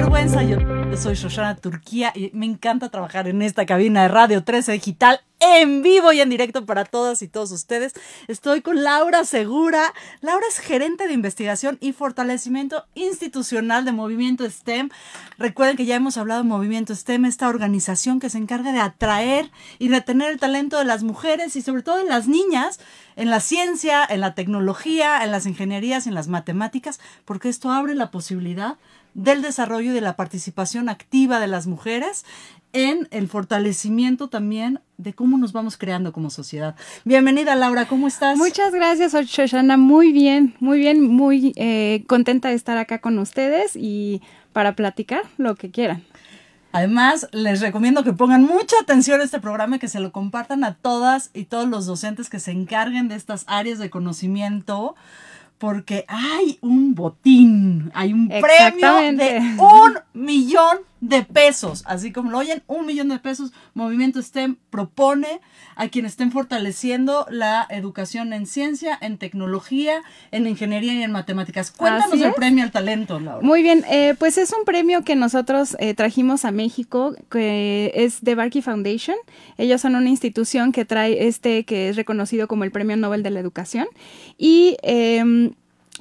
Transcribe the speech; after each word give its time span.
vergüenza. 0.00 0.42
Yo 0.42 0.58
soy 0.94 1.14
Shoshana 1.14 1.56
Turquía 1.56 2.12
y 2.14 2.30
me 2.34 2.44
encanta 2.44 2.90
trabajar 2.90 3.28
en 3.28 3.40
esta 3.40 3.64
cabina 3.64 4.02
de 4.02 4.08
Radio 4.08 4.44
13 4.44 4.72
Digital 4.72 5.22
en 5.40 5.82
vivo 5.82 6.12
y 6.12 6.20
en 6.20 6.28
directo 6.28 6.66
para 6.66 6.84
todas 6.84 7.22
y 7.22 7.28
todos 7.28 7.50
ustedes. 7.50 7.94
Estoy 8.28 8.60
con 8.60 8.82
Laura 8.84 9.24
Segura. 9.24 9.94
Laura 10.20 10.44
es 10.50 10.58
gerente 10.58 11.06
de 11.06 11.14
investigación 11.14 11.78
y 11.80 11.94
fortalecimiento 11.94 12.84
institucional 12.94 13.86
de 13.86 13.92
Movimiento 13.92 14.44
STEM. 14.44 14.90
Recuerden 15.38 15.78
que 15.78 15.86
ya 15.86 15.96
hemos 15.96 16.18
hablado 16.18 16.42
de 16.42 16.48
Movimiento 16.48 16.94
STEM, 16.94 17.24
esta 17.24 17.48
organización 17.48 18.20
que 18.20 18.28
se 18.28 18.36
encarga 18.36 18.72
de 18.72 18.80
atraer 18.80 19.50
y 19.78 19.88
retener 19.88 20.30
el 20.30 20.38
talento 20.38 20.76
de 20.76 20.84
las 20.84 21.04
mujeres 21.04 21.56
y 21.56 21.62
sobre 21.62 21.82
todo 21.82 21.96
de 21.96 22.04
las 22.04 22.28
niñas 22.28 22.80
en 23.16 23.30
la 23.30 23.40
ciencia, 23.40 24.04
en 24.06 24.20
la 24.20 24.34
tecnología, 24.34 25.24
en 25.24 25.32
las 25.32 25.46
ingenierías, 25.46 26.06
en 26.06 26.12
las 26.12 26.28
matemáticas, 26.28 27.00
porque 27.24 27.48
esto 27.48 27.70
abre 27.70 27.94
la 27.94 28.10
posibilidad 28.10 28.76
del 29.16 29.40
desarrollo 29.40 29.92
y 29.92 29.94
de 29.94 30.02
la 30.02 30.14
participación 30.14 30.90
activa 30.90 31.40
de 31.40 31.46
las 31.46 31.66
mujeres 31.66 32.26
en 32.74 33.08
el 33.10 33.28
fortalecimiento 33.28 34.28
también 34.28 34.80
de 34.98 35.14
cómo 35.14 35.38
nos 35.38 35.54
vamos 35.54 35.78
creando 35.78 36.12
como 36.12 36.28
sociedad. 36.28 36.76
Bienvenida 37.06 37.54
Laura, 37.54 37.88
¿cómo 37.88 38.08
estás? 38.08 38.36
Muchas 38.36 38.74
gracias, 38.74 39.14
Shoshana. 39.14 39.78
Muy 39.78 40.12
bien, 40.12 40.54
muy 40.60 40.78
bien, 40.78 41.02
muy 41.02 41.54
eh, 41.56 42.04
contenta 42.06 42.50
de 42.50 42.56
estar 42.56 42.76
acá 42.76 43.00
con 43.00 43.18
ustedes 43.18 43.74
y 43.74 44.20
para 44.52 44.76
platicar 44.76 45.22
lo 45.38 45.54
que 45.54 45.70
quieran. 45.70 46.04
Además, 46.72 47.26
les 47.32 47.62
recomiendo 47.62 48.04
que 48.04 48.12
pongan 48.12 48.42
mucha 48.42 48.76
atención 48.82 49.22
a 49.22 49.24
este 49.24 49.40
programa 49.40 49.76
y 49.76 49.78
que 49.78 49.88
se 49.88 49.98
lo 49.98 50.12
compartan 50.12 50.62
a 50.62 50.74
todas 50.74 51.30
y 51.32 51.44
todos 51.44 51.66
los 51.66 51.86
docentes 51.86 52.28
que 52.28 52.38
se 52.38 52.50
encarguen 52.50 53.08
de 53.08 53.14
estas 53.14 53.44
áreas 53.46 53.78
de 53.78 53.88
conocimiento 53.88 54.94
porque 55.58 56.04
hay 56.08 56.58
un 56.60 56.94
botín, 56.94 57.90
hay 57.94 58.12
un 58.12 58.28
premio 58.28 58.94
de 59.16 59.56
un 59.58 59.98
millón 60.12 60.78
de 61.08 61.22
pesos, 61.22 61.82
así 61.86 62.12
como 62.12 62.30
lo 62.30 62.38
oyen, 62.38 62.62
un 62.66 62.86
millón 62.86 63.08
de 63.08 63.18
pesos. 63.18 63.52
Movimiento 63.74 64.20
STEM 64.20 64.56
propone 64.70 65.40
a 65.76 65.88
quienes 65.88 66.12
estén 66.12 66.32
fortaleciendo 66.32 67.26
la 67.30 67.66
educación 67.70 68.32
en 68.32 68.46
ciencia, 68.46 68.98
en 69.00 69.18
tecnología, 69.18 70.02
en 70.30 70.46
ingeniería 70.46 70.94
y 70.94 71.02
en 71.02 71.12
matemáticas. 71.12 71.70
Cuéntanos 71.70 72.20
el 72.20 72.32
premio 72.32 72.64
al 72.64 72.72
talento, 72.72 73.20
Laura. 73.20 73.46
Muy 73.46 73.62
bien, 73.62 73.84
eh, 73.88 74.14
pues 74.18 74.38
es 74.38 74.52
un 74.52 74.64
premio 74.64 75.02
que 75.02 75.16
nosotros 75.16 75.76
eh, 75.78 75.94
trajimos 75.94 76.44
a 76.44 76.50
México, 76.50 77.14
que 77.30 77.92
es 77.94 78.22
de 78.22 78.34
Barkey 78.34 78.62
Foundation. 78.62 79.16
Ellos 79.58 79.80
son 79.80 79.94
una 79.94 80.08
institución 80.08 80.72
que 80.72 80.84
trae 80.84 81.26
este, 81.26 81.64
que 81.64 81.88
es 81.88 81.96
reconocido 81.96 82.48
como 82.48 82.64
el 82.64 82.70
Premio 82.70 82.96
Nobel 82.96 83.22
de 83.22 83.30
la 83.30 83.40
Educación. 83.40 83.86
Y 84.38 84.76
em, 84.82 85.52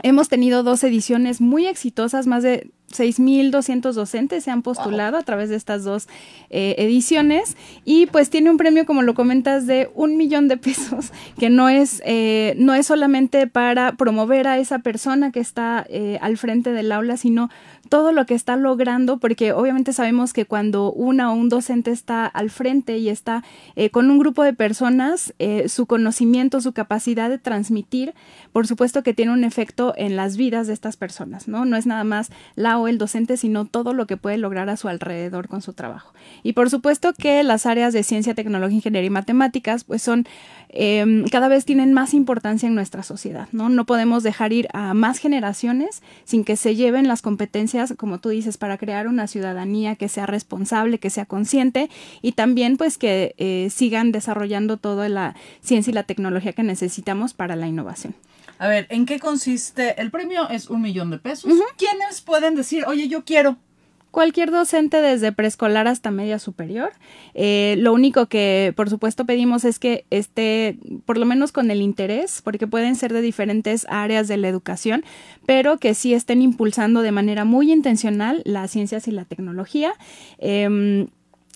hemos 0.03 0.29
tenido 0.29 0.63
dos 0.63 0.83
ediciones 0.83 1.41
muy 1.41 1.67
exitosas, 1.67 2.27
más 2.27 2.43
de 2.43 2.71
6.200 2.99 3.93
docentes 3.93 4.43
se 4.43 4.51
han 4.51 4.61
postulado 4.61 5.17
a 5.17 5.23
través 5.23 5.49
de 5.49 5.55
estas 5.55 5.83
dos 5.83 6.07
eh, 6.49 6.75
ediciones. 6.77 7.57
Y 7.83 8.05
pues 8.07 8.29
tiene 8.29 8.49
un 8.49 8.57
premio, 8.57 8.85
como 8.85 9.01
lo 9.01 9.13
comentas, 9.13 9.67
de 9.67 9.89
un 9.95 10.17
millón 10.17 10.47
de 10.47 10.57
pesos, 10.57 11.11
que 11.39 11.49
no 11.49 11.69
es, 11.69 12.01
eh, 12.05 12.55
no 12.57 12.73
es 12.73 12.87
solamente 12.87 13.47
para 13.47 13.93
promover 13.93 14.47
a 14.47 14.57
esa 14.57 14.79
persona 14.79 15.31
que 15.31 15.39
está 15.39 15.85
eh, 15.89 16.17
al 16.21 16.37
frente 16.37 16.71
del 16.71 16.91
aula, 16.91 17.17
sino 17.17 17.49
todo 17.89 18.11
lo 18.11 18.25
que 18.25 18.33
está 18.33 18.55
logrando, 18.55 19.17
porque 19.17 19.51
obviamente 19.51 19.91
sabemos 19.91 20.31
que 20.31 20.45
cuando 20.45 20.91
una 20.91 21.31
o 21.31 21.35
un 21.35 21.49
docente 21.49 21.91
está 21.91 22.25
al 22.25 22.49
frente 22.49 22.97
y 22.97 23.09
está 23.09 23.43
con 23.91 24.09
un 24.09 24.19
grupo 24.19 24.43
de 24.43 24.53
personas, 24.53 25.33
su 25.67 25.85
conocimiento, 25.85 26.61
su 26.61 26.71
capacidad 26.71 27.29
de 27.29 27.37
transmitir, 27.37 28.13
por 28.53 28.67
supuesto 28.67 29.03
que 29.03 29.13
tiene 29.13 29.33
un 29.33 29.43
efecto 29.43 29.93
en 29.97 30.15
las 30.15 30.37
vidas 30.37 30.67
de 30.67 30.73
estas 30.73 30.97
personas, 30.97 31.47
¿no? 31.47 31.65
No 31.65 31.75
es 31.77 31.85
nada 31.85 32.03
más 32.03 32.31
la 32.55 32.75
el 32.87 32.97
docente, 32.97 33.37
sino 33.37 33.65
todo 33.65 33.93
lo 33.93 34.07
que 34.07 34.17
puede 34.17 34.37
lograr 34.37 34.69
a 34.69 34.77
su 34.77 34.87
alrededor 34.87 35.47
con 35.47 35.61
su 35.61 35.73
trabajo. 35.73 36.13
Y 36.43 36.53
por 36.53 36.69
supuesto 36.69 37.13
que 37.13 37.43
las 37.43 37.65
áreas 37.65 37.93
de 37.93 38.03
ciencia, 38.03 38.33
tecnología, 38.33 38.75
ingeniería 38.75 39.07
y 39.07 39.11
matemáticas, 39.11 39.83
pues 39.83 40.01
son, 40.01 40.27
em, 40.69 41.25
cada 41.25 41.47
vez 41.47 41.65
tienen 41.65 41.93
más 41.93 42.13
importancia 42.13 42.67
en 42.67 42.75
nuestra 42.75 43.03
sociedad, 43.03 43.47
¿no? 43.51 43.69
No 43.69 43.85
podemos 43.85 44.23
dejar 44.23 44.53
ir 44.53 44.67
a 44.73 44.93
más 44.93 45.19
generaciones 45.19 46.01
sin 46.23 46.43
que 46.43 46.55
se 46.55 46.75
lleven 46.75 47.07
las 47.07 47.21
competencias, 47.21 47.93
como 47.97 48.19
tú 48.19 48.29
dices, 48.29 48.57
para 48.57 48.77
crear 48.77 49.07
una 49.07 49.27
ciudadanía 49.27 49.95
que 49.95 50.09
sea 50.09 50.25
responsable, 50.25 50.99
que 50.99 51.09
sea 51.09 51.25
consciente 51.25 51.89
y 52.21 52.33
también 52.33 52.77
pues 52.77 52.97
que 52.97 53.35
eh, 53.37 53.69
sigan 53.71 54.11
desarrollando 54.11 54.77
toda 54.77 55.09
la 55.09 55.35
ciencia 55.61 55.91
y 55.91 55.93
la 55.93 56.03
tecnología 56.03 56.53
que 56.53 56.63
necesitamos 56.63 57.33
para 57.33 57.55
la 57.55 57.67
innovación. 57.67 58.15
A 58.57 58.67
ver, 58.67 58.87
¿en 58.89 59.05
qué 59.05 59.19
consiste? 59.19 59.99
El 60.01 60.11
premio 60.11 60.49
es 60.49 60.69
un 60.69 60.81
millón 60.81 61.09
de 61.09 61.19
pesos. 61.19 61.51
¿Quiénes 61.77 62.21
pueden 62.21 62.55
decir, 62.55 62.85
oye, 62.87 63.07
yo 63.07 63.25
quiero? 63.25 63.57
Cualquier 64.15 64.49
docente 64.49 65.01
desde 65.01 65.33
preescolar 65.33 65.89
hasta 65.89 66.09
media 66.09 66.39
superior. 66.39 66.93
Eh, 67.33 67.75
lo 67.79 67.91
único 67.91 68.27
que, 68.27 68.71
por 68.73 68.89
supuesto, 68.89 69.25
pedimos 69.25 69.65
es 69.65 69.77
que 69.77 70.05
esté, 70.09 70.77
por 71.05 71.17
lo 71.17 71.25
menos 71.25 71.51
con 71.51 71.69
el 71.69 71.81
interés, 71.81 72.41
porque 72.41 72.65
pueden 72.65 72.95
ser 72.95 73.11
de 73.11 73.19
diferentes 73.19 73.85
áreas 73.89 74.29
de 74.29 74.37
la 74.37 74.47
educación, 74.47 75.03
pero 75.45 75.79
que 75.79 75.93
sí 75.93 76.13
estén 76.13 76.41
impulsando 76.41 77.01
de 77.01 77.11
manera 77.11 77.43
muy 77.43 77.73
intencional 77.73 78.41
las 78.45 78.71
ciencias 78.71 79.05
y 79.09 79.11
la 79.11 79.25
tecnología. 79.25 79.91
Em, 80.37 81.07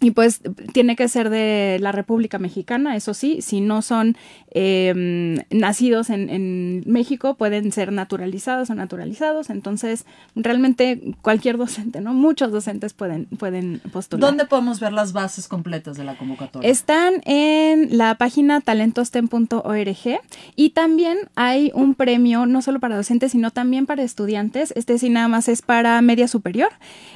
y 0.01 0.11
pues 0.11 0.41
tiene 0.71 0.95
que 0.95 1.07
ser 1.09 1.29
de 1.29 1.77
la 1.81 1.91
República 1.91 2.39
Mexicana, 2.39 2.95
eso 2.95 3.13
sí, 3.13 3.41
si 3.41 3.59
no 3.59 3.81
son 3.81 4.15
eh, 4.51 5.43
nacidos 5.49 6.09
en, 6.09 6.29
en, 6.29 6.83
México, 6.85 7.35
pueden 7.35 7.71
ser 7.71 7.91
naturalizados 7.91 8.69
o 8.69 8.75
naturalizados, 8.75 9.49
entonces 9.49 10.05
realmente 10.35 11.15
cualquier 11.21 11.57
docente, 11.57 11.99
¿no? 11.99 12.13
Muchos 12.13 12.51
docentes 12.51 12.93
pueden, 12.93 13.25
pueden 13.25 13.81
postular. 13.91 14.29
¿Dónde 14.29 14.45
podemos 14.45 14.79
ver 14.79 14.93
las 14.93 15.11
bases 15.11 15.47
completas 15.47 15.97
de 15.97 16.05
la 16.05 16.17
convocatoria? 16.17 16.69
Están 16.69 17.21
en 17.25 17.97
la 17.97 18.15
página 18.15 18.61
talentostem.org 18.61 20.21
y 20.55 20.69
también 20.69 21.17
hay 21.35 21.71
un 21.73 21.93
premio, 21.93 22.45
no 22.45 22.61
solo 22.61 22.79
para 22.79 22.95
docentes, 22.95 23.33
sino 23.33 23.51
también 23.51 23.85
para 23.85 24.03
estudiantes, 24.03 24.71
este 24.77 24.97
sí 24.97 25.09
nada 25.09 25.27
más 25.27 25.49
es 25.49 25.61
para 25.61 26.01
media 26.01 26.29
superior, 26.29 26.69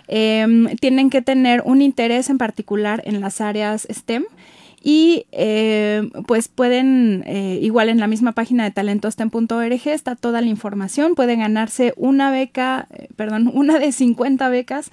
eh, 0.10 0.46
tienen 0.82 1.10
que 1.10 1.22
tener 1.22 1.62
un 1.66 1.82
interés 1.82 2.30
en 2.30 2.38
particular 2.38 2.73
en 3.04 3.22
las 3.22 3.42
áreas 3.42 3.88
STEM 3.90 4.26
y 4.84 5.28
eh, 5.32 6.10
pues 6.28 6.50
pueden, 6.50 7.24
eh, 7.26 7.58
igual 7.62 7.88
en 7.88 8.02
la 8.02 8.08
misma 8.08 8.34
página 8.34 8.66
de 8.66 8.72
talentostem.org 8.72 9.88
está 9.88 10.18
toda 10.18 10.42
la 10.42 10.48
información, 10.48 11.16
pueden 11.16 11.40
ganarse 11.40 11.94
una 11.96 12.32
beca, 12.32 12.88
eh, 12.92 13.08
perdón, 13.16 13.50
una 13.54 13.80
de 13.80 13.94
50 13.94 14.50
becas 14.50 14.92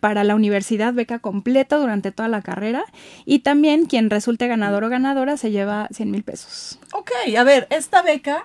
para 0.00 0.24
la 0.24 0.34
universidad, 0.34 0.92
beca 0.92 1.20
completa 1.20 1.76
durante 1.76 2.10
toda 2.10 2.28
la 2.28 2.42
carrera 2.42 2.84
y 3.24 3.40
también 3.40 3.86
quien 3.86 4.10
resulte 4.10 4.48
ganador 4.48 4.82
o 4.82 4.88
ganadora 4.88 5.36
se 5.36 5.52
lleva 5.52 5.86
100 5.92 6.10
mil 6.10 6.24
pesos. 6.24 6.80
Ok, 6.92 7.12
a 7.38 7.44
ver, 7.44 7.68
esta 7.70 8.02
beca 8.02 8.44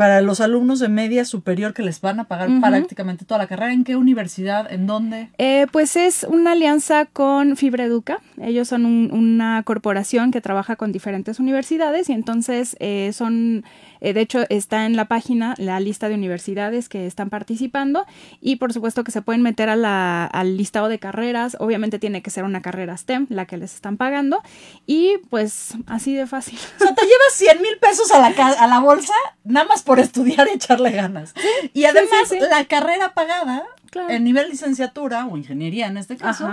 para 0.00 0.22
los 0.22 0.40
alumnos 0.40 0.78
de 0.78 0.88
media 0.88 1.26
superior 1.26 1.74
que 1.74 1.82
les 1.82 2.00
van 2.00 2.20
a 2.20 2.24
pagar 2.24 2.48
prácticamente 2.58 3.26
toda 3.26 3.36
la 3.36 3.46
carrera. 3.46 3.74
¿En 3.74 3.84
qué 3.84 3.96
universidad? 3.96 4.72
¿En 4.72 4.86
dónde? 4.86 5.28
Eh, 5.36 5.66
pues 5.72 5.94
es 5.94 6.24
una 6.26 6.52
alianza 6.52 7.04
con 7.04 7.54
Fibra 7.54 7.84
Educa. 7.84 8.22
Ellos 8.40 8.66
son 8.66 8.86
una 8.86 9.62
corporación 9.62 10.30
que 10.30 10.40
trabaja 10.40 10.76
con 10.76 10.90
diferentes 10.90 11.38
universidades 11.38 12.08
y 12.08 12.14
entonces 12.14 12.78
eh, 12.80 13.10
son 13.12 13.62
eh, 14.00 14.12
de 14.12 14.20
hecho, 14.20 14.44
está 14.48 14.86
en 14.86 14.96
la 14.96 15.06
página 15.06 15.54
la 15.58 15.80
lista 15.80 16.08
de 16.08 16.14
universidades 16.14 16.88
que 16.88 17.06
están 17.06 17.30
participando 17.30 18.06
y 18.40 18.56
por 18.56 18.72
supuesto 18.72 19.04
que 19.04 19.12
se 19.12 19.22
pueden 19.22 19.42
meter 19.42 19.68
a 19.68 19.76
la, 19.76 20.24
al 20.26 20.56
listado 20.56 20.88
de 20.88 20.98
carreras. 20.98 21.56
Obviamente 21.60 21.98
tiene 21.98 22.22
que 22.22 22.30
ser 22.30 22.44
una 22.44 22.62
carrera 22.62 22.96
STEM 22.96 23.26
la 23.28 23.46
que 23.46 23.56
les 23.56 23.74
están 23.74 23.96
pagando 23.96 24.42
y 24.86 25.18
pues 25.30 25.74
así 25.86 26.14
de 26.14 26.26
fácil. 26.26 26.58
O 26.76 26.82
sea, 26.82 26.94
te 26.94 27.02
llevas 27.02 27.32
100 27.34 27.62
mil 27.62 27.78
pesos 27.78 28.10
a 28.12 28.18
la, 28.18 28.28
a 28.28 28.66
la 28.66 28.80
bolsa 28.80 29.14
nada 29.44 29.66
más 29.66 29.82
por 29.82 30.00
estudiar 30.00 30.48
y 30.48 30.56
echarle 30.56 30.90
ganas. 30.90 31.34
y 31.74 31.84
además 31.84 32.32
la 32.48 32.64
carrera 32.64 33.14
pagada 33.14 33.64
en 34.08 34.24
nivel 34.24 34.48
licenciatura 34.48 35.26
o 35.26 35.36
ingeniería 35.36 35.86
en 35.86 35.96
este 35.96 36.16
caso. 36.16 36.48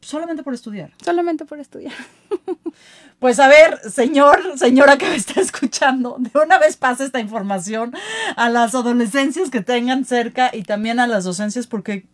Solamente 0.00 0.42
por 0.42 0.52
estudiar. 0.52 0.92
Solamente 1.02 1.44
por 1.44 1.60
estudiar. 1.60 1.94
Pues 3.22 3.38
a 3.38 3.46
ver, 3.46 3.78
señor, 3.88 4.58
señora 4.58 4.98
que 4.98 5.08
me 5.08 5.14
está 5.14 5.40
escuchando, 5.40 6.16
de 6.18 6.40
una 6.40 6.58
vez 6.58 6.76
pasa 6.76 7.04
esta 7.04 7.20
información 7.20 7.94
a 8.34 8.48
las 8.48 8.74
adolescencias 8.74 9.48
que 9.48 9.60
tengan 9.60 10.04
cerca 10.04 10.50
y 10.52 10.64
también 10.64 10.98
a 10.98 11.06
las 11.06 11.22
docencias, 11.22 11.68
porque 11.68 12.04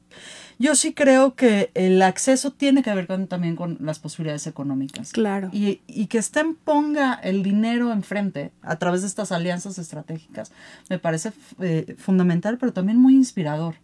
yo 0.59 0.75
sí 0.75 0.93
creo 0.93 1.35
que 1.35 1.71
el 1.73 2.03
acceso 2.03 2.53
tiene 2.53 2.83
que 2.83 2.95
ver 2.95 3.07
también 3.27 3.57
con 3.57 3.79
las 3.81 3.99
posibilidades 4.01 4.47
económicas. 4.47 5.13
Claro. 5.13 5.49
Y, 5.51 5.81
y 5.87 6.09
que 6.09 6.19
estén 6.19 6.55
ponga 6.55 7.15
el 7.15 7.43
dinero 7.43 7.91
enfrente 7.91 8.53
a 8.61 8.77
través 8.77 9.01
de 9.01 9.07
estas 9.07 9.33
alianzas 9.33 9.79
estratégicas 9.79 10.53
me 10.91 10.99
parece 10.99 11.33
eh, 11.59 11.97
fundamental, 11.97 12.59
pero 12.59 12.75
también 12.75 12.99
muy 12.99 13.15
inspirador. 13.15 13.77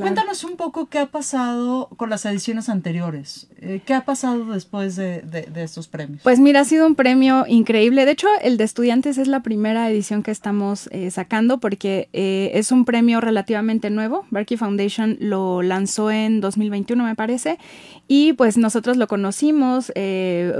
Cuéntanos 0.00 0.44
un 0.44 0.56
poco 0.56 0.86
qué 0.86 0.98
ha 0.98 1.06
pasado 1.06 1.88
con 1.96 2.10
las 2.10 2.24
ediciones 2.24 2.68
anteriores. 2.68 3.48
Eh, 3.60 3.80
¿Qué 3.84 3.94
ha 3.94 4.04
pasado 4.04 4.44
después 4.46 4.96
de, 4.96 5.22
de, 5.22 5.62
estos 5.62 5.88
premios? 5.88 6.22
Pues 6.22 6.40
mira, 6.40 6.60
ha 6.60 6.64
sido 6.64 6.86
un 6.86 6.94
premio 6.94 7.44
increíble. 7.46 8.04
De 8.04 8.12
hecho, 8.12 8.28
el 8.42 8.56
de 8.56 8.64
estudiantes 8.64 9.18
es 9.18 9.28
la 9.28 9.42
primera 9.42 9.88
edición 9.90 10.22
que 10.22 10.30
estamos 10.30 10.88
eh, 10.92 11.10
sacando 11.10 11.58
porque 11.58 12.08
eh, 12.12 12.50
es 12.54 12.72
un 12.72 12.84
premio 12.84 13.20
relativamente 13.20 13.90
nuevo. 13.90 14.26
Berkeley 14.30 14.58
Foundation 14.58 15.16
lo 15.20 15.62
lanzó 15.62 16.10
en 16.10 16.40
2021, 16.40 17.04
me 17.04 17.14
parece. 17.14 17.58
Y 18.06 18.34
pues 18.34 18.58
nosotros 18.58 18.98
lo 18.98 19.06
conocimos, 19.06 19.90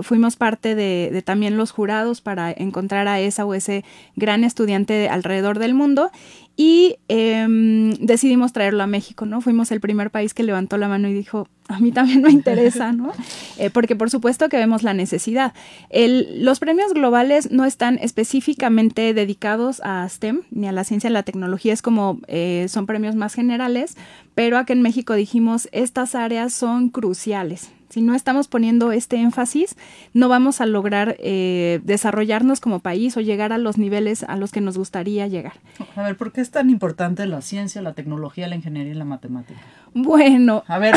fuimos 0.01 0.37
parte 0.37 0.75
de, 0.75 1.11
de 1.13 1.21
también 1.21 1.59
los 1.59 1.73
jurados 1.73 2.23
para 2.23 2.51
encontrar 2.51 3.07
a 3.07 3.21
esa 3.21 3.45
o 3.45 3.53
ese 3.53 3.85
gran 4.17 4.45
estudiante 4.45 5.11
alrededor 5.11 5.59
del 5.59 5.75
mundo 5.75 6.11
y 6.57 6.97
em, 7.09 7.95
decidimos 7.95 8.53
traerlo 8.53 8.83
a 8.83 8.87
México, 8.87 9.27
¿no? 9.27 9.41
Fuimos 9.41 9.73
el 9.73 9.81
primer 9.81 10.11
país 10.11 10.35
que 10.35 10.45
levantó 10.45 10.77
la 10.79 10.87
mano 10.87 11.09
y 11.09 11.13
dijo, 11.13 11.49
a 11.67 11.81
mí 11.81 11.91
también 11.91 12.23
me 12.23 12.31
interesa, 12.31 12.93
¿no? 12.93 13.13
Eh, 13.57 13.71
porque 13.71 13.95
por 13.95 14.11
supuesto 14.11 14.49
que 14.49 14.57
vemos 14.57 14.83
la 14.83 14.95
necesidad. 14.95 15.55
El, 15.89 16.45
los 16.45 16.59
premios 16.59 16.93
globales 16.93 17.53
no 17.53 17.65
están 17.65 18.01
específicamente 18.03 19.15
dedicados 19.15 19.81
a 19.85 20.09
STEM 20.09 20.43
ni 20.51 20.67
a 20.67 20.73
la 20.73 20.83
ciencia 20.83 21.09
y 21.09 21.13
la 21.13 21.23
tecnología, 21.23 21.73
es 21.73 21.81
como 21.81 22.19
eh, 22.27 22.67
son 22.69 22.87
premios 22.87 23.15
más 23.15 23.33
generales, 23.33 23.97
pero 24.35 24.59
aquí 24.59 24.73
en 24.73 24.83
México 24.83 25.15
dijimos, 25.15 25.69
estas 25.71 26.17
áreas 26.17 26.53
son 26.53 26.89
cruciales, 26.89 27.71
si 27.95 28.03
no 28.03 28.17
estamos 28.17 28.49
poniendo 28.49 28.91
este 28.91 29.19
énfasis, 29.19 29.77
no 30.15 30.29
vamos 30.29 30.61
a 30.61 30.67
lograr 30.67 31.15
eh, 31.21 31.79
desarrollarnos 31.85 32.59
como 32.59 32.81
país 32.81 33.17
o 33.17 33.21
llegar 33.21 33.53
a 33.53 33.59
los 33.59 33.79
niveles 33.79 34.25
a 34.25 34.35
los 34.37 34.51
que 34.51 34.61
nos 34.61 34.77
gustaría 34.77 35.29
llegar. 35.29 35.53
A 35.95 36.03
ver, 36.03 36.17
¿por 36.17 36.33
qué 36.33 36.41
es 36.41 36.51
tan 36.51 36.71
importante 36.71 37.25
la 37.27 37.41
ciencia, 37.41 37.83
la 37.83 37.93
tecnología, 37.93 38.49
la 38.49 38.57
ingeniería 38.57 38.95
y 38.95 38.97
la 38.97 39.05
matemática? 39.05 39.61
Bueno, 39.95 40.65
a 40.67 40.81
ver. 40.81 40.97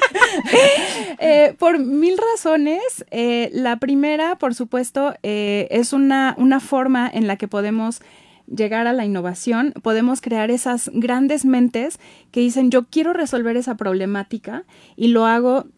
eh, 1.18 1.56
por 1.58 1.78
mil 1.78 2.18
razones. 2.34 3.06
Eh, 3.10 3.48
la 3.54 3.76
primera, 3.76 4.36
por 4.36 4.54
supuesto, 4.54 5.14
es 5.22 5.94
una, 5.94 6.34
una 6.36 6.60
forma 6.60 7.10
en 7.10 7.26
la 7.26 7.36
que 7.36 7.48
podemos 7.48 8.02
llegar 8.46 8.86
a 8.86 8.92
la 8.92 9.06
innovación, 9.06 9.72
podemos 9.80 10.20
crear 10.20 10.50
esas 10.50 10.90
grandes 10.92 11.46
mentes 11.46 11.98
que 12.32 12.40
dicen 12.40 12.70
yo 12.70 12.84
quiero 12.84 13.14
resolver 13.14 13.56
esa 13.56 13.76
problemática 13.76 14.64
y 14.94 15.08
lo 15.08 15.24
hago 15.24 15.68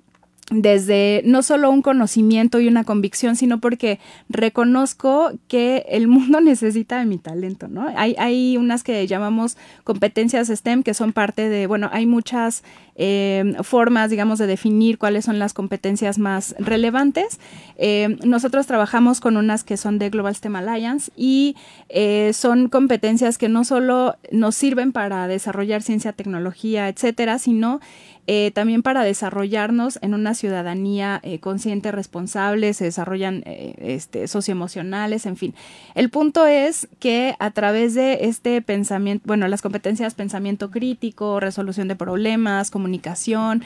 desde 0.50 1.22
no 1.24 1.42
solo 1.42 1.70
un 1.70 1.80
conocimiento 1.80 2.60
y 2.60 2.68
una 2.68 2.84
convicción, 2.84 3.34
sino 3.34 3.60
porque 3.60 3.98
reconozco 4.28 5.32
que 5.48 5.86
el 5.88 6.06
mundo 6.06 6.40
necesita 6.42 6.98
de 6.98 7.06
mi 7.06 7.18
talento, 7.18 7.68
¿no? 7.68 7.86
Hay, 7.96 8.56
unas 8.58 8.84
que 8.84 9.06
llamamos 9.06 9.56
competencias 9.84 10.48
STEM 10.48 10.82
que 10.82 10.92
son 10.92 11.12
parte 11.12 11.48
de, 11.48 11.66
bueno, 11.66 11.88
hay 11.92 12.06
muchas 12.06 12.62
eh, 12.94 13.54
formas, 13.62 14.10
digamos, 14.10 14.38
de 14.38 14.46
definir 14.46 14.98
cuáles 14.98 15.24
son 15.24 15.38
las 15.38 15.54
competencias 15.54 16.18
más 16.18 16.54
relevantes. 16.58 17.40
Eh, 17.76 18.18
nosotros 18.24 18.66
trabajamos 18.66 19.20
con 19.20 19.36
unas 19.36 19.64
que 19.64 19.76
son 19.76 19.98
de 19.98 20.10
Global 20.10 20.34
STEM 20.34 20.56
Alliance 20.56 21.10
y 21.16 21.56
eh, 21.88 22.32
son 22.34 22.68
competencias 22.68 23.38
que 23.38 23.48
no 23.48 23.64
solo 23.64 24.16
nos 24.30 24.54
sirven 24.54 24.92
para 24.92 25.26
desarrollar 25.26 25.82
ciencia, 25.82 26.12
tecnología, 26.12 26.88
etcétera, 26.88 27.38
sino 27.38 27.80
eh, 28.26 28.52
también 28.54 28.82
para 28.82 29.04
desarrollarnos 29.04 29.98
en 30.00 30.14
una 30.14 30.34
ciudadanía 30.34 31.20
eh, 31.22 31.40
consciente, 31.40 31.92
responsable, 31.92 32.72
se 32.72 32.84
desarrollan 32.84 33.42
eh, 33.44 33.74
este, 33.78 34.28
socioemocionales, 34.28 35.26
en 35.26 35.36
fin. 35.36 35.54
El 35.94 36.08
punto 36.08 36.46
es 36.46 36.88
que 37.00 37.36
a 37.38 37.50
través 37.50 37.94
de 37.94 38.20
este 38.22 38.62
pensamiento, 38.62 39.24
bueno, 39.26 39.46
las 39.48 39.60
competencias 39.60 40.14
pensamiento 40.14 40.70
crítico, 40.70 41.38
resolución 41.38 41.88
de 41.88 41.96
problemas, 41.96 42.70
comunicación, 42.70 43.62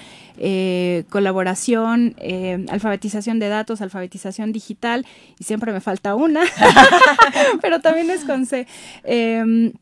colaboración, 1.09 2.15
alfabetización 2.69 3.39
de 3.39 3.49
datos, 3.49 3.81
alfabetización 3.81 4.53
digital, 4.53 5.07
y 5.39 5.45
siempre 5.45 5.73
me 5.73 5.81
falta 5.81 6.15
una, 6.15 6.43
pero 7.61 7.81
también 7.81 8.11
es 8.11 8.25
con 8.25 8.47
C 8.47 8.67
em, 9.05 9.73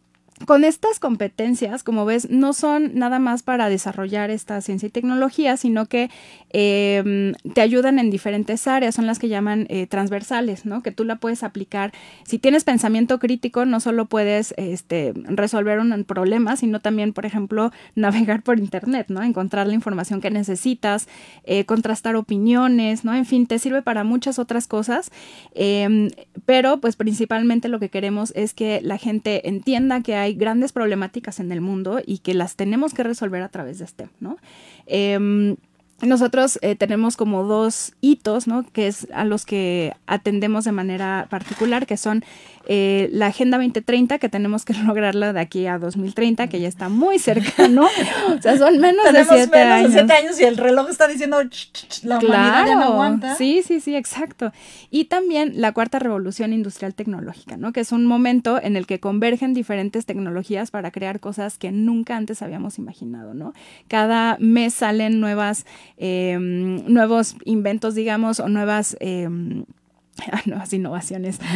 con 0.44 0.64
estas 0.64 0.98
competencias, 0.98 1.82
como 1.82 2.04
ves, 2.04 2.28
no 2.28 2.52
son 2.52 2.90
nada 2.94 3.18
más 3.18 3.42
para 3.42 3.70
desarrollar 3.70 4.30
esta 4.30 4.60
ciencia 4.60 4.88
y 4.88 4.90
tecnología, 4.90 5.56
sino 5.56 5.86
que 5.86 6.10
em, 6.50 7.32
te 7.54 7.62
ayudan 7.62 7.98
en 7.98 8.10
diferentes 8.10 8.66
áreas, 8.66 8.94
son 8.94 9.06
las 9.06 9.18
que 9.18 9.28
llaman 9.28 9.66
eh, 9.70 9.86
transversales, 9.86 10.66
¿no? 10.66 10.82
Que 10.82 10.90
tú 10.90 11.04
la 11.04 11.16
puedes 11.16 11.42
aplicar. 11.42 11.92
Si 12.24 12.38
tienes 12.38 12.64
pensamiento 12.64 13.18
crítico, 13.18 13.64
no 13.64 13.80
solo 13.80 14.06
puedes 14.06 14.52
este, 14.58 15.14
resolver 15.14 15.78
un 15.78 16.04
problema, 16.04 16.56
sino 16.56 16.80
también, 16.80 17.14
por 17.14 17.24
ejemplo, 17.24 17.72
navegar 17.94 18.42
por 18.42 18.58
Internet, 18.58 19.06
¿no? 19.08 19.22
Encontrar 19.22 19.66
la 19.66 19.74
información 19.74 20.20
que 20.20 20.30
necesitas, 20.30 21.08
eh, 21.44 21.64
contrastar 21.64 22.14
opiniones, 22.14 23.06
¿no? 23.06 23.14
En 23.14 23.24
fin, 23.24 23.46
te 23.46 23.58
sirve 23.58 23.80
para 23.80 24.04
muchas 24.04 24.38
otras 24.38 24.66
cosas, 24.66 25.10
em, 25.54 26.10
pero 26.44 26.78
pues 26.78 26.96
principalmente 26.96 27.68
lo 27.68 27.80
que 27.80 27.88
queremos 27.88 28.32
es 28.36 28.52
que 28.52 28.80
la 28.82 28.98
gente 28.98 29.48
entienda 29.48 30.02
que 30.02 30.14
hay 30.14 30.25
hay 30.26 30.34
grandes 30.34 30.72
problemáticas 30.72 31.40
en 31.40 31.52
el 31.52 31.60
mundo 31.60 32.00
y 32.04 32.18
que 32.18 32.34
las 32.34 32.56
tenemos 32.56 32.94
que 32.94 33.02
resolver 33.02 33.42
a 33.42 33.48
través 33.48 33.78
de 33.78 33.86
STEM, 33.86 34.10
¿no? 34.20 34.36
Em, 34.86 35.56
nosotros 36.02 36.58
eh, 36.60 36.76
tenemos 36.76 37.16
como 37.16 37.44
dos 37.44 37.94
hitos, 38.02 38.46
¿no? 38.46 38.64
Que 38.70 38.86
es 38.86 39.08
a 39.14 39.24
los 39.24 39.46
que 39.46 39.94
atendemos 40.06 40.64
de 40.64 40.72
manera 40.72 41.26
particular, 41.30 41.86
que 41.86 41.96
son 41.96 42.22
eh, 42.68 43.08
la 43.12 43.28
Agenda 43.28 43.56
2030, 43.56 44.18
que 44.18 44.28
tenemos 44.28 44.64
que 44.64 44.74
lograrla 44.86 45.32
de 45.32 45.40
aquí 45.40 45.66
a 45.66 45.78
2030, 45.78 46.48
que 46.48 46.60
ya 46.60 46.68
está 46.68 46.88
muy 46.88 47.18
cercano. 47.18 47.86
o 48.28 48.42
sea, 48.42 48.58
son 48.58 48.78
menos 48.78 49.10
de 49.10 49.24
siete 49.24 49.58
años. 49.62 49.92
de 49.92 49.98
siete 50.00 50.12
años 50.12 50.40
y 50.40 50.44
el 50.44 50.56
reloj 50.56 50.90
está 50.90 51.08
diciendo 51.08 51.40
la 52.02 52.18
humanidad 52.18 52.66
ya 52.66 52.74
no 52.74 52.84
aguanta. 52.84 53.34
Sí, 53.36 53.62
sí, 53.64 53.80
sí, 53.80 53.96
exacto. 53.96 54.52
Y 54.90 55.04
también 55.06 55.60
la 55.60 55.72
cuarta 55.72 55.98
revolución 55.98 56.52
industrial 56.52 56.94
tecnológica, 56.94 57.56
¿no? 57.56 57.72
Que 57.72 57.80
es 57.80 57.92
un 57.92 58.04
momento 58.04 58.60
en 58.60 58.76
el 58.76 58.86
que 58.86 59.00
convergen 59.00 59.54
diferentes 59.54 60.04
tecnologías 60.04 60.70
para 60.70 60.90
crear 60.90 61.20
cosas 61.20 61.56
que 61.56 61.72
nunca 61.72 62.16
antes 62.16 62.42
habíamos 62.42 62.78
imaginado, 62.78 63.32
¿no? 63.32 63.54
Cada 63.88 64.36
mes 64.40 64.74
salen 64.74 65.20
nuevas 65.20 65.64
Em, 65.98 66.84
nuevos 66.86 67.36
inventos, 67.44 67.94
digamos, 67.94 68.40
o 68.40 68.48
nuevas... 68.48 68.96
Em, 69.00 69.64
nuevas 70.46 70.72
innovaciones. 70.72 71.38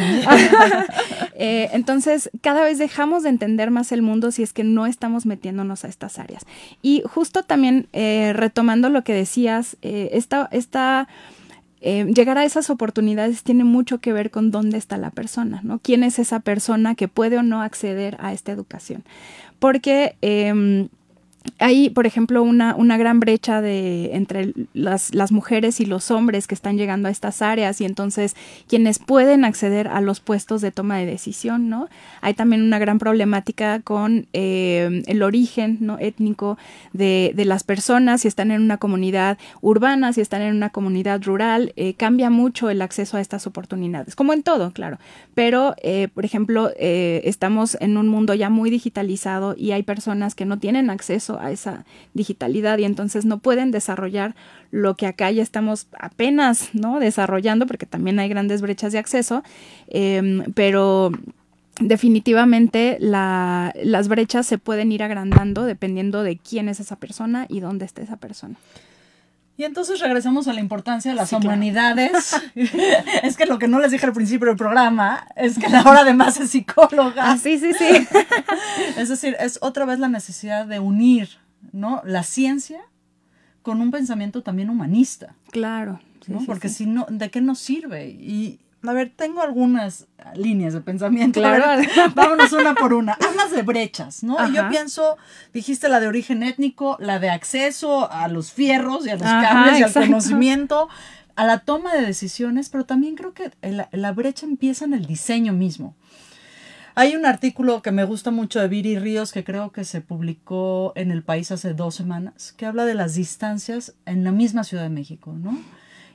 Eh, 1.43 1.71
entonces, 1.73 2.29
cada 2.43 2.63
vez 2.63 2.77
dejamos 2.77 3.23
de 3.23 3.31
entender 3.31 3.71
más 3.71 3.93
el 3.93 4.03
mundo 4.03 4.31
si 4.31 4.43
es 4.43 4.53
que 4.53 4.63
no 4.63 4.85
estamos 4.85 5.25
metiéndonos 5.25 5.87
a 5.87 5.89
estas 5.89 6.19
áreas. 6.19 6.45
Y 6.83 7.03
justo 7.07 7.45
también 7.45 7.89
eh, 7.95 8.35
retomando 8.35 8.91
lo 8.91 9.05
que 9.05 9.15
decías, 9.15 9.79
eh, 9.81 10.11
esta, 10.13 10.51
esta 10.53 11.09
llegar 11.81 12.37
a 12.37 12.45
esas 12.45 12.69
oportunidades 12.69 13.43
tiene 13.43 13.65
mucho 13.65 14.03
que 14.03 14.13
ver 14.13 14.31
con 14.31 14.51
dónde 14.51 14.77
está 14.77 14.99
la 14.99 15.09
persona, 15.09 15.63
¿no? 15.65 15.79
¿Quién 15.79 16.05
es 16.05 16.19
esa 16.19 16.41
persona 16.41 16.95
que 16.95 17.09
puede 17.09 17.39
o 17.39 17.43
no 17.43 17.63
acceder 17.63 18.19
a 18.21 18.35
esta 18.35 18.53
educación? 18.53 19.03
Porque 19.59 20.17
em, 20.21 20.91
hay, 21.59 21.91
por 21.91 22.07
ejemplo, 22.07 22.43
una, 22.43 22.75
una 22.75 22.97
gran 22.97 23.21
brecha 23.21 23.61
de, 23.61 24.15
entre 24.15 24.53
las, 24.73 25.15
las, 25.15 25.33
mujeres 25.33 25.81
y 25.81 25.87
los 25.87 26.11
hombres 26.11 26.47
que 26.47 26.55
están 26.55 26.77
llegando 26.77 27.09
a 27.09 27.11
estas 27.11 27.43
áreas 27.43 27.81
y 27.81 27.85
entonces 27.85 28.35
quienes 28.67 28.99
pueden 28.99 29.45
acceder 29.45 29.89
a 29.89 30.01
los 30.01 30.21
puestos 30.21 30.61
de 30.61 30.73
toma 30.73 30.99
de 30.99 31.07
decisión, 31.07 31.69
¿no? 31.69 31.89
Hay 32.21 32.35
también 32.35 32.63
una 32.63 32.79
gran 32.79 32.99
problemática 32.99 33.81
con 33.81 34.27
eh, 34.33 35.03
el 35.07 35.23
origen 35.23 35.79
¿no? 35.81 35.99
étnico 35.99 36.59
de, 36.93 37.33
de, 37.35 37.45
las 37.45 37.65
personas, 37.65 38.23
si 38.23 38.29
están 38.29 38.51
en 38.51 38.63
una 38.63 38.79
comunidad 38.79 39.39
urbana, 39.61 40.13
si 40.13 40.21
están 40.21 40.43
en 40.43 40.55
una 40.55 40.71
comunidad 40.71 41.23
rural, 41.23 41.73
eh, 41.77 41.95
cambia 41.95 42.31
mucho 42.31 42.71
el 42.71 42.83
acceso 42.83 43.17
a 43.17 43.21
estas 43.21 43.47
oportunidades, 43.47 44.15
como 44.15 44.33
en 44.33 44.43
todo, 44.43 44.73
claro. 44.73 44.99
Pero, 45.35 45.75
eh, 45.83 46.09
por 46.13 46.25
ejemplo, 46.25 46.71
estamos 46.77 47.77
en 47.81 47.97
un 47.97 48.09
mundo 48.09 48.35
ya 48.35 48.51
muy 48.51 48.71
digitalizado 48.71 49.55
y 49.57 49.73
hay 49.73 49.83
personas 49.83 50.35
que 50.35 50.45
no 50.45 50.59
tienen 50.59 50.91
acceso 50.91 51.30
a 51.39 51.51
esa 51.51 51.85
digitalidad 52.15 52.79
y 52.79 52.85
entonces 52.85 53.25
no 53.25 53.39
pueden 53.39 53.71
desarrollar 53.71 54.35
lo 54.71 54.95
que 54.97 55.07
acá 55.07 55.31
ya 55.31 55.43
estamos 55.43 55.87
apenas 55.99 56.71
¿no? 56.75 57.01
desarrollando 57.01 57.67
porque 57.67 57.87
también 57.87 58.19
hay 58.19 58.29
grandes 58.29 58.63
brechas 58.63 58.93
de 58.93 58.99
acceso, 58.99 59.43
em, 59.89 60.45
pero 60.55 61.13
definitivamente 61.81 62.99
las 63.01 64.09
brechas 64.09 64.47
se 64.47 64.59
pueden 64.59 64.93
ir 64.93 65.03
agrandando 65.03 65.65
dependiendo 65.65 66.23
de 66.23 66.37
quién 66.37 66.69
es 66.69 66.81
esa 66.81 66.97
persona 66.97 67.47
y 67.49 67.61
dónde 67.61 67.85
está 67.87 68.03
esa 68.03 68.17
persona. 68.17 68.57
Y 69.61 69.65
entonces 69.65 70.01
regresamos 70.01 70.49
a 70.49 70.55
la 70.55 70.61
importancia 70.61 71.11
de 71.11 71.15
las 71.15 71.35
humanidades. 71.35 72.35
es 73.23 73.37
que 73.37 73.45
lo 73.45 73.59
que 73.59 73.69
no 73.69 73.79
les 73.79 73.91
dije 73.91 74.07
al 74.07 74.15
principio 74.15 74.47
del 74.49 74.57
programa 74.57 75.29
es 75.37 75.59
que 75.59 75.69
Laura 75.69 76.01
además 76.01 76.41
es 76.41 76.49
psicóloga. 76.49 77.31
Ah, 77.31 77.37
sí, 77.37 77.59
sí, 77.59 77.75
sí. 77.75 77.85
es 78.97 79.11
decir, 79.11 79.37
es 79.39 79.59
otra 79.61 79.85
vez 79.85 79.99
la 79.99 80.09
necesidad 80.09 80.65
de 80.65 80.79
unir, 80.79 81.29
¿no? 81.73 82.01
La 82.07 82.23
ciencia 82.23 82.81
con 83.61 83.83
un 83.83 83.91
pensamiento 83.91 84.43
también 84.43 84.71
humanista. 84.71 85.35
Claro. 85.51 86.01
Porque 86.47 86.71
si 86.71 86.87
no, 86.87 87.05
¿de 87.11 87.31
qué 87.31 87.43
nos 87.43 87.59
sirve? 87.59 88.09
Y 88.09 88.61
a 88.83 88.93
ver, 88.93 89.13
tengo 89.15 89.43
algunas 89.43 90.07
líneas 90.35 90.73
de 90.73 90.81
pensamiento. 90.81 91.41
Claro. 91.41 91.83
vámonos 92.15 92.53
una 92.53 92.75
por 92.75 92.95
una. 92.95 93.13
Hablas 93.13 93.51
de 93.51 93.63
brechas, 93.63 94.23
¿no? 94.23 94.37
Y 94.49 94.55
yo 94.55 94.69
pienso, 94.71 95.19
dijiste 95.53 95.89
la 95.89 96.01
de 96.01 96.09
origen 96.09 96.43
étnico, 96.43 96.97
la 96.99 97.19
de 97.19 97.29
acceso 97.29 98.11
a 98.11 98.29
los 98.29 98.53
fierros 98.53 99.07
y 99.07 99.11
a 99.11 99.15
los 99.15 99.23
cables 99.23 99.81
y 99.81 99.83
al 99.83 99.93
conocimiento, 99.93 100.89
a 101.37 101.45
la 101.45 101.59
toma 101.59 101.95
de 101.95 102.07
decisiones, 102.07 102.71
pero 102.71 102.85
también 102.85 103.17
creo 103.17 103.35
que 103.35 103.51
la, 103.63 104.13
brecha 104.13 104.47
empieza 104.47 104.87
en 104.87 104.95
el 104.95 105.05
diseño 105.07 105.53
mismo. 105.53 105.95
Hay 106.95 107.15
un 107.15 107.25
artículo 107.25 107.83
que 107.83 107.93
me 107.93 108.05
gusta 108.05 108.31
mucho 108.31 108.61
de 108.61 108.69
Viri 108.69 108.99
Ríos 108.99 109.33
que 109.33 109.45
creo 109.45 109.73
que 109.73 109.85
se 109.85 110.01
publicó 110.01 110.93
en 110.97 111.11
El 111.11 111.23
País 111.23 111.51
hace 111.53 111.73
dos 111.73 111.95
semanas, 111.95 112.53
que 112.53 112.67
habla 112.67 112.85
de 112.85 112.95
las 112.95 113.15
distancias 113.15 113.95
en 114.07 114.25
la 114.25 114.33
misma 114.33 114.65
Ciudad 114.65 114.83
de 114.83 114.91
México, 114.91 115.33
¿no? 115.33 115.57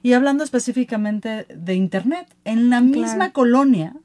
Y 0.06 0.14
hablando 0.14 0.44
específicamente 0.44 1.48
de 1.50 1.74
Internet, 1.74 2.28
en 2.44 2.70
la 2.70 2.80
misma 2.80 3.32
colonia, 3.32 3.96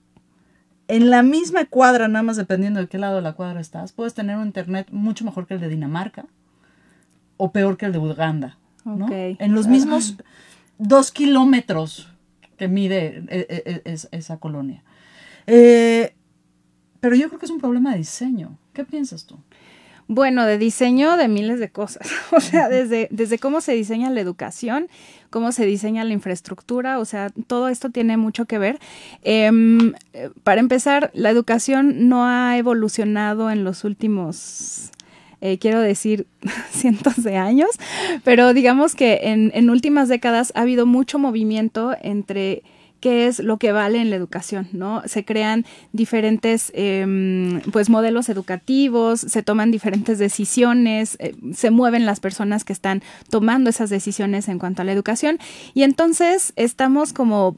en 0.88 1.11
la 1.11 1.23
misma 1.23 1.66
cuadra, 1.66 2.09
nada 2.09 2.23
más 2.23 2.38
dependiendo 2.38 2.80
de 2.80 2.87
qué 2.88 2.97
lado 2.97 3.16
de 3.16 3.21
la 3.21 3.35
cuadra 3.35 3.61
estás, 3.61 3.92
puedes 3.92 4.14
tener 4.14 4.38
un 4.38 4.47
Internet 4.47 4.88
mucho 4.92 5.26
mejor 5.26 5.47
que 5.47 5.52
el 5.52 5.61
de 5.61 5.69
Dinamarca 5.69 6.25
o 7.37 7.52
peor 7.52 7.76
que 7.76 7.85
el 7.85 7.92
de 7.92 7.99
Uganda. 7.99 8.57
¿no? 8.87 9.09
En 9.11 9.54
los 9.54 9.66
mismos 9.66 10.16
dos 10.78 11.11
kilómetros 11.11 12.09
que 12.57 12.66
mide 12.66 13.23
e, 13.28 13.47
e, 13.50 13.83
e, 13.85 14.09
esa 14.11 14.38
colonia. 14.38 14.83
Eh, 15.47 16.14
pero 17.00 17.14
yo 17.14 17.28
creo 17.28 17.38
que 17.38 17.45
es 17.45 17.52
un 17.52 17.61
problema 17.61 17.92
de 17.92 17.99
diseño. 17.99 18.57
¿Qué 18.73 18.87
piensas 18.87 19.26
tú? 19.26 19.38
Bueno, 20.12 20.45
de 20.45 20.59
diseño 20.59 21.17
de 21.17 21.29
miles 21.29 21.61
de 21.61 21.69
cosas. 21.69 22.11
O 22.33 22.40
sea, 22.40 22.69
desde, 22.69 23.07
desde 23.12 23.38
cómo 23.38 23.61
se 23.61 23.75
diseña 23.75 24.11
la 24.11 24.21
educación, 24.21 24.88
cómo 25.31 25.52
se 25.52 25.64
diseña 25.64 26.02
la 26.02 26.12
infraestructura, 26.12 26.99
o 26.99 27.05
sea, 27.05 27.31
todo 27.47 27.69
esto 27.69 27.90
tiene 27.90 28.17
mucho 28.17 28.47
que 28.47 28.59
ver. 28.59 28.81
Em, 29.23 29.93
para 30.43 30.59
empezar, 30.61 31.12
la 31.14 31.31
educación 31.31 32.09
no 32.09 32.26
ha 32.26 32.59
evolucionado 32.59 33.52
en 33.52 33.62
los 33.62 33.85
últimos 33.85 34.90
eh, 35.43 35.59
quiero 35.59 35.81
decir 35.81 36.26
cientos 36.73 37.23
de 37.23 37.37
años, 37.37 37.71
pero 38.25 38.52
digamos 38.52 38.97
que 38.97 39.21
en, 39.23 39.52
en, 39.55 39.71
últimas 39.71 40.09
décadas 40.09 40.52
ha 40.57 40.62
habido 40.62 40.87
mucho 40.87 41.21
movimiento 41.21 41.97
entre 42.02 42.64
qué 43.00 43.26
es 43.26 43.40
lo 43.40 43.57
que 43.59 43.73
vale 43.73 44.00
en 44.00 44.11
la 44.11 44.16
educación, 44.16 44.69
¿no? 44.73 45.02
Se 45.07 45.25
crean 45.25 45.64
diferentes 45.92 46.71
em, 46.75 47.61
pues 47.73 47.90
modelos 47.90 48.28
educativos, 48.28 49.21
se 49.21 49.42
toman 49.42 49.71
diferentes 49.71 50.19
decisiones, 50.19 51.16
eh, 51.19 51.35
se 51.52 51.71
mueven 51.71 52.07
las 52.07 52.21
personas 52.21 52.64
que 52.64 52.73
están 52.73 53.02
tomando 53.28 53.71
esas 53.71 53.90
decisiones 53.90 54.49
en 54.49 54.59
cuanto 54.59 54.83
a 54.83 54.85
la 54.85 54.92
educación 54.92 55.38
y 55.75 55.83
entonces 55.83 56.52
estamos 56.57 57.12
como 57.12 57.57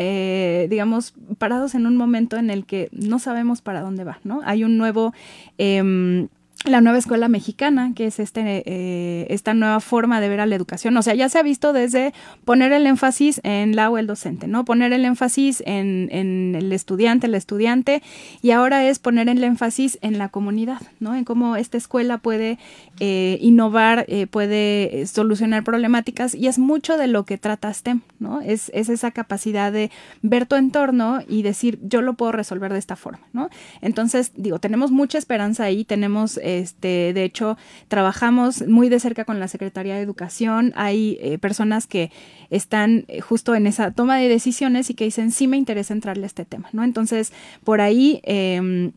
eh, 0.00 0.68
digamos, 0.70 1.12
parados 1.38 1.74
en 1.74 1.84
un 1.84 1.96
momento 1.96 2.36
en 2.36 2.50
el 2.50 2.64
que 2.66 2.88
no 2.92 3.18
sabemos 3.18 3.62
para 3.62 3.80
dónde 3.80 4.04
va, 4.04 4.20
¿no? 4.22 4.42
Hay 4.44 4.62
un 4.62 4.78
nuevo 4.78 5.12
em, 5.58 6.28
la 6.64 6.80
nueva 6.80 6.98
escuela 6.98 7.28
mexicana, 7.28 7.92
que 7.94 8.06
es 8.06 8.18
este, 8.18 8.64
eh, 8.66 9.26
esta 9.30 9.54
nueva 9.54 9.78
forma 9.78 10.20
de 10.20 10.28
ver 10.28 10.40
a 10.40 10.46
la 10.46 10.56
educación. 10.56 10.96
O 10.96 11.02
sea, 11.02 11.14
ya 11.14 11.28
se 11.28 11.38
ha 11.38 11.42
visto 11.42 11.72
desde 11.72 12.12
poner 12.44 12.72
el 12.72 12.84
énfasis 12.86 13.40
en 13.44 13.76
la 13.76 13.88
o 13.90 13.96
el 13.96 14.08
docente, 14.08 14.48
¿no? 14.48 14.64
Poner 14.64 14.92
el 14.92 15.04
énfasis 15.04 15.62
en, 15.66 16.08
en 16.10 16.56
el 16.56 16.72
estudiante, 16.72 17.28
el 17.28 17.36
estudiante, 17.36 18.02
y 18.42 18.50
ahora 18.50 18.84
es 18.84 18.98
poner 18.98 19.28
el 19.28 19.44
énfasis 19.44 19.98
en 20.02 20.18
la 20.18 20.30
comunidad, 20.30 20.82
¿no? 20.98 21.14
En 21.14 21.24
cómo 21.24 21.54
esta 21.54 21.76
escuela 21.76 22.18
puede 22.18 22.58
eh, 22.98 23.38
innovar, 23.40 24.04
eh, 24.08 24.26
puede 24.26 25.06
solucionar 25.06 25.62
problemáticas, 25.62 26.34
y 26.34 26.48
es 26.48 26.58
mucho 26.58 26.98
de 26.98 27.06
lo 27.06 27.24
que 27.24 27.38
trata 27.38 27.72
STEM, 27.72 28.00
¿no? 28.18 28.40
Es, 28.40 28.72
es 28.74 28.88
esa 28.88 29.12
capacidad 29.12 29.70
de 29.70 29.92
ver 30.22 30.46
tu 30.46 30.56
entorno 30.56 31.20
y 31.28 31.42
decir, 31.42 31.78
yo 31.82 32.02
lo 32.02 32.14
puedo 32.14 32.32
resolver 32.32 32.72
de 32.72 32.80
esta 32.80 32.96
forma, 32.96 33.20
¿no? 33.32 33.48
Entonces, 33.80 34.32
digo, 34.34 34.58
tenemos 34.58 34.90
mucha 34.90 35.18
esperanza 35.18 35.62
ahí, 35.62 35.84
tenemos 35.84 36.40
este, 36.48 37.12
de 37.12 37.24
hecho, 37.24 37.56
trabajamos 37.88 38.66
muy 38.66 38.88
de 38.88 39.00
cerca 39.00 39.24
con 39.24 39.40
la 39.40 39.48
Secretaría 39.48 39.96
de 39.96 40.02
Educación. 40.02 40.72
Hay 40.76 41.18
eh, 41.20 41.38
personas 41.38 41.86
que 41.86 42.10
están 42.50 43.04
eh, 43.08 43.20
justo 43.20 43.54
en 43.54 43.66
esa 43.66 43.90
toma 43.90 44.16
de 44.16 44.28
decisiones 44.28 44.90
y 44.90 44.94
que 44.94 45.04
dicen, 45.04 45.30
sí 45.30 45.46
me 45.46 45.56
interesa 45.56 45.94
entrarle 45.94 46.24
a 46.24 46.26
este 46.26 46.44
tema, 46.44 46.68
¿no? 46.72 46.84
Entonces, 46.84 47.32
por 47.64 47.80
ahí... 47.80 48.20
Em, 48.24 48.92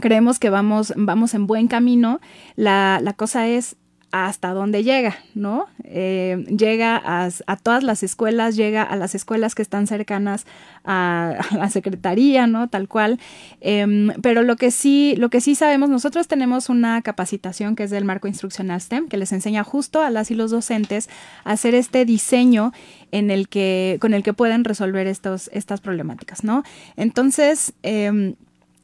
creemos 0.00 0.40
que 0.40 0.50
vamos, 0.50 0.92
vamos 0.96 1.34
en 1.34 1.46
buen 1.46 1.68
camino. 1.68 2.20
La, 2.56 2.98
la 3.00 3.12
cosa 3.12 3.46
es 3.46 3.76
hasta 4.14 4.54
dónde 4.54 4.84
llega, 4.84 5.16
¿no? 5.34 5.66
Eh, 5.82 6.44
llega 6.56 7.02
a, 7.04 7.56
todas 7.56 7.82
las 7.82 8.04
escuelas, 8.04 8.54
llega 8.54 8.84
a 8.84 8.94
las 8.94 9.16
escuelas 9.16 9.56
que 9.56 9.62
están 9.62 9.88
cercanas 9.88 10.46
a, 10.84 11.34
la 11.50 11.68
secretaría, 11.68 12.46
¿no? 12.46 12.68
Tal 12.68 12.86
cual. 12.86 13.18
Em, 13.60 14.10
pero 14.22 14.44
lo 14.44 14.54
que 14.54 14.70
sí, 14.70 15.16
lo 15.16 15.30
que 15.30 15.40
sí 15.40 15.56
sabemos, 15.56 15.90
nosotros 15.90 16.28
tenemos 16.28 16.68
una 16.68 17.02
capacitación 17.02 17.74
que 17.74 17.82
es 17.82 17.90
del 17.90 18.04
marco 18.04 18.28
instruccional 18.28 18.80
STEM, 18.80 19.08
que 19.08 19.16
les 19.16 19.32
enseña 19.32 19.64
justo 19.64 20.00
a 20.00 20.10
las 20.10 20.30
y 20.30 20.36
los 20.36 20.52
docentes 20.52 21.10
a 21.42 21.50
hacer 21.50 21.74
este 21.74 22.04
diseño 22.04 22.72
en 23.10 23.32
el 23.32 23.48
que, 23.48 23.98
con 24.00 24.14
el 24.14 24.22
que 24.22 24.32
pueden 24.32 24.62
resolver 24.62 25.08
estos, 25.08 25.50
estas 25.52 25.80
problemáticas, 25.80 26.44
¿no? 26.44 26.62
Entonces, 26.96 27.72
eh, 27.82 28.36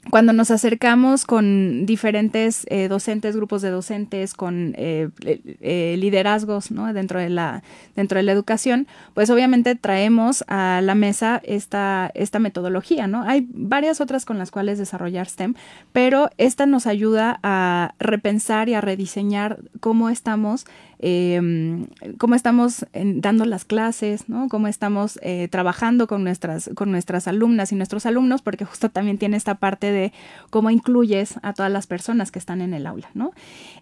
cuando 0.09 0.33
nos 0.33 0.50
acercamos 0.50 1.26
con 1.26 1.85
diferentes 1.85 2.66
eh, 2.71 2.88
docentes, 2.88 3.37
grupos 3.37 3.61
de 3.61 3.69
docentes, 3.71 4.33
con 4.33 4.75
eh, 4.78 5.11
eh, 5.21 5.97
liderazgos 5.99 6.71
¿no? 6.71 6.90
dentro, 6.95 7.21
de 7.21 7.28
la, 7.28 7.62
dentro 7.97 8.16
de 8.16 8.23
la 8.23 8.33
educación, 8.33 8.87
pues 9.12 9.28
obviamente 9.28 9.75
traemos 9.75 10.42
a 10.49 10.80
la 10.83 10.95
mesa 10.95 11.42
esta, 11.45 12.11
esta 12.14 12.38
metodología. 12.38 13.07
¿no? 13.09 13.25
Hay 13.25 13.47
varias 13.50 14.00
otras 14.00 14.25
con 14.25 14.38
las 14.38 14.50
cuales 14.50 14.78
desarrollar 14.78 15.28
STEM, 15.28 15.54
pero 15.92 16.30
esta 16.38 16.64
nos 16.64 16.87
ayuda 16.87 17.38
a 17.42 17.95
repensar 17.99 18.71
y 18.71 18.75
a 18.75 18.80
rediseñar 18.80 19.59
cómo 19.80 20.09
estamos 20.09 20.64
eh, 21.02 21.87
cómo 22.19 22.35
estamos 22.35 22.87
dando 22.92 23.47
las 23.47 23.64
clases, 23.64 24.28
¿no? 24.28 24.49
Cómo 24.49 24.69
estamos 24.69 25.19
eh, 25.23 25.49
trabajando 25.49 26.07
con 26.07 26.23
nuestras, 26.25 26.71
con 26.75 26.90
nuestras 26.90 27.26
alumnas 27.26 27.73
y 27.73 27.75
nuestros 27.75 28.04
alumnos, 28.04 28.42
porque 28.42 28.66
justo 28.66 28.90
también 28.90 29.16
tiene 29.16 29.38
esta 29.38 29.54
parte 29.54 29.92
de 29.92 30.12
cómo 30.50 30.71
incluyes 30.71 31.35
a 31.42 31.54
todas 31.54 31.73
las 31.73 31.87
personas 31.87 32.30
que 32.30 32.38
están 32.38 32.61
en 32.61 32.75
el 32.75 32.87
aula, 32.87 33.09
¿no? 33.14 33.33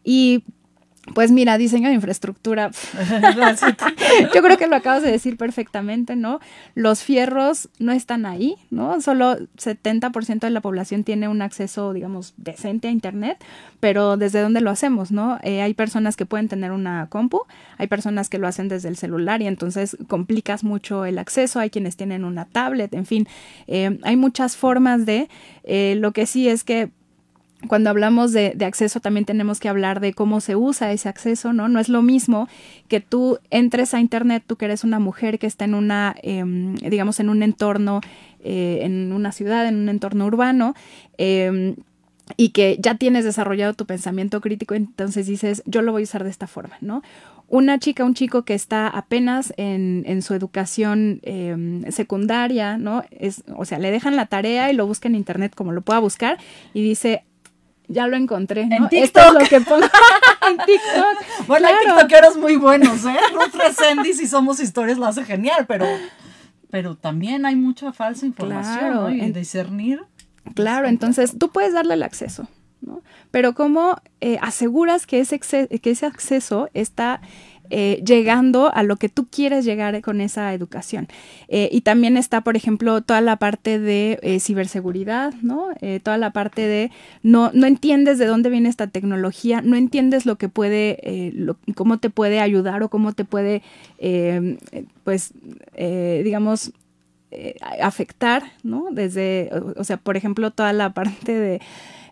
Y 0.05 0.45
pues 1.15 1.31
mira, 1.31 1.59
diseño 1.59 1.89
de 1.89 1.95
infraestructura. 1.95 2.71
Yo 4.35 4.43
creo 4.43 4.57
que 4.57 4.67
lo 4.67 4.77
acabas 4.77 5.03
de 5.03 5.11
decir 5.11 5.37
perfectamente, 5.37 6.17
¿no? 6.17 6.41
Los 6.75 7.03
fierros 7.03 7.69
no 7.79 7.93
están 7.93 8.27
ahí, 8.27 8.57
¿no? 8.71 9.01
Solo 9.01 9.37
70% 9.57 10.41
de 10.41 10.51
la 10.51 10.61
población 10.61 11.05
tiene 11.05 11.29
un 11.29 11.43
acceso, 11.43 11.93
digamos, 11.93 12.35
decente 12.37 12.89
a 12.89 12.91
Internet, 12.91 13.39
pero 13.81 14.17
¿desde 14.17 14.41
dónde 14.41 14.61
lo 14.61 14.71
hacemos, 14.71 15.11
no? 15.11 15.39
Eh, 15.43 15.63
hay 15.63 15.75
personas 15.75 16.17
que 16.17 16.27
pueden 16.27 16.49
tener 16.49 16.73
una 16.73 17.07
compu, 17.09 17.43
hay 17.77 17.87
personas 17.87 18.29
que 18.29 18.39
lo 18.39 18.47
hacen 18.47 18.69
desde 18.69 18.89
el 18.89 18.97
celular 18.97 19.43
y 19.43 19.47
entonces 19.47 19.97
complicas 20.09 20.65
mucho 20.65 21.05
el 21.05 21.19
acceso, 21.19 21.61
hay 21.61 21.71
quienes 21.71 21.97
tienen 21.97 22.25
una 22.25 22.45
tablet, 22.45 22.95
en 22.95 23.07
fin, 23.07 23.29
eh, 23.67 23.99
hay 24.03 24.17
muchas 24.17 24.57
formas 24.57 25.07
de, 25.07 25.29
eh, 25.65 25.95
lo 25.99 26.13
que 26.13 26.27
sí 26.27 26.49
es 26.49 26.65
que 26.65 26.91
cuando 27.67 27.91
hablamos 27.91 28.33
de, 28.33 28.57
acceso 28.65 29.01
también 29.01 29.25
tenemos 29.25 29.59
que 29.59 29.69
hablar 29.69 29.99
de 30.01 30.13
cómo 30.13 30.41
se 30.41 30.55
usa 30.55 30.93
ese 30.93 31.09
acceso, 31.09 31.53
¿no? 31.53 31.69
No 31.69 31.81
es 31.81 31.89
lo 31.89 32.03
mismo 32.03 32.49
que 32.87 33.01
tú 33.01 33.41
entres 33.51 33.95
a 33.95 34.01
Internet, 34.01 34.45
tú 34.47 34.57
que 34.57 34.67
eres 34.67 34.85
una 34.85 35.01
mujer 35.01 35.41
que 35.41 35.49
está 35.49 35.65
en 35.65 35.75
una, 35.75 36.15
em, 36.23 36.77
digamos, 36.77 37.19
en 37.19 37.29
un 37.29 37.43
entorno, 37.43 38.01
eh, 38.45 38.81
en 38.83 39.13
una 39.13 39.33
ciudad, 39.33 39.67
en 39.67 39.75
un 39.75 39.89
entorno 39.89 40.27
urbano, 40.27 40.75
em, 41.17 41.75
y 42.37 42.51
que 42.51 42.77
ya 42.79 42.95
tienes 42.95 43.25
desarrollado 43.25 43.75
tu 43.75 43.87
pensamiento 43.87 44.41
crítico, 44.41 44.75
entonces 44.75 45.27
dices, 45.27 45.63
yo 45.67 45.83
lo 45.83 45.93
voy 45.93 46.03
a 46.03 46.05
usar 46.05 46.23
de 46.25 46.31
esta 46.31 46.47
forma, 46.47 46.77
¿no? 46.81 47.03
Una 47.49 47.79
chica, 47.79 48.05
un 48.05 48.15
chico 48.15 48.45
que 48.45 48.53
está 48.53 48.87
apenas 48.89 49.55
en, 49.57 50.05
en 50.07 50.21
su 50.21 50.35
educación 50.35 51.21
em, 51.23 51.91
secundaria, 51.91 52.77
¿no? 52.77 53.03
Es, 53.11 53.43
o 53.57 53.65
sea, 53.65 53.79
le 53.79 53.91
dejan 53.91 54.17
la 54.17 54.27
tarea 54.27 54.71
y 54.71 54.77
lo 54.77 54.87
busca 54.87 55.09
en 55.09 55.15
internet 55.15 55.55
como 55.57 55.73
lo 55.73 55.81
pueda 55.81 55.99
buscar 55.99 56.37
y 56.75 56.83
dice, 56.83 57.25
ya 57.89 58.07
lo 58.07 58.17
encontré. 58.17 58.67
¿no? 58.67 58.77
En 58.77 58.89
TikTok. 58.89 59.25
es 59.27 59.33
lo 59.33 59.49
que 59.49 59.61
pongo 59.61 59.87
en 60.49 60.57
TikTok. 60.59 61.47
Bueno, 61.47 61.69
hay 61.69 61.75
TikTokeros 61.85 62.37
muy 62.37 62.57
buenos, 62.57 63.05
¿eh? 63.05 63.17
Ruth 63.33 63.55
Resendi, 63.55 64.13
si 64.13 64.27
somos 64.27 64.61
historias, 64.61 64.99
lo 64.99 65.07
hace 65.07 65.25
genial, 65.25 65.67
pero, 65.67 65.87
pero 66.71 66.97
también 66.97 67.47
hay 67.47 67.57
mucha 67.57 67.93
falsa 67.93 68.27
información, 68.27 68.95
¿no? 68.95 69.11
Y 69.11 69.33
discernir. 69.33 70.05
Claro, 70.55 70.89
entonces 70.89 71.35
tú 71.39 71.51
puedes 71.51 71.73
darle 71.73 71.95
el 71.95 72.03
acceso, 72.03 72.49
¿no? 72.81 73.03
Pero 73.31 73.55
¿cómo 73.55 74.01
eh, 74.21 74.39
aseguras 74.41 75.07
que 75.07 75.21
ese, 75.21 75.39
que 75.39 75.91
ese 75.91 76.07
acceso 76.07 76.71
está 76.75 77.21
eh, 77.71 78.03
llegando 78.05 78.75
a 78.75 78.83
lo 78.83 78.97
que 78.97 79.09
tú 79.09 79.27
quieres 79.31 79.65
llegar 79.65 80.01
con 80.01 80.21
esa 80.21 80.55
educación. 80.55 81.09
Eh, 81.49 81.69
y 81.73 81.83
también 81.83 82.17
está, 82.17 82.41
por 82.43 82.57
ejemplo, 82.57 83.01
toda 83.03 83.21
la 83.21 83.37
parte 83.37 83.79
de 83.79 84.19
eh, 84.23 84.41
ciberseguridad, 84.41 85.35
¿no? 85.43 85.69
toda 86.03 86.19
la 86.19 86.33
parte 86.33 86.63
de 86.63 86.91
no, 87.23 87.51
no 87.55 87.67
entiendes 87.67 88.19
de 88.19 88.27
dónde 88.27 88.51
viene 88.51 88.69
esta 88.69 88.87
tecnología, 88.89 89.61
no 89.63 89.77
entiendes 89.77 90.27
lo 90.27 90.37
que 90.37 90.49
puede, 90.49 91.33
cómo 91.75 91.99
te 91.99 92.11
puede 92.11 92.41
ayudar 92.41 92.83
o 92.83 92.89
cómo 92.89 93.13
te 93.13 93.25
puede, 93.25 93.63
pues, 95.05 95.33
digamos, 95.77 96.73
afectar, 97.81 98.43
¿no? 98.63 98.87
Desde, 98.91 99.51
o, 99.77 99.85
sea, 99.85 99.99
por 99.99 100.17
ejemplo, 100.17 100.51
toda 100.51 100.73
la 100.73 100.91
parte 100.95 101.33
de 101.33 101.61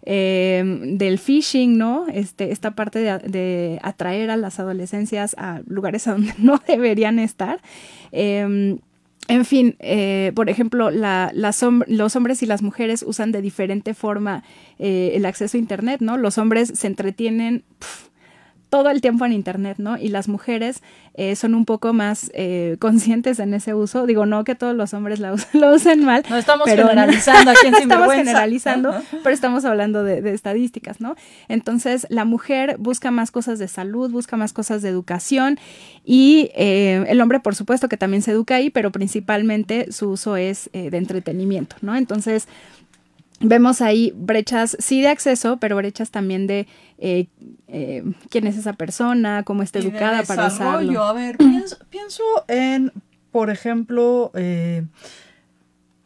em, 0.06 0.96
del 0.96 1.18
phishing, 1.18 1.76
¿no? 1.76 2.06
Este, 2.08 2.52
esta 2.52 2.70
parte 2.70 3.00
de, 3.00 3.78
atraer 3.82 4.30
a 4.30 4.36
las 4.36 4.58
adolescencias 4.58 5.34
a 5.38 5.60
lugares 5.66 6.06
a 6.08 6.12
donde 6.12 6.32
no 6.38 6.60
deberían 6.66 7.18
estar. 7.18 7.60
Em, 8.12 8.78
en 9.28 9.44
fin, 9.44 9.76
eh, 9.80 10.32
por 10.34 10.48
ejemplo, 10.48 10.90
la, 10.90 11.32
los 11.34 12.16
hombres 12.16 12.42
y 12.42 12.46
las 12.46 12.62
mujeres 12.62 13.04
usan 13.06 13.32
de 13.32 13.42
diferente 13.42 13.92
forma 13.92 14.44
eh, 14.78 15.12
el 15.14 15.26
acceso 15.26 15.56
a 15.56 15.60
Internet, 15.60 16.00
¿no? 16.00 16.16
Los 16.16 16.38
hombres 16.38 16.72
se 16.74 16.86
entretienen 16.86 17.64
todo 18.68 18.90
el 18.90 19.00
tiempo 19.00 19.24
en 19.24 19.32
Internet, 19.32 19.78
¿no? 19.78 19.96
Y 19.96 20.08
las 20.08 20.28
mujeres 20.28 20.82
eh, 21.14 21.36
son 21.36 21.54
un 21.54 21.64
poco 21.64 21.92
más 21.92 22.30
eh, 22.34 22.76
conscientes 22.78 23.38
en 23.38 23.54
ese 23.54 23.74
uso. 23.74 24.06
Digo, 24.06 24.26
no 24.26 24.44
que 24.44 24.54
todos 24.54 24.74
los 24.74 24.92
hombres 24.92 25.20
lo, 25.52 25.72
usen 25.72 26.04
mal. 26.04 26.24
No 26.28 26.36
estamos 26.36 26.68
generalizando 26.68 27.52
aquí 27.52 27.68
en 27.68 27.74
Estamos 27.86 28.12
generalizando, 28.12 28.94
pero 29.22 29.34
estamos 29.34 29.64
hablando 29.64 30.02
de, 30.02 30.34
estadísticas, 30.34 31.00
¿no? 31.00 31.16
Entonces, 31.48 32.06
la 32.10 32.24
mujer 32.24 32.76
busca 32.78 33.10
más 33.10 33.30
cosas 33.30 33.58
de 33.58 33.68
salud, 33.68 34.10
busca 34.10 34.36
más 34.36 34.52
cosas 34.52 34.82
de 34.82 34.88
educación 34.88 35.58
y 36.04 36.50
eh, 36.54 37.04
el 37.08 37.20
hombre, 37.20 37.40
por 37.40 37.54
supuesto, 37.54 37.88
que 37.88 37.96
también 37.96 38.22
se 38.22 38.32
educa 38.32 38.56
ahí, 38.56 38.70
pero 38.70 38.90
principalmente 38.90 39.92
su 39.92 40.10
uso 40.10 40.36
es 40.36 40.70
de 40.72 40.96
entretenimiento, 40.96 41.76
¿no? 41.80 41.96
Entonces, 41.96 42.48
vemos 43.40 43.80
ahí 43.80 44.12
brechas, 44.16 44.76
sí 44.80 45.00
de 45.02 45.08
acceso, 45.08 45.58
pero 45.58 45.76
brechas 45.76 46.10
también 46.10 46.46
de 46.46 46.66
eh, 46.98 47.28
eh, 47.68 48.02
quién 48.30 48.46
es 48.46 48.56
esa 48.56 48.72
persona, 48.72 49.42
cómo 49.44 49.62
está 49.62 49.78
educada 49.78 50.22
para 50.22 50.46
usarlo. 50.46 51.02
A 51.02 51.12
ver, 51.12 51.36
pienso, 51.90 52.22
en, 52.48 52.92
por 53.30 53.50
ejemplo, 53.50 54.30
eh, 54.34 54.84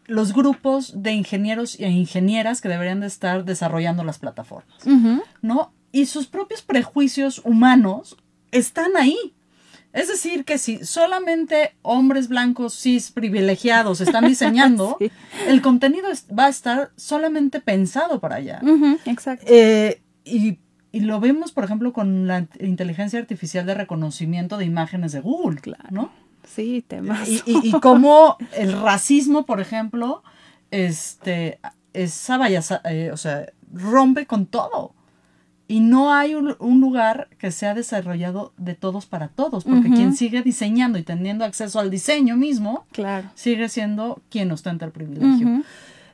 los 0.06 0.32
grupos 0.32 1.02
de 1.02 1.12
ingenieros 1.12 1.78
e 1.78 1.88
ingenieras 1.88 2.60
que 2.60 2.68
deberían 2.68 3.00
de 3.00 3.06
estar 3.06 3.44
desarrollando 3.44 4.04
las 4.04 4.18
plataformas, 4.18 4.84
¿no? 5.40 5.72
Y 5.92 6.06
sus 6.06 6.26
propios 6.26 6.62
prejuicios 6.62 7.40
humanos 7.44 8.16
están 8.50 8.96
ahí. 8.96 9.34
Es 9.92 10.06
decir, 10.06 10.44
que 10.44 10.58
si 10.58 10.84
solamente 10.84 11.74
hombres 11.82 12.28
blancos 12.28 12.74
cis 12.74 13.10
privilegiados 13.10 14.00
están 14.00 14.24
diseñando, 14.26 14.96
el 15.48 15.62
contenido 15.62 16.08
va 16.36 16.46
a 16.46 16.48
estar 16.48 16.92
solamente 16.96 17.60
pensado 17.60 18.20
para 18.20 18.36
allá. 18.36 18.60
exacto. 19.04 19.46
Eh, 19.48 20.00
y, 20.24 20.58
lo 20.92 21.20
vemos, 21.20 21.52
por 21.52 21.62
ejemplo, 21.62 21.92
con 21.92 22.26
la 22.26 22.46
inteligencia 22.58 23.20
artificial 23.20 23.64
de 23.66 23.74
reconocimiento 23.74 24.58
de 24.58 24.64
imágenes 24.64 25.12
de 25.12 25.20
Google, 25.20 25.60
claro. 25.60 25.86
¿no? 25.90 26.10
Sí, 26.44 26.84
temas. 26.86 27.28
Y, 27.28 27.42
y, 27.46 27.68
y 27.68 27.70
cómo 27.80 28.36
el 28.56 28.72
racismo, 28.82 29.46
por 29.46 29.60
ejemplo, 29.60 30.24
este, 30.70 31.60
esa 31.92 32.38
vaya, 32.38 32.60
eh, 32.84 33.10
o 33.12 33.16
sea, 33.16 33.46
rompe 33.72 34.26
con 34.26 34.46
todo. 34.46 34.94
Y 35.68 35.78
no 35.78 36.12
hay 36.12 36.34
un, 36.34 36.80
lugar 36.80 37.28
que 37.38 37.52
sea 37.52 37.74
desarrollado 37.74 38.52
de 38.56 38.74
todos 38.74 39.06
para 39.06 39.28
todos, 39.28 39.62
porque 39.62 39.88
quien 39.88 40.16
sigue 40.16 40.42
diseñando 40.42 40.98
y 40.98 41.04
teniendo 41.04 41.44
acceso 41.44 41.78
al 41.78 41.90
diseño 41.90 42.36
mismo, 42.36 42.86
claro. 42.90 43.30
sigue 43.36 43.68
siendo 43.68 44.20
quien 44.30 44.50
ostenta 44.50 44.84
el 44.84 44.90
privilegio. 44.90 45.62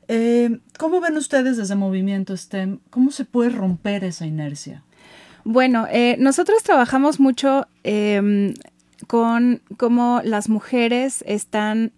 Eh, 0.08 0.60
¿Cómo 0.78 1.00
ven 1.00 1.16
ustedes 1.16 1.56
desde 1.56 1.74
Movimiento 1.74 2.36
STEM? 2.36 2.78
¿Cómo 2.90 3.10
se 3.10 3.24
puede 3.24 3.50
romper 3.50 4.04
esa 4.04 4.26
inercia? 4.26 4.82
Bueno, 5.44 5.86
eh, 5.90 6.16
nosotros 6.18 6.62
trabajamos 6.62 7.20
mucho 7.20 7.66
em, 7.84 8.54
con 9.06 9.62
cómo 9.76 10.20
las 10.24 10.48
mujeres 10.48 11.22
están 11.26 11.92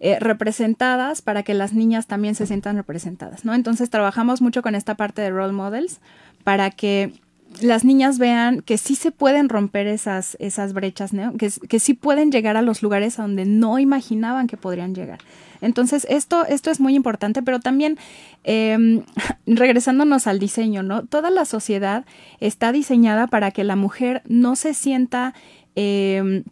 eh, 0.00 0.18
representadas 0.18 1.22
para 1.22 1.44
que 1.44 1.54
las 1.54 1.72
niñas 1.72 2.08
también 2.08 2.34
se 2.34 2.46
sientan 2.46 2.76
representadas, 2.76 3.44
¿no? 3.44 3.54
Entonces 3.54 3.88
trabajamos 3.88 4.42
mucho 4.42 4.62
con 4.62 4.74
esta 4.74 4.96
parte 4.96 5.22
de 5.22 5.30
role 5.30 5.52
models 5.52 6.00
para 6.42 6.70
que 6.70 7.12
las 7.60 7.84
niñas 7.84 8.18
vean 8.18 8.62
que 8.62 8.78
sí 8.78 8.94
se 8.94 9.10
pueden 9.10 9.48
romper 9.48 9.86
esas, 9.86 10.36
esas 10.40 10.72
brechas, 10.72 11.12
¿no? 11.12 11.36
que, 11.36 11.50
que 11.68 11.80
sí 11.80 11.94
pueden 11.94 12.32
llegar 12.32 12.56
a 12.56 12.62
los 12.62 12.82
lugares 12.82 13.18
a 13.18 13.22
donde 13.22 13.44
no 13.44 13.78
imaginaban 13.78 14.46
que 14.46 14.56
podrían 14.56 14.94
llegar. 14.94 15.18
Entonces, 15.60 16.06
esto, 16.10 16.44
esto 16.44 16.70
es 16.70 16.80
muy 16.80 16.94
importante, 16.94 17.42
pero 17.42 17.60
también 17.60 17.98
eh, 18.44 19.02
regresándonos 19.46 20.26
al 20.26 20.38
diseño, 20.38 20.82
¿no? 20.82 21.04
Toda 21.04 21.30
la 21.30 21.44
sociedad 21.44 22.04
está 22.40 22.72
diseñada 22.72 23.28
para 23.28 23.50
que 23.52 23.64
la 23.64 23.76
mujer 23.76 24.22
no 24.26 24.56
se 24.56 24.74
sienta 24.74 25.34
eh, 25.76 26.42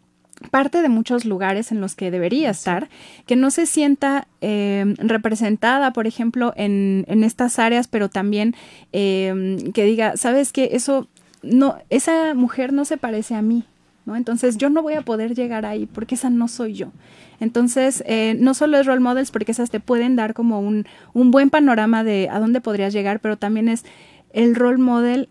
parte 0.49 0.81
de 0.81 0.89
muchos 0.89 1.25
lugares 1.25 1.71
en 1.71 1.81
los 1.81 1.95
que 1.95 2.11
debería 2.11 2.49
estar, 2.49 2.89
que 3.25 3.35
no 3.35 3.51
se 3.51 3.65
sienta 3.65 4.27
eh, 4.41 4.95
representada, 4.97 5.93
por 5.93 6.07
ejemplo, 6.07 6.53
en, 6.55 7.05
en, 7.07 7.23
estas 7.23 7.59
áreas, 7.59 7.87
pero 7.87 8.09
también 8.09 8.55
eh, 8.91 9.57
que 9.73 9.85
diga, 9.85 10.17
sabes 10.17 10.51
que 10.51 10.69
eso 10.73 11.07
no, 11.43 11.77
esa 11.89 12.33
mujer 12.33 12.73
no 12.73 12.85
se 12.85 12.97
parece 12.97 13.35
a 13.35 13.41
mí, 13.41 13.65
¿no? 14.05 14.15
Entonces 14.15 14.57
yo 14.57 14.69
no 14.69 14.81
voy 14.81 14.93
a 14.93 15.01
poder 15.01 15.35
llegar 15.35 15.65
ahí 15.65 15.85
porque 15.85 16.15
esa 16.15 16.29
no 16.29 16.47
soy 16.47 16.73
yo. 16.73 16.91
Entonces, 17.39 18.03
eh, 18.05 18.35
no 18.39 18.53
solo 18.53 18.77
es 18.77 18.85
role 18.85 18.99
models, 18.99 19.31
porque 19.31 19.51
esas 19.51 19.71
te 19.71 19.79
pueden 19.79 20.15
dar 20.15 20.35
como 20.35 20.59
un, 20.59 20.85
un 21.13 21.31
buen 21.31 21.49
panorama 21.49 22.03
de 22.03 22.29
a 22.29 22.39
dónde 22.39 22.61
podrías 22.61 22.93
llegar, 22.93 23.19
pero 23.19 23.35
también 23.35 23.67
es 23.67 23.83
el 24.31 24.55
role 24.55 24.77
model 24.77 25.27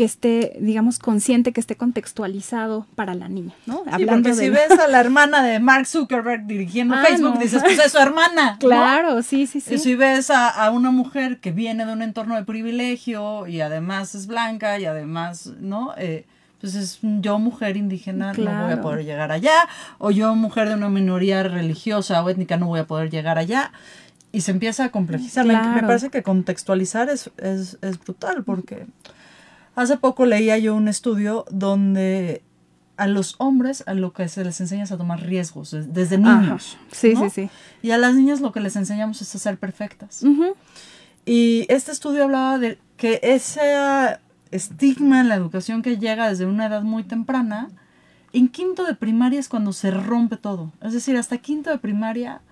que 0.00 0.06
esté, 0.06 0.56
digamos, 0.58 0.98
consciente, 0.98 1.52
que 1.52 1.60
esté 1.60 1.76
contextualizado 1.76 2.86
para 2.94 3.14
la 3.14 3.28
niña, 3.28 3.52
¿no? 3.66 3.82
Sí, 3.84 3.90
Hablando 3.92 4.30
porque 4.30 4.44
si 4.44 4.48
ves 4.48 4.70
a 4.70 4.88
la 4.88 4.98
hermana 4.98 5.42
de 5.42 5.60
Mark 5.60 5.86
Zuckerberg 5.86 6.46
dirigiendo 6.46 6.94
ah, 6.96 7.04
Facebook, 7.06 7.38
dices, 7.38 7.62
pues 7.62 7.78
es 7.78 7.92
su 7.92 7.98
hermana. 7.98 8.56
Claro, 8.58 9.22
sí, 9.22 9.46
sí, 9.46 9.60
sí. 9.60 9.74
Y 9.74 9.78
si 9.78 9.94
ves 9.96 10.30
a, 10.30 10.70
una 10.70 10.90
mujer 10.90 11.38
que 11.40 11.52
viene 11.52 11.84
de 11.84 11.92
un 11.92 12.00
entorno 12.00 12.34
de 12.36 12.44
privilegio 12.44 13.46
y 13.46 13.60
además 13.60 14.14
es 14.14 14.26
blanca 14.26 14.78
y 14.78 14.86
además, 14.86 15.52
¿no? 15.60 15.92
Eh, 15.98 16.24
pues 16.62 16.76
es 16.76 17.00
yo 17.02 17.38
mujer 17.38 17.76
indígena 17.76 18.32
no 18.32 18.64
voy 18.64 18.72
a 18.72 18.80
poder 18.80 19.04
llegar 19.04 19.32
allá, 19.32 19.68
o 19.98 20.10
yo 20.10 20.34
mujer 20.34 20.70
de 20.70 20.76
una 20.76 20.88
minoría 20.88 21.42
religiosa 21.42 22.24
o 22.24 22.30
étnica 22.30 22.56
no 22.56 22.68
voy 22.68 22.80
a 22.80 22.86
poder 22.86 23.10
llegar 23.10 23.36
allá. 23.36 23.70
Y 24.32 24.40
se 24.40 24.52
empieza 24.52 24.84
a 24.84 24.88
complejizar. 24.88 25.44
Me, 25.44 25.58
parece 25.82 26.08
que 26.08 26.22
contextualizar 26.22 27.10
es, 27.10 27.30
es, 27.36 27.76
es 27.82 27.98
brutal 27.98 28.44
porque... 28.44 28.86
Hace 29.74 29.96
poco 29.96 30.26
leía 30.26 30.58
yo 30.58 30.74
un 30.74 30.88
estudio 30.88 31.44
donde 31.50 32.42
a 32.96 33.06
los 33.06 33.34
hombres 33.38 33.82
a 33.86 33.94
lo 33.94 34.12
que 34.12 34.28
se 34.28 34.44
les 34.44 34.60
enseña 34.60 34.84
es 34.84 34.92
a 34.92 34.98
tomar 34.98 35.22
riesgos 35.22 35.74
desde 35.88 36.18
niños. 36.18 36.76
Sí, 36.92 37.16
sí, 37.16 37.30
sí. 37.30 37.50
Y 37.80 37.92
a 37.92 37.98
las 37.98 38.14
niñas 38.14 38.40
lo 38.40 38.52
que 38.52 38.60
les 38.60 38.76
enseñamos 38.76 39.22
es 39.22 39.34
a 39.34 39.38
ser 39.38 39.56
perfectas. 39.56 40.22
Y 41.24 41.64
este 41.68 41.92
estudio 41.92 42.24
hablaba 42.24 42.58
de 42.58 42.78
que 42.96 43.20
ese 43.22 43.62
estigma 44.50 45.20
en 45.20 45.28
la 45.28 45.36
educación 45.36 45.80
que 45.80 45.96
llega 45.96 46.28
desde 46.28 46.44
una 46.44 46.66
edad 46.66 46.82
muy 46.82 47.02
temprana, 47.04 47.70
en 48.32 48.48
quinto 48.48 48.84
de 48.84 48.94
primaria 48.94 49.40
es 49.40 49.48
cuando 49.48 49.72
se 49.72 49.90
rompe 49.90 50.36
todo. 50.36 50.72
Es 50.82 50.92
decir, 50.92 51.16
hasta 51.16 51.38
quinto 51.38 51.70
de 51.70 51.78
primaria 51.78 52.42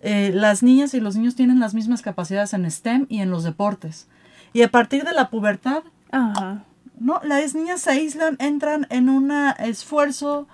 eh, 0.00 0.32
las 0.34 0.64
niñas 0.64 0.94
y 0.94 1.00
los 1.00 1.14
niños 1.14 1.36
tienen 1.36 1.60
las 1.60 1.74
mismas 1.74 2.02
capacidades 2.02 2.54
en 2.54 2.68
STEM 2.68 3.06
y 3.08 3.20
en 3.20 3.30
los 3.30 3.44
deportes. 3.44 4.08
Y 4.52 4.62
a 4.62 4.70
partir 4.70 5.04
de 5.04 5.12
la 5.12 5.30
pubertad 5.30 5.84
Ajá. 6.12 6.64
¿no? 7.02 7.20
Las 7.24 7.54
niñas 7.54 7.82
se 7.82 7.90
aíslan, 7.90 8.36
entran 8.38 8.86
en 8.90 9.08
un 9.08 9.32
esfuerzo 9.58 10.46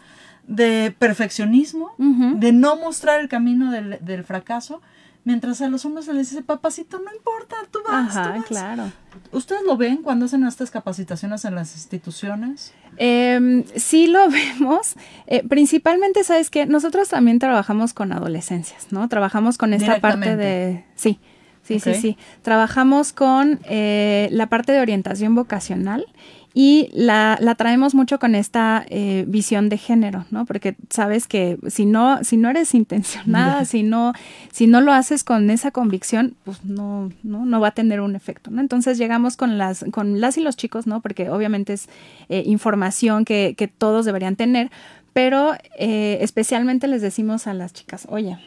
de 0.46 0.94
perfeccionismo, 0.98 1.94
de 1.98 2.52
no 2.52 2.76
mostrar 2.76 3.20
el 3.20 3.28
camino 3.28 3.70
del, 3.70 4.24
fracaso, 4.24 4.80
mientras 5.24 5.60
a 5.60 5.68
los 5.68 5.84
hombres 5.84 6.06
se 6.06 6.14
les 6.14 6.30
dice, 6.30 6.42
papacito, 6.42 6.98
no 7.00 7.14
importa, 7.14 7.56
tú 7.70 7.80
vas, 7.86 8.16
Ajá, 8.16 8.32
tú 8.32 8.38
vas. 8.38 8.46
claro. 8.46 8.92
¿Ustedes 9.30 9.62
lo 9.66 9.76
ven 9.76 9.98
cuando 9.98 10.24
hacen 10.24 10.46
estas 10.46 10.70
capacitaciones 10.70 11.44
en 11.44 11.54
las 11.54 11.74
instituciones? 11.74 12.72
Eh, 12.96 13.64
sí 13.76 14.06
lo 14.06 14.30
vemos. 14.30 14.94
Eh, 15.26 15.46
principalmente, 15.46 16.24
¿sabes 16.24 16.48
que 16.48 16.64
Nosotros 16.64 17.10
también 17.10 17.38
trabajamos 17.38 17.92
con 17.92 18.12
adolescencias, 18.12 18.86
¿no? 18.90 19.06
Trabajamos 19.08 19.58
con 19.58 19.74
esta 19.74 20.00
parte 20.00 20.36
de... 20.36 20.86
Sí, 20.94 21.20
Sí, 21.68 21.80
sí, 21.80 21.94
sí. 21.94 22.16
Trabajamos 22.40 23.12
con 23.12 23.60
eh, 23.64 24.28
la 24.32 24.46
parte 24.46 24.72
de 24.72 24.80
orientación 24.80 25.34
vocacional 25.34 26.06
y 26.54 26.88
la, 26.94 27.36
la 27.42 27.56
traemos 27.56 27.94
mucho 27.94 28.18
con 28.18 28.34
esta 28.34 28.86
eh, 28.88 29.26
visión 29.28 29.68
de 29.68 29.76
género, 29.76 30.24
¿no? 30.30 30.46
Porque 30.46 30.76
sabes 30.88 31.28
que 31.28 31.58
si 31.66 31.84
no, 31.84 32.24
si 32.24 32.38
no 32.38 32.48
eres 32.48 32.74
intencionada, 32.74 33.66
si 33.66 33.82
no, 33.82 34.14
si 34.50 34.66
no 34.66 34.80
lo 34.80 34.92
haces 34.92 35.24
con 35.24 35.50
esa 35.50 35.70
convicción, 35.70 36.36
pues 36.44 36.64
no, 36.64 37.10
no, 37.22 37.44
no 37.44 37.60
va 37.60 37.68
a 37.68 37.72
tener 37.72 38.00
un 38.00 38.16
efecto, 38.16 38.50
¿no? 38.50 38.62
Entonces 38.62 38.96
llegamos 38.96 39.36
con 39.36 39.58
las, 39.58 39.84
con 39.90 40.22
las 40.22 40.38
y 40.38 40.40
los 40.40 40.56
chicos, 40.56 40.86
¿no? 40.86 41.02
Porque 41.02 41.28
obviamente 41.28 41.74
es 41.74 41.90
eh, 42.30 42.44
información 42.46 43.26
que, 43.26 43.54
que 43.58 43.68
todos 43.68 44.06
deberían 44.06 44.36
tener, 44.36 44.70
pero 45.12 45.52
especialmente 45.76 46.86
les 46.86 47.02
decimos 47.02 47.48
a 47.48 47.54
las 47.54 47.72
chicas, 47.72 48.06
oye, 48.08 48.38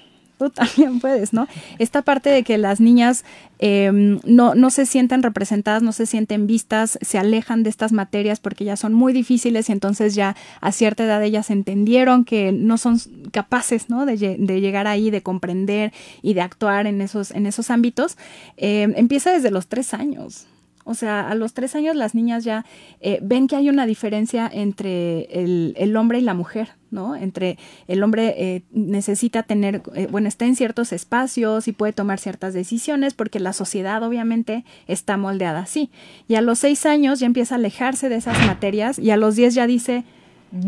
tú 0.42 0.50
también 0.50 1.00
puedes, 1.00 1.34
¿no? 1.34 1.48
Esta 1.78 2.02
parte 2.02 2.32
de 2.32 2.44
que 2.44 2.58
las 2.58 2.80
niñas 2.80 3.24
em, 3.60 4.20
no, 4.24 4.56
no 4.56 4.72
se 4.72 4.88
sienten 4.88 5.22
representadas, 5.22 5.84
no 5.84 5.92
se 5.92 6.08
sienten 6.08 6.48
vistas, 6.48 6.98
se 7.02 7.20
alejan 7.20 7.62
de 7.62 7.70
estas 7.70 7.92
materias 7.92 8.40
porque 8.40 8.66
ya 8.66 8.76
son 8.76 8.94
muy 8.94 9.14
difíciles 9.14 9.70
y 9.70 9.72
entonces 9.72 10.16
ya 10.16 10.36
a 10.60 10.72
cierta 10.72 11.04
edad 11.04 11.24
ellas 11.24 11.52
entendieron 11.52 12.26
que 12.26 12.52
no 12.52 12.80
son 12.80 13.00
capaces, 13.32 13.90
¿no? 13.90 14.08
De, 14.08 14.18
de 14.18 14.62
llegar 14.62 14.88
ahí, 14.88 15.12
de 15.12 15.22
comprender 15.22 15.94
y 16.24 16.34
de 16.34 16.42
actuar 16.42 16.88
en 16.88 17.02
esos, 17.02 17.30
en 17.30 17.46
esos 17.46 17.70
ámbitos, 17.70 18.18
em, 18.58 18.94
empieza 18.96 19.32
desde 19.32 19.52
los 19.52 19.68
tres 19.68 19.94
años. 19.94 20.48
O 20.84 20.94
sea, 20.94 21.30
a 21.30 21.36
los 21.36 21.54
tres 21.54 21.76
años 21.76 21.96
las 21.96 22.16
niñas 22.16 22.44
ya 22.44 22.66
eh, 23.00 23.20
ven 23.22 23.48
que 23.48 23.56
hay 23.56 23.70
una 23.70 23.86
diferencia 23.86 24.50
entre 24.52 25.24
el, 25.32 25.96
hombre 25.96 26.20
y 26.20 26.22
la 26.22 26.34
mujer, 26.34 26.70
¿no? 26.90 27.16
Entre 27.16 27.58
el 27.88 28.04
hombre 28.04 28.34
eh, 28.38 28.64
necesita 28.72 29.44
tener, 29.44 29.84
eh, 29.94 30.08
bueno, 30.10 30.28
está 30.28 30.46
en 30.46 30.56
ciertos 30.56 30.92
espacios 30.92 31.68
y 31.68 31.72
puede 31.72 31.94
tomar 31.94 32.20
ciertas 32.20 32.54
decisiones 32.54 33.14
porque 33.14 33.40
la 33.40 33.54
sociedad 33.54 34.02
obviamente 34.04 34.66
está 34.88 35.18
moldeada 35.18 35.60
así. 35.60 35.92
Y 36.28 36.36
a 36.36 36.42
los 36.42 36.60
seis 36.60 36.86
años 36.86 37.20
ya 37.20 37.28
empieza 37.28 37.56
a 37.56 37.58
alejarse 37.58 38.10
de 38.10 38.16
esas 38.16 38.38
materias 38.46 38.98
y 38.98 39.12
a 39.12 39.18
los 39.18 39.36
diez 39.36 39.54
ya 39.54 39.68
dice, 39.68 40.04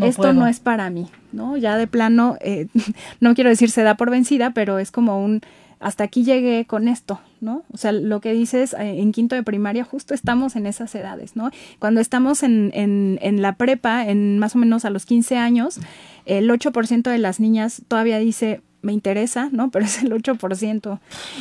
esto 0.01 0.31
no 0.31 0.47
es 0.47 0.59
para 0.59 0.89
mí, 0.89 1.09
¿no? 1.31 1.57
Ya 1.57 1.75
de 1.75 1.87
plano, 1.87 2.37
no 3.19 3.35
quiero 3.35 3.49
decir 3.49 3.69
se 3.69 3.83
da 3.83 3.95
por 3.95 4.09
vencida, 4.09 4.51
pero 4.51 4.79
es 4.79 4.91
como 4.91 5.23
un 5.23 5.41
hasta 5.83 6.05
aquí 6.05 6.23
llegué 6.23 6.65
con 6.65 6.87
esto, 6.87 7.19
¿no? 7.43 7.63
O 7.71 7.77
sea, 7.77 7.91
lo 7.91 8.21
que 8.21 8.33
dices 8.33 8.73
eh, 8.73 8.99
en 9.01 9.11
quinto 9.11 9.35
de 9.35 9.43
primaria, 9.43 9.83
justo 9.83 10.13
estamos 10.13 10.55
en 10.55 10.65
esas 10.65 10.95
edades, 10.95 11.35
¿no? 11.35 11.51
Cuando 11.79 12.01
estamos 12.01 12.41
en, 12.41 12.71
en, 12.73 13.19
en 13.21 13.41
la 13.41 13.55
prepa, 13.55 14.07
en 14.07 14.39
más 14.39 14.55
o 14.55 14.59
menos 14.59 14.85
a 14.85 14.89
los 14.89 15.05
15 15.05 15.37
años, 15.37 15.79
el 16.25 16.49
8% 16.49 17.03
de 17.03 17.17
las 17.17 17.39
niñas 17.39 17.83
todavía 17.87 18.17
dice, 18.17 18.61
me 18.83 18.93
interesa, 18.93 19.49
¿no? 19.51 19.71
Pero 19.71 19.85
es 19.85 20.03
el 20.03 20.11
8% 20.11 20.99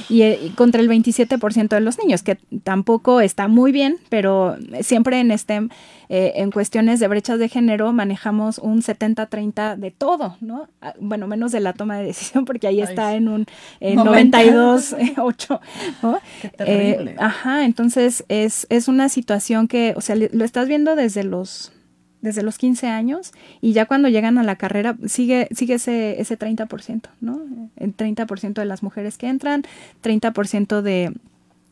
y, 0.08 0.22
eh, 0.22 0.38
y, 0.42 0.50
contra 0.50 0.80
el 0.80 0.88
27% 0.88 1.68
de 1.68 1.80
los 1.80 1.98
niños, 1.98 2.22
que 2.22 2.36
tampoco 2.64 3.20
está 3.20 3.48
muy 3.48 3.72
bien, 3.72 3.98
pero 4.08 4.56
siempre 4.80 5.20
en 5.20 5.36
STEM, 5.36 5.68
eh, 6.08 6.32
en 6.36 6.50
cuestiones 6.50 7.00
de 7.00 7.08
brechas 7.08 7.38
de 7.38 7.48
género, 7.48 7.92
manejamos 7.92 8.58
un 8.58 8.82
70-30 8.82 9.76
de 9.76 9.90
todo, 9.90 10.36
¿no? 10.40 10.68
Ah, 10.80 10.94
bueno, 11.00 11.26
menos 11.26 11.52
de 11.52 11.60
la 11.60 11.72
toma 11.72 11.98
de 11.98 12.04
decisión, 12.04 12.44
porque 12.44 12.66
ahí 12.66 12.80
está 12.80 13.14
en 13.14 13.28
un 13.28 13.46
92-8, 13.80 15.60
¿no? 16.02 16.18
Qué 16.40 16.48
terrible. 16.48 17.10
Eh, 17.12 17.16
ajá, 17.18 17.64
entonces 17.64 18.24
es, 18.28 18.66
es 18.70 18.88
una 18.88 19.08
situación 19.08 19.68
que, 19.68 19.94
o 19.96 20.00
sea, 20.00 20.16
lo 20.16 20.44
estás 20.44 20.68
viendo 20.68 20.96
desde 20.96 21.24
los 21.24 21.72
desde 22.22 22.42
los 22.42 22.56
15 22.56 22.86
años 22.86 23.32
y 23.60 23.74
ya 23.74 23.84
cuando 23.84 24.08
llegan 24.08 24.38
a 24.38 24.42
la 24.42 24.56
carrera 24.56 24.96
sigue, 25.06 25.48
sigue 25.54 25.74
ese, 25.74 26.20
ese 26.20 26.38
30%, 26.38 27.08
¿no? 27.20 27.40
El 27.76 27.94
30% 27.94 28.54
de 28.54 28.64
las 28.64 28.82
mujeres 28.82 29.18
que 29.18 29.28
entran, 29.28 29.64
30% 30.02 30.80
de, 30.80 31.12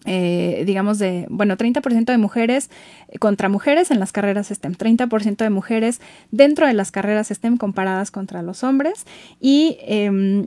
eh, 0.04 0.64
digamos 0.66 0.98
de, 0.98 1.26
bueno, 1.30 1.56
30% 1.56 2.04
de 2.04 2.18
mujeres 2.18 2.70
contra 3.18 3.48
mujeres 3.48 3.90
en 3.90 4.00
las 4.00 4.12
carreras 4.12 4.48
STEM, 4.48 4.74
30% 4.74 5.36
de 5.36 5.50
mujeres 5.50 6.00
dentro 6.30 6.66
de 6.66 6.74
las 6.74 6.90
carreras 6.90 7.28
STEM 7.28 7.56
comparadas 7.56 8.10
contra 8.10 8.42
los 8.42 8.62
hombres 8.64 9.06
y... 9.40 9.78
Eh, 9.80 10.46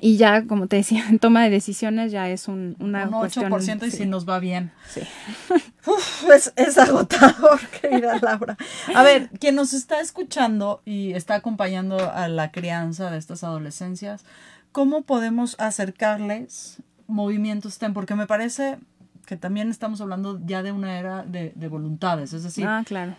y 0.00 0.16
ya, 0.16 0.46
como 0.46 0.66
te 0.66 0.76
decía, 0.76 1.04
en 1.08 1.18
toma 1.20 1.44
de 1.44 1.50
decisiones 1.50 2.12
ya 2.12 2.28
es 2.28 2.48
un, 2.48 2.76
una 2.78 3.06
un 3.06 3.12
8% 3.12 3.86
y 3.86 3.90
si 3.90 4.06
nos 4.06 4.28
va 4.28 4.38
bien. 4.38 4.72
Sí. 4.88 5.02
Uf, 5.86 6.30
es, 6.30 6.52
es 6.56 6.78
agotador, 6.78 7.60
querida 7.80 8.18
Laura. 8.20 8.56
A 8.94 9.02
ver, 9.02 9.28
quien 9.38 9.54
nos 9.54 9.72
está 9.72 10.00
escuchando 10.00 10.82
y 10.84 11.12
está 11.12 11.36
acompañando 11.36 12.10
a 12.12 12.28
la 12.28 12.50
crianza 12.50 13.10
de 13.10 13.18
estas 13.18 13.44
adolescencias, 13.44 14.24
¿cómo 14.72 15.02
podemos 15.02 15.56
acercarles 15.58 16.78
movimientos 17.06 17.74
STEM? 17.74 17.94
Porque 17.94 18.14
me 18.14 18.26
parece 18.26 18.78
que 19.26 19.36
también 19.36 19.70
estamos 19.70 20.00
hablando 20.00 20.40
ya 20.44 20.62
de 20.62 20.72
una 20.72 20.98
era 20.98 21.24
de, 21.24 21.52
de 21.54 21.68
voluntades, 21.68 22.32
es 22.32 22.44
decir, 22.44 22.66
ah, 22.66 22.82
claro 22.84 23.16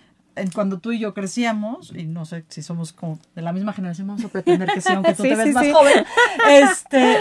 cuando 0.53 0.79
tú 0.79 0.91
y 0.91 0.99
yo 0.99 1.13
crecíamos, 1.13 1.93
y 1.95 2.05
no 2.05 2.25
sé 2.25 2.45
si 2.49 2.61
somos 2.61 2.93
como 2.93 3.19
de 3.35 3.41
la 3.41 3.53
misma 3.53 3.73
generación, 3.73 4.07
vamos 4.07 4.25
a 4.25 4.29
pretender 4.29 4.69
que 4.71 4.81
sí, 4.81 4.93
aunque 4.93 5.13
tú 5.13 5.23
te 5.23 5.35
ves 5.35 5.53
más 5.53 5.71
joven, 5.71 6.05
este, 6.49 7.17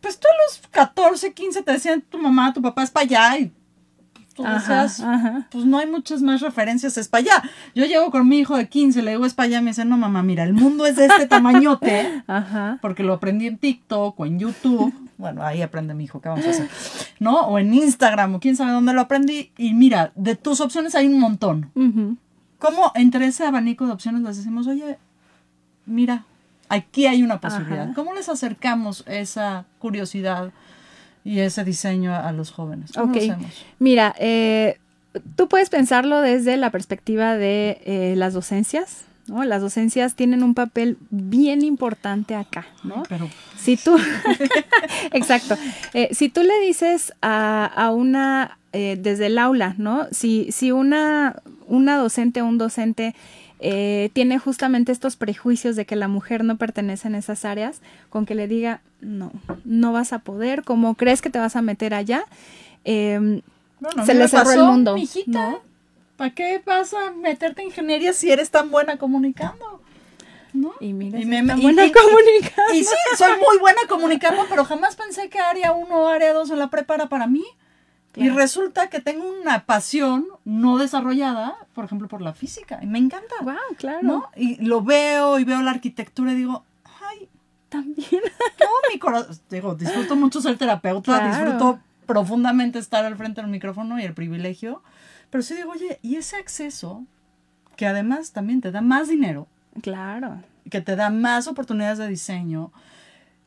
pues 0.00 0.18
tú 0.18 0.26
a 0.28 0.36
los 0.46 0.68
14, 0.70 1.32
15 1.32 1.62
te 1.62 1.72
decían 1.72 2.02
tu 2.02 2.18
mamá, 2.18 2.52
tu 2.52 2.62
papá 2.62 2.82
es 2.82 2.90
para 2.90 3.04
allá, 3.04 3.38
y 3.38 3.52
tú 4.34 4.44
decías, 4.44 5.02
pues 5.50 5.64
no 5.64 5.78
hay 5.78 5.86
muchas 5.86 6.22
más 6.22 6.40
referencias, 6.40 6.96
es 6.96 7.08
para 7.08 7.22
allá. 7.22 7.50
Yo 7.74 7.84
llego 7.86 8.10
con 8.10 8.28
mi 8.28 8.38
hijo 8.38 8.56
de 8.56 8.68
15, 8.68 9.02
le 9.02 9.10
digo 9.12 9.26
es 9.26 9.34
para 9.34 9.48
allá, 9.48 9.60
me 9.60 9.70
dice, 9.70 9.84
no 9.84 9.96
mamá, 9.96 10.22
mira, 10.22 10.44
el 10.44 10.54
mundo 10.54 10.86
es 10.86 10.96
de 10.96 11.06
este 11.06 11.26
tamañote, 11.26 12.22
porque 12.80 13.02
lo 13.02 13.14
aprendí 13.14 13.46
en 13.46 13.58
TikTok 13.58 14.18
o 14.18 14.26
en 14.26 14.38
YouTube, 14.38 14.94
bueno, 15.18 15.42
ahí 15.42 15.62
aprende 15.62 15.94
mi 15.94 16.04
hijo, 16.04 16.20
¿qué 16.20 16.28
vamos 16.28 16.46
a 16.46 16.50
hacer? 16.50 16.68
¿No? 17.18 17.40
O 17.48 17.58
en 17.58 17.74
Instagram, 17.74 18.36
o 18.36 18.40
quién 18.40 18.56
sabe 18.56 18.70
dónde 18.70 18.92
lo 18.92 19.00
aprendí, 19.00 19.52
y 19.58 19.74
mira, 19.74 20.12
de 20.14 20.36
tus 20.36 20.60
opciones 20.60 20.94
hay 20.94 21.08
un 21.08 21.18
montón. 21.18 21.72
¿Cómo 22.58 22.90
entre 22.94 23.26
ese 23.26 23.44
abanico 23.44 23.86
de 23.86 23.92
opciones 23.92 24.22
les 24.22 24.36
decimos, 24.38 24.66
oye, 24.66 24.98
mira, 25.86 26.24
aquí 26.68 27.06
hay 27.06 27.22
una 27.22 27.40
posibilidad? 27.40 27.92
¿Cómo 27.94 28.14
les 28.14 28.28
acercamos 28.28 29.04
esa 29.06 29.64
curiosidad 29.78 30.52
y 31.24 31.40
ese 31.40 31.64
diseño 31.64 32.14
a, 32.14 32.32
los 32.32 32.50
jóvenes? 32.50 32.92
¿Cómo 32.92 33.14
lo 33.14 33.18
hacemos? 33.20 33.64
Mira, 33.78 34.14
eh, 34.18 34.78
tú 35.36 35.48
puedes 35.48 35.70
pensarlo 35.70 36.20
desde 36.20 36.56
la 36.56 36.70
perspectiva 36.70 37.36
de 37.36 37.80
eh, 37.84 38.14
las 38.16 38.34
docencias. 38.34 39.04
¿no? 39.28 39.44
Las 39.44 39.60
docencias 39.60 40.14
tienen 40.14 40.42
un 40.42 40.54
papel 40.54 40.96
bien 41.10 41.62
importante 41.62 42.34
acá, 42.34 42.66
¿no? 42.82 43.02
Pero... 43.08 43.28
Si 43.58 43.76
tú, 43.76 43.98
exacto, 45.12 45.56
eh, 45.92 46.08
si 46.12 46.30
tú 46.30 46.42
le 46.42 46.58
dices 46.60 47.12
a, 47.20 47.66
a 47.66 47.90
una, 47.90 48.58
desde 48.72 49.26
el 49.26 49.36
aula, 49.36 49.74
¿no? 49.76 50.06
Si, 50.12 50.50
si 50.50 50.72
una 50.72 51.42
una 51.68 51.96
docente 51.96 52.42
o 52.42 52.46
un 52.46 52.58
docente 52.58 53.14
eh, 53.60 54.10
tiene 54.12 54.38
justamente 54.38 54.92
estos 54.92 55.16
prejuicios 55.16 55.76
de 55.76 55.84
que 55.84 55.96
la 55.96 56.08
mujer 56.08 56.44
no 56.44 56.56
pertenece 56.56 57.08
en 57.08 57.14
esas 57.14 57.44
áreas, 57.44 57.80
con 58.08 58.24
que 58.24 58.34
le 58.34 58.46
diga, 58.46 58.80
no, 59.00 59.32
no 59.64 59.92
vas 59.92 60.12
a 60.12 60.20
poder, 60.20 60.64
¿cómo 60.64 60.94
crees 60.94 61.22
que 61.22 61.30
te 61.30 61.38
vas 61.38 61.56
a 61.56 61.62
meter 61.62 61.94
allá? 61.94 62.24
Em, 62.84 63.42
se 64.04 64.14
le 64.14 64.28
cerró 64.28 64.52
el 64.52 64.62
mundo. 64.64 64.96
¿no? 65.26 65.60
¿Para 66.16 66.30
qué 66.34 66.62
vas 66.64 66.94
a 66.94 67.12
meterte 67.12 67.62
en 67.62 67.68
ingeniería 67.68 68.12
si 68.12 68.30
eres 68.30 68.50
tan 68.50 68.70
buena 68.70 68.96
comunicando? 68.96 69.80
¿No? 70.52 70.72
Y 70.80 70.92
mira, 70.92 71.20
y 71.20 71.26
me, 71.26 71.42
buena 71.42 71.84
comunicando. 71.92 72.74
Y 72.74 72.82
sí, 72.82 72.94
soy 73.16 73.32
muy 73.32 73.58
buena 73.60 73.82
comunicando, 73.88 74.46
pero 74.48 74.64
jamás 74.64 74.96
pensé 74.96 75.28
que 75.28 75.38
área 75.38 75.72
1 75.72 75.94
o 75.94 76.08
área 76.08 76.32
2 76.32 76.50
en 76.50 76.58
la 76.58 76.70
prepara 76.70 77.08
para 77.08 77.26
mí. 77.26 77.44
Y 78.16 78.30
resulta 78.30 78.88
que 78.88 79.00
tengo 79.00 79.28
una 79.28 79.64
pasión 79.64 80.26
no 80.44 80.78
desarrollada, 80.78 81.56
por 81.74 81.84
ejemplo, 81.84 82.08
por 82.08 82.20
la 82.20 82.32
física. 82.32 82.80
Y 82.82 82.86
me 82.86 82.98
encanta. 82.98 83.34
Wow, 83.42 83.54
claro. 83.76 84.28
Y 84.36 84.64
lo 84.64 84.82
veo 84.82 85.38
y 85.38 85.44
veo 85.44 85.62
la 85.62 85.70
arquitectura 85.70 86.32
y 86.32 86.36
digo, 86.36 86.64
ay, 87.00 87.28
también. 87.68 88.08
No, 88.60 88.92
mi 88.92 88.98
corazón. 88.98 89.38
Digo, 89.50 89.74
disfruto 89.74 90.16
mucho 90.16 90.40
ser 90.40 90.56
terapeuta, 90.58 91.28
disfruto 91.28 91.80
profundamente 92.06 92.78
estar 92.78 93.04
al 93.04 93.16
frente 93.16 93.40
del 93.40 93.50
micrófono 93.50 94.00
y 94.00 94.04
el 94.04 94.14
privilegio. 94.14 94.82
Pero 95.30 95.42
sí 95.42 95.54
digo, 95.54 95.72
oye, 95.72 95.98
y 96.02 96.16
ese 96.16 96.36
acceso, 96.36 97.04
que 97.76 97.86
además 97.86 98.32
también 98.32 98.60
te 98.60 98.72
da 98.72 98.80
más 98.80 99.08
dinero. 99.08 99.46
Claro. 99.82 100.42
Que 100.70 100.80
te 100.80 100.96
da 100.96 101.10
más 101.10 101.46
oportunidades 101.46 101.98
de 101.98 102.08
diseño, 102.08 102.72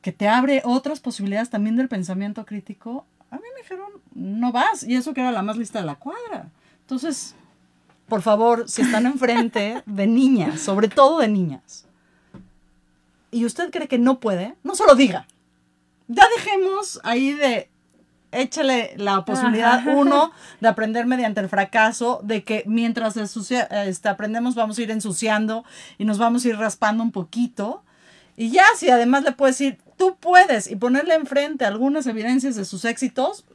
que 0.01 0.11
te 0.11 0.27
abre 0.27 0.61
otras 0.63 0.99
posibilidades 0.99 1.49
también 1.49 1.75
del 1.75 1.89
pensamiento 1.89 2.45
crítico 2.45 3.05
a 3.31 3.37
mí 3.37 3.43
me 3.55 3.61
dijeron, 3.61 3.90
no 4.13 4.51
vas. 4.51 4.83
Y 4.83 4.95
eso 4.95 5.13
que 5.13 5.21
era 5.21 5.31
la 5.31 5.41
más 5.41 5.57
lista 5.57 5.79
de 5.79 5.85
la 5.85 5.95
cuadra. 5.95 6.49
Entonces, 6.81 7.35
por 8.07 8.21
favor, 8.21 8.69
si 8.69 8.81
están 8.81 9.05
enfrente 9.05 9.83
de 9.85 10.07
niñas, 10.07 10.61
sobre 10.61 10.87
todo 10.87 11.19
de 11.19 11.27
niñas, 11.27 11.85
y 13.31 13.45
usted 13.45 13.71
cree 13.71 13.87
que 13.87 13.97
no 13.97 14.19
puede, 14.19 14.55
no 14.63 14.75
se 14.75 14.85
lo 14.85 14.95
diga. 14.95 15.25
Ya 16.07 16.25
dejemos 16.35 16.99
ahí 17.03 17.33
de 17.33 17.69
échale 18.31 18.93
la 18.97 19.25
posibilidad, 19.25 19.85
uno, 19.87 20.31
de 20.59 20.67
aprender 20.67 21.05
mediante 21.05 21.41
el 21.41 21.49
fracaso, 21.49 22.21
de 22.23 22.43
que 22.43 22.63
mientras 22.65 23.17
este, 23.17 24.09
aprendemos 24.09 24.55
vamos 24.55 24.77
a 24.77 24.81
ir 24.81 24.91
ensuciando 24.91 25.65
y 25.97 26.05
nos 26.05 26.17
vamos 26.17 26.45
a 26.45 26.49
ir 26.49 26.57
raspando 26.57 27.03
un 27.03 27.11
poquito. 27.11 27.83
Y 28.37 28.51
ya, 28.51 28.63
si 28.75 28.89
además 28.89 29.23
le 29.23 29.33
puedes 29.33 29.57
decir, 29.57 29.79
tú 29.97 30.15
puedes 30.19 30.69
y 30.69 30.75
ponerle 30.75 31.15
enfrente 31.15 31.65
algunas 31.65 32.07
evidencias 32.07 32.55
de 32.55 32.65
sus 32.65 32.85
éxitos, 32.85 33.45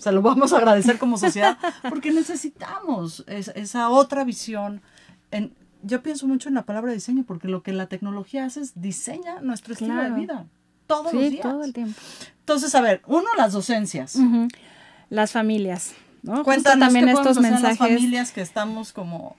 se 0.00 0.12
lo 0.12 0.22
vamos 0.22 0.52
a 0.52 0.56
agradecer 0.58 0.98
como 0.98 1.18
sociedad, 1.18 1.58
porque 1.88 2.10
necesitamos 2.10 3.24
esa 3.28 3.90
otra 3.90 4.24
visión. 4.24 4.82
En, 5.30 5.54
yo 5.82 6.02
pienso 6.02 6.26
mucho 6.26 6.48
en 6.48 6.54
la 6.54 6.62
palabra 6.62 6.92
diseño, 6.92 7.24
porque 7.26 7.48
lo 7.48 7.62
que 7.62 7.72
la 7.72 7.86
tecnología 7.86 8.44
hace 8.44 8.60
es 8.60 8.80
diseña 8.80 9.40
nuestro 9.40 9.74
estilo 9.74 10.02
de 10.02 10.10
vida. 10.10 10.46
Todos 10.86 11.12
los 11.12 11.22
días. 11.22 11.42
todo 11.42 11.62
el 11.62 11.72
tiempo. 11.72 12.00
Entonces, 12.40 12.74
a 12.74 12.80
ver, 12.80 13.02
uno, 13.06 13.28
las 13.36 13.52
docencias. 13.52 14.18
Las 15.08 15.32
familias. 15.32 15.92
¿no? 16.22 16.42
Cuéntanos 16.44 16.88
también 16.88 17.08
estos 17.08 17.38
mensajes. 17.38 17.62
Las 17.62 17.78
familias 17.78 18.32
que 18.32 18.40
estamos 18.40 18.92
como 18.92 19.36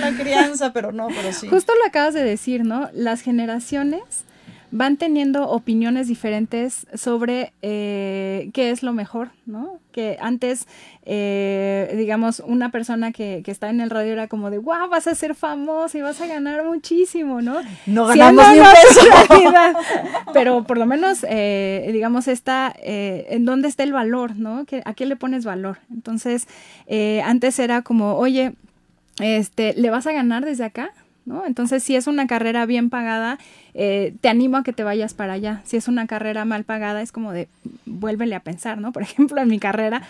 la 0.00 0.12
crianza, 0.12 0.72
pero 0.72 0.92
no, 0.92 1.08
pero 1.08 1.32
sí. 1.32 1.48
Justo 1.48 1.72
lo 1.74 1.86
acabas 1.86 2.14
de 2.14 2.22
decir, 2.22 2.64
¿no? 2.64 2.90
Las 2.92 3.22
generaciones 3.22 4.02
van 4.72 4.96
teniendo 4.96 5.48
opiniones 5.48 6.08
diferentes 6.08 6.86
sobre 6.94 7.52
eh, 7.60 8.50
qué 8.54 8.70
es 8.70 8.82
lo 8.82 8.94
mejor, 8.94 9.30
¿no? 9.44 9.78
Que 9.92 10.16
antes, 10.18 10.66
eh, 11.04 11.94
digamos, 11.96 12.40
una 12.40 12.70
persona 12.70 13.12
que, 13.12 13.42
que 13.44 13.50
está 13.50 13.68
en 13.68 13.82
el 13.82 13.90
radio 13.90 14.14
era 14.14 14.28
como 14.28 14.50
de, 14.50 14.56
wow, 14.56 14.88
vas 14.88 15.06
a 15.06 15.14
ser 15.14 15.34
famoso 15.34 15.98
y 15.98 16.00
vas 16.00 16.20
a 16.22 16.26
ganar 16.26 16.64
muchísimo, 16.64 17.42
¿no? 17.42 17.60
No 17.84 18.06
ganamos 18.06 18.48
ni 18.48 18.60
un 18.60 18.66
peso. 18.66 19.82
Pero 20.32 20.64
por 20.64 20.78
lo 20.78 20.86
menos, 20.86 21.24
eh, 21.28 21.90
digamos, 21.92 22.26
está 22.26 22.74
en 22.82 23.44
dónde 23.44 23.68
está 23.68 23.82
el 23.82 23.92
valor, 23.92 24.36
¿no? 24.36 24.64
¿A 24.86 24.94
qué 24.94 25.04
le 25.04 25.16
pones 25.16 25.44
valor? 25.44 25.78
Entonces, 25.92 26.48
antes 27.22 27.58
era 27.58 27.82
como, 27.82 28.14
oye, 28.16 28.54
este, 29.20 29.74
¿le 29.74 29.90
vas 29.90 30.06
a 30.06 30.12
ganar 30.12 30.46
desde 30.46 30.64
acá? 30.64 30.92
¿No? 31.24 31.44
Entonces, 31.46 31.82
si 31.82 31.96
es 31.96 32.06
una 32.06 32.26
carrera 32.26 32.66
bien 32.66 32.90
pagada, 32.90 33.38
eh, 33.74 34.14
te 34.20 34.28
animo 34.28 34.56
a 34.56 34.62
que 34.62 34.72
te 34.72 34.84
vayas 34.84 35.14
para 35.14 35.34
allá. 35.34 35.62
Si 35.64 35.76
es 35.76 35.88
una 35.88 36.06
carrera 36.06 36.44
mal 36.44 36.64
pagada, 36.64 37.02
es 37.02 37.12
como 37.12 37.32
de, 37.32 37.48
vuélvele 37.86 38.34
a 38.34 38.40
pensar, 38.40 38.78
¿no? 38.78 38.92
Por 38.92 39.02
ejemplo, 39.02 39.40
en 39.40 39.48
mi 39.48 39.58
carrera, 39.58 40.02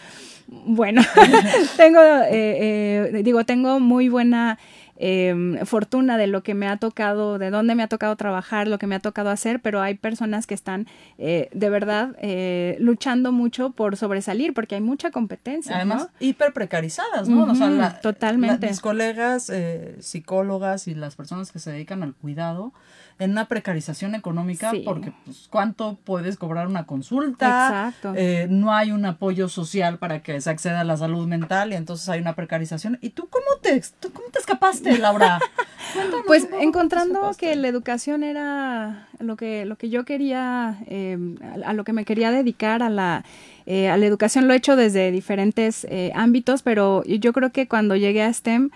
bueno, 0.49 1.03
tengo, 1.77 2.01
eh, 2.01 3.11
eh, 3.15 3.23
digo, 3.23 3.45
tengo 3.45 3.81
muy 3.81 4.09
buena 4.09 4.59
Em, 5.05 5.59
fortuna 5.67 6.17
de 6.17 6.29
lo 6.29 6.45
que 6.45 6.55
me 6.55 6.69
ha 6.69 6.77
tocado, 6.77 7.41
de 7.41 7.51
dónde 7.51 7.75
me 7.75 7.83
ha 7.83 7.89
tocado 7.89 8.15
trabajar, 8.15 8.69
lo 8.69 8.79
que 8.79 8.87
me 8.87 8.95
ha 8.95 9.01
tocado 9.01 9.31
hacer, 9.31 9.59
pero 9.61 9.81
hay 9.81 9.95
personas 9.95 10.47
que 10.47 10.55
están 10.55 10.87
eh, 11.19 11.49
de 11.53 11.71
verdad 11.71 12.15
eh, 12.21 12.77
luchando 12.79 13.33
mucho 13.33 13.71
por 13.71 13.97
sobresalir, 13.97 14.55
porque 14.55 14.77
hay 14.77 14.81
mucha 14.81 15.11
competencia. 15.11 15.75
Además, 15.75 16.07
hiper 16.21 16.53
precarizadas, 16.53 17.29
¿no? 17.29 17.51
o 17.51 17.55
sea, 17.57 18.01
totalmente. 18.01 18.69
mis 18.69 18.79
colegas 18.79 19.51
eh, 19.51 19.97
psicólogas 19.99 20.87
y 20.87 20.95
las 20.95 21.17
personas 21.17 21.51
que 21.51 21.59
se 21.59 21.73
dedican 21.73 22.05
al 22.05 22.15
cuidado, 22.15 22.73
en 23.19 23.33
una 23.33 23.47
precarización 23.47 24.15
económica 24.15 24.73
porque 24.85 25.13
pues 25.25 25.49
cuánto 25.51 25.99
puedes 26.05 26.37
cobrar 26.37 26.67
una 26.67 26.87
consulta, 26.87 27.67
Exacto. 27.67 28.13
Eh, 28.17 28.47
no 28.51 28.73
hay 28.75 28.93
un 28.93 29.05
apoyo 29.05 29.49
social 29.49 29.99
para 29.99 30.23
que 30.23 30.41
se 30.41 30.51
acceda 30.51 30.81
a 30.81 30.85
la 30.85 30.97
salud 30.97 31.27
mental 31.27 31.73
y 31.73 31.77
entonces 31.77 32.09
hay 32.09 32.21
una 32.21 32.35
precarización. 32.35 32.99
¿Y 33.01 33.11
tú 33.11 33.29
cómo 33.29 33.61
te, 33.61 33.83
cómo 34.13 34.29
te 34.31 34.39
escapaste, 34.39 34.99
Laura? 34.99 35.39
pues 36.27 36.49
encontrando 36.61 37.31
que 37.37 37.55
la 37.57 37.69
educación 37.69 38.23
era 38.23 39.09
lo 39.23 39.37
que, 39.37 39.65
lo 39.65 39.77
que 39.77 39.89
yo 39.89 40.05
quería, 40.05 40.79
eh, 40.87 41.17
a 41.65 41.73
lo 41.73 41.85
que 41.85 41.93
me 41.93 42.05
quería 42.05 42.31
dedicar, 42.31 42.83
a 42.83 42.91
la, 42.91 43.25
eh, 43.67 43.89
a 43.89 43.97
la 43.97 44.07
educación, 44.07 44.49
lo 44.49 44.55
he 44.55 44.57
hecho 44.57 44.77
desde 44.77 45.11
diferentes 45.11 45.87
ámbitos, 46.15 46.63
pero 46.63 47.05
yo 47.05 47.33
creo 47.33 47.51
que 47.51 47.69
cuando 47.69 47.97
llegué 47.97 48.23
a 48.23 48.33
STEM, 48.33 48.71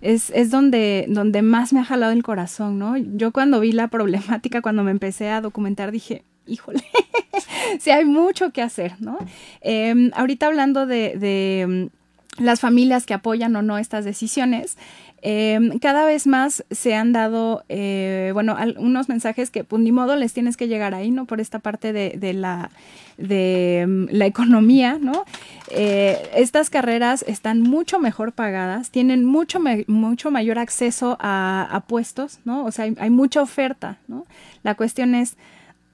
es, 0.00 0.30
es 0.30 0.50
donde, 0.50 1.06
donde 1.08 1.42
más 1.42 1.72
me 1.72 1.80
ha 1.80 1.84
jalado 1.84 2.12
el 2.12 2.22
corazón, 2.22 2.78
¿no? 2.78 2.96
Yo 2.96 3.32
cuando 3.32 3.60
vi 3.60 3.72
la 3.72 3.88
problemática, 3.88 4.62
cuando 4.62 4.82
me 4.82 4.90
empecé 4.90 5.30
a 5.30 5.40
documentar, 5.40 5.92
dije, 5.92 6.24
híjole, 6.46 6.82
sí 7.78 7.90
hay 7.90 8.04
mucho 8.04 8.50
que 8.50 8.62
hacer, 8.62 8.94
¿no? 9.00 9.18
Em, 9.60 10.10
ahorita 10.14 10.46
hablando 10.46 10.86
de, 10.86 11.90
las 12.38 12.60
familias 12.60 13.06
que 13.06 13.14
apoyan 13.14 13.54
o 13.56 13.62
no 13.62 13.78
estas 13.78 14.04
decisiones, 14.04 14.76
Em, 15.20 15.80
cada 15.80 16.04
vez 16.04 16.28
más 16.28 16.64
se 16.70 16.94
han 16.94 17.12
dado, 17.12 17.64
eh, 17.68 18.30
bueno, 18.34 18.56
unos 18.76 19.08
mensajes 19.08 19.50
que, 19.50 19.64
pues 19.64 19.82
ni 19.82 19.90
modo, 19.90 20.14
les 20.14 20.32
tienes 20.32 20.56
que 20.56 20.68
llegar 20.68 20.94
ahí, 20.94 21.10
¿no? 21.10 21.24
Por 21.24 21.40
esta 21.40 21.58
parte 21.58 21.92
de, 21.92 22.32
la, 22.34 22.70
de 23.16 23.80
em, 23.80 24.06
la 24.10 24.26
economía, 24.26 24.98
¿no? 25.00 25.24
Eh, 25.72 26.16
estas 26.36 26.70
carreras 26.70 27.24
están 27.26 27.60
mucho 27.60 27.98
mejor 27.98 28.32
pagadas, 28.32 28.90
tienen 28.90 29.24
mucho, 29.24 29.58
mucho 29.88 30.30
mayor 30.30 30.58
acceso 30.60 31.16
a, 31.20 31.82
puestos, 31.88 32.38
¿no? 32.44 32.64
O 32.64 32.70
sea, 32.70 32.84
hay, 32.84 32.94
hay 33.00 33.10
mucha 33.10 33.42
oferta, 33.42 33.98
¿no? 34.06 34.24
La 34.62 34.76
cuestión 34.76 35.16
es 35.16 35.36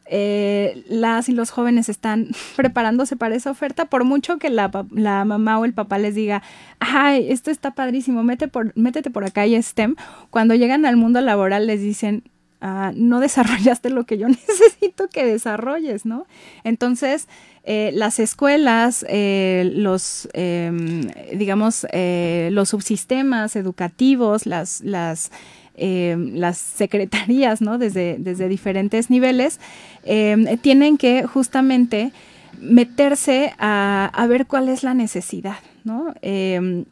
eh, 0.07 0.85
las 0.89 1.29
y 1.29 1.33
los 1.33 1.51
jóvenes 1.51 1.89
están 1.89 2.29
preparándose 2.57 3.17
para 3.17 3.35
esa 3.35 3.51
oferta, 3.51 3.87
por 3.87 4.05
mucho 4.05 4.39
que 4.39 4.51
la, 4.51 4.71
la, 4.91 5.25
mamá 5.25 5.59
o 5.59 5.65
el 5.65 5.73
papá 5.73 5.99
les 5.99 6.15
diga, 6.15 6.43
ay, 6.79 7.27
esto 7.31 7.51
está 7.51 7.75
padrísimo, 7.75 8.23
métete 8.23 8.49
por, 8.49 8.77
métete 8.77 9.11
por 9.11 9.25
acá 9.25 9.47
y 9.47 9.61
STEM, 9.61 9.97
cuando 10.31 10.55
llegan 10.55 10.85
al 10.85 10.97
mundo 10.97 11.21
laboral 11.21 11.67
les 11.67 11.81
dicen, 11.81 12.25
ah, 12.61 12.93
no 12.95 13.21
desarrollaste 13.21 13.89
lo 13.89 14.05
que 14.05 14.19
yo 14.19 14.29
necesito 14.29 15.09
que 15.09 15.25
desarrolles, 15.25 16.05
¿no? 16.05 16.27
Entonces, 16.65 17.27
eh, 17.63 17.91
las 17.95 18.19
escuelas, 18.19 19.07
eh, 19.09 19.73
los, 19.75 20.29
em, 20.35 21.09
digamos, 21.33 21.87
los 22.51 22.69
subsistemas 22.69 23.57
educativos, 23.57 24.45
las, 24.45 24.83
las 24.83 25.31
eh, 25.77 26.17
las 26.35 26.59
secretarías, 26.59 27.61
¿no? 27.61 27.79
Desde, 27.79 28.17
desde 28.19 28.49
diferentes 28.49 29.11
niveles, 29.11 29.59
eh, 30.05 30.57
tienen 30.63 30.99
que 30.99 31.25
justamente 31.25 32.13
meterse 32.61 33.53
a, 33.59 34.09
a, 34.15 34.27
ver 34.29 34.47
cuál 34.47 34.69
es 34.69 34.85
la 34.85 34.95
necesidad, 34.95 35.57
¿no? 35.83 36.15
Eh, 36.23 36.85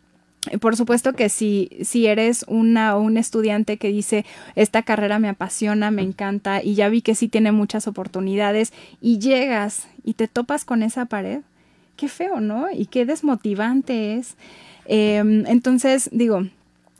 por 0.60 0.74
supuesto 0.76 1.12
que 1.12 1.28
si, 1.28 1.70
si 1.82 2.08
eres 2.08 2.44
una 2.48 2.96
un 2.96 3.16
estudiante 3.16 3.76
que 3.76 3.88
dice 3.88 4.24
esta 4.56 4.82
carrera 4.82 5.20
me 5.20 5.28
apasiona, 5.28 5.92
me 5.92 6.02
encanta 6.02 6.60
y 6.60 6.74
ya 6.74 6.88
vi 6.88 7.00
que 7.00 7.14
sí 7.14 7.28
tiene 7.28 7.52
muchas 7.52 7.86
oportunidades 7.86 8.72
y 9.00 9.20
llegas 9.20 9.86
y 10.02 10.14
te 10.14 10.26
topas 10.26 10.64
con 10.64 10.82
esa 10.82 11.04
pared, 11.04 11.42
qué 11.94 12.08
feo, 12.08 12.40
¿no? 12.40 12.66
Y 12.72 12.86
qué 12.86 13.06
desmotivante 13.06 14.16
es. 14.16 14.34
entonces, 14.88 16.10
digo, 16.12 16.42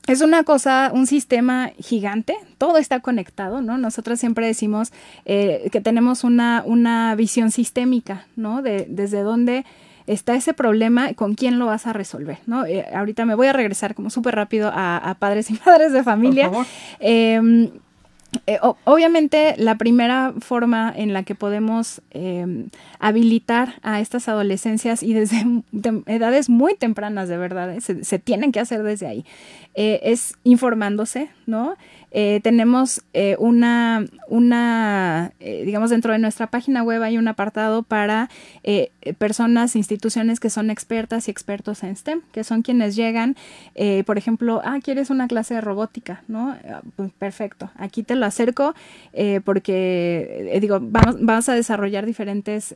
es 0.07 0.21
una 0.21 0.43
cosa, 0.43 0.91
un 0.93 1.07
sistema 1.07 1.71
gigante, 1.79 2.35
todo 2.57 2.77
está 2.77 2.99
conectado, 2.99 3.61
¿no? 3.61 3.77
Nosotros 3.77 4.19
siempre 4.19 4.45
decimos 4.45 4.91
eh, 5.25 5.69
que 5.71 5.81
tenemos 5.81 6.23
una, 6.23 6.63
una 6.65 7.15
visión 7.15 7.51
sistémica, 7.51 8.27
¿no? 8.35 8.61
De 8.61 8.85
desde 8.89 9.21
dónde 9.21 9.65
está 10.05 10.35
ese 10.35 10.53
problema, 10.53 11.13
con 11.13 11.35
quién 11.35 11.59
lo 11.59 11.67
vas 11.67 11.87
a 11.87 11.93
resolver, 11.93 12.39
¿no? 12.45 12.65
Eh, 12.65 12.85
ahorita 12.93 13.25
me 13.25 13.35
voy 13.35 13.47
a 13.47 13.53
regresar 13.53 13.95
como 13.95 14.09
súper 14.09 14.35
rápido 14.35 14.69
a, 14.73 15.15
padres 15.19 15.49
y 15.49 15.53
madres 15.65 15.93
de 15.93 16.03
familia. 16.03 16.49
Por 16.49 16.65
favor. 16.65 16.67
Em, 16.99 17.69
eh, 18.47 18.59
obviamente 18.85 19.55
la 19.57 19.77
primera 19.77 20.33
forma 20.39 20.93
en 20.95 21.13
la 21.13 21.23
que 21.23 21.35
podemos 21.35 22.01
em, 22.11 22.69
habilitar 22.99 23.75
a 23.83 23.99
estas 23.99 24.27
adolescencias 24.27 25.03
y 25.03 25.13
desde 25.13 25.45
edades 26.07 26.49
muy 26.49 26.75
tempranas 26.75 27.29
de 27.29 27.37
verdad, 27.37 27.75
eh, 27.75 27.81
se, 27.81 28.19
tienen 28.19 28.51
que 28.51 28.59
hacer 28.59 28.83
desde 28.83 29.07
ahí, 29.07 29.25
eh, 29.75 29.99
es 30.03 30.35
informándose, 30.43 31.29
¿no? 31.45 31.75
Eh, 32.15 32.41
tenemos 32.43 33.01
eh, 33.13 33.35
una, 33.39 34.05
una 34.27 35.31
eh, 35.39 35.63
digamos, 35.65 35.89
dentro 35.89 36.13
de 36.13 36.19
nuestra 36.19 36.45
página 36.45 36.83
web 36.83 37.01
hay 37.01 37.17
un 37.17 37.27
apartado 37.27 37.81
para 37.81 38.29
personas, 39.17 39.75
instituciones 39.75 40.39
que 40.39 40.49
son 40.49 40.69
expertas 40.69 41.27
y 41.27 41.31
expertos 41.31 41.83
en 41.83 41.95
STEM, 41.95 42.21
que 42.31 42.43
son 42.43 42.61
quienes 42.61 42.95
llegan, 42.95 43.35
por 44.05 44.17
ejemplo, 44.17 44.61
ah, 44.63 44.79
quieres 44.81 45.09
una 45.09 45.27
clase 45.27 45.55
de 45.55 45.61
robótica, 45.61 46.23
¿no? 46.29 46.55
Ah, 46.69 46.81
pues, 46.95 47.11
perfecto, 47.11 47.69
aquí 47.75 48.03
te 48.03 48.15
lo 48.15 48.25
acerco 48.25 48.73
porque, 49.43 50.57
digo, 50.61 50.79
vamos, 50.81 51.17
vamos 51.19 51.49
a 51.49 51.55
desarrollar 51.55 52.05
diferentes, 52.05 52.73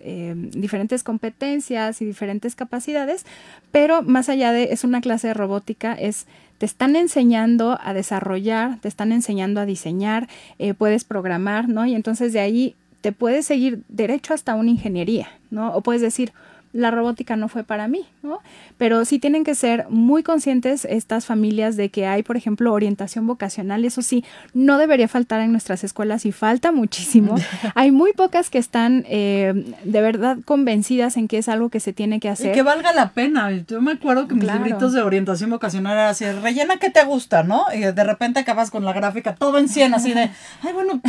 diferentes 0.51 1.03
competencias 1.03 2.01
y 2.01 2.05
diferentes 2.05 2.55
capacidades, 2.55 3.25
pero 3.71 4.01
más 4.01 4.27
allá 4.27 4.51
de, 4.51 4.73
es 4.73 4.83
una 4.83 4.99
clase 4.99 5.29
de 5.29 5.33
robótica, 5.33 5.93
es 5.93 6.27
te 6.57 6.65
están 6.65 6.95
enseñando 6.95 7.77
a 7.81 7.93
desarrollar, 7.93 8.79
te 8.79 8.87
están 8.87 9.11
enseñando 9.11 9.61
a 9.61 9.65
diseñar, 9.65 10.27
eh, 10.59 10.73
puedes 10.73 11.03
programar, 11.03 11.69
¿no? 11.69 11.85
Y 11.85 11.95
entonces 11.95 12.33
de 12.33 12.39
ahí 12.39 12.75
te 13.01 13.11
puedes 13.11 13.45
seguir 13.45 13.83
derecho 13.89 14.33
hasta 14.33 14.55
una 14.55 14.71
ingeniería, 14.71 15.29
¿no? 15.51 15.73
O 15.73 15.81
puedes 15.81 16.01
decir, 16.01 16.33
la 16.77 16.91
robótica 16.91 17.35
no 17.35 17.47
fue 17.47 17.63
para 17.63 17.87
mí, 17.87 18.05
¿no? 18.21 18.39
Pero 18.77 19.03
sí 19.03 19.17
tienen 19.17 19.43
que 19.43 19.55
ser 19.55 19.87
muy 19.89 20.21
conscientes 20.21 20.85
estas 20.85 21.25
familias 21.25 21.75
de 21.75 21.89
que 21.89 22.05
hay, 22.05 22.21
por 22.21 22.37
ejemplo, 22.37 22.71
orientación 22.71 23.25
vocacional. 23.25 23.83
Eso 23.83 24.03
sí, 24.03 24.23
no 24.53 24.77
debería 24.77 25.07
faltar 25.07 25.41
en 25.41 25.51
nuestras 25.51 25.83
escuelas 25.83 26.25
y 26.25 26.31
falta 26.31 26.71
muchísimo. 26.71 27.35
hay 27.75 27.91
muy 27.91 28.13
pocas 28.13 28.51
que 28.51 28.59
están 28.59 29.05
eh, 29.09 29.73
de 29.83 30.01
verdad 30.01 30.37
convencidas 30.45 31.17
en 31.17 31.27
que 31.27 31.39
es 31.39 31.49
algo 31.49 31.69
que 31.69 31.79
se 31.79 31.93
tiene 31.93 32.19
que 32.19 32.29
hacer. 32.29 32.51
Y 32.51 32.53
que 32.53 32.61
valga 32.61 32.93
la 32.93 33.09
pena. 33.09 33.49
Yo 33.51 33.81
me 33.81 33.93
acuerdo 33.93 34.27
que 34.27 34.35
mis 34.35 34.51
libritos 34.51 34.93
de 34.93 35.01
orientación 35.01 35.49
vocacional 35.49 35.93
era 35.93 36.09
así, 36.09 36.25
rellena 36.25 36.77
que 36.77 36.91
te 36.91 37.03
gusta, 37.05 37.41
¿no? 37.41 37.65
Y 37.73 37.79
de 37.79 38.03
repente 38.03 38.39
acabas 38.39 38.69
con 38.69 38.85
la 38.85 38.93
gráfica 38.93 39.33
todo 39.33 39.57
en 39.57 39.67
100, 39.67 39.95
así 39.95 40.13
de, 40.13 40.29
ay, 40.61 40.73
bueno, 40.73 41.01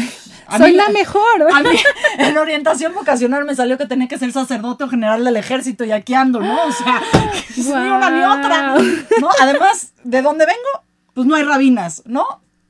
soy 0.57 0.73
la 0.73 0.89
mejor. 0.89 1.23
A 1.55 1.63
mí 1.63 1.77
en 2.19 2.39
orientación 2.39 2.95
vocacional 2.95 3.45
me 3.45 3.55
salió 3.55 3.77
que 3.77 3.87
tenía 3.87 4.09
que 4.09 4.19
ser 4.19 4.33
sacerdote 4.33 4.85
o 4.85 4.89
general 4.89 5.25
del 5.25 5.37
ejército 5.37 5.58
y 5.67 5.93
aquí 5.93 6.15
ando, 6.15 6.41
¿no? 6.41 6.65
O 6.67 6.73
sea, 6.73 7.01
ni 7.57 7.91
una 7.91 8.11
ni 8.11 8.23
otra, 8.25 8.75
¿no? 9.21 9.29
Además, 9.41 9.93
¿de 10.05 10.23
dónde 10.23 10.47
vengo? 10.47 10.85
Pues 11.15 11.27
no 11.27 11.35
hay 11.35 11.43
rabinas, 11.43 12.03
¿no? 12.07 12.25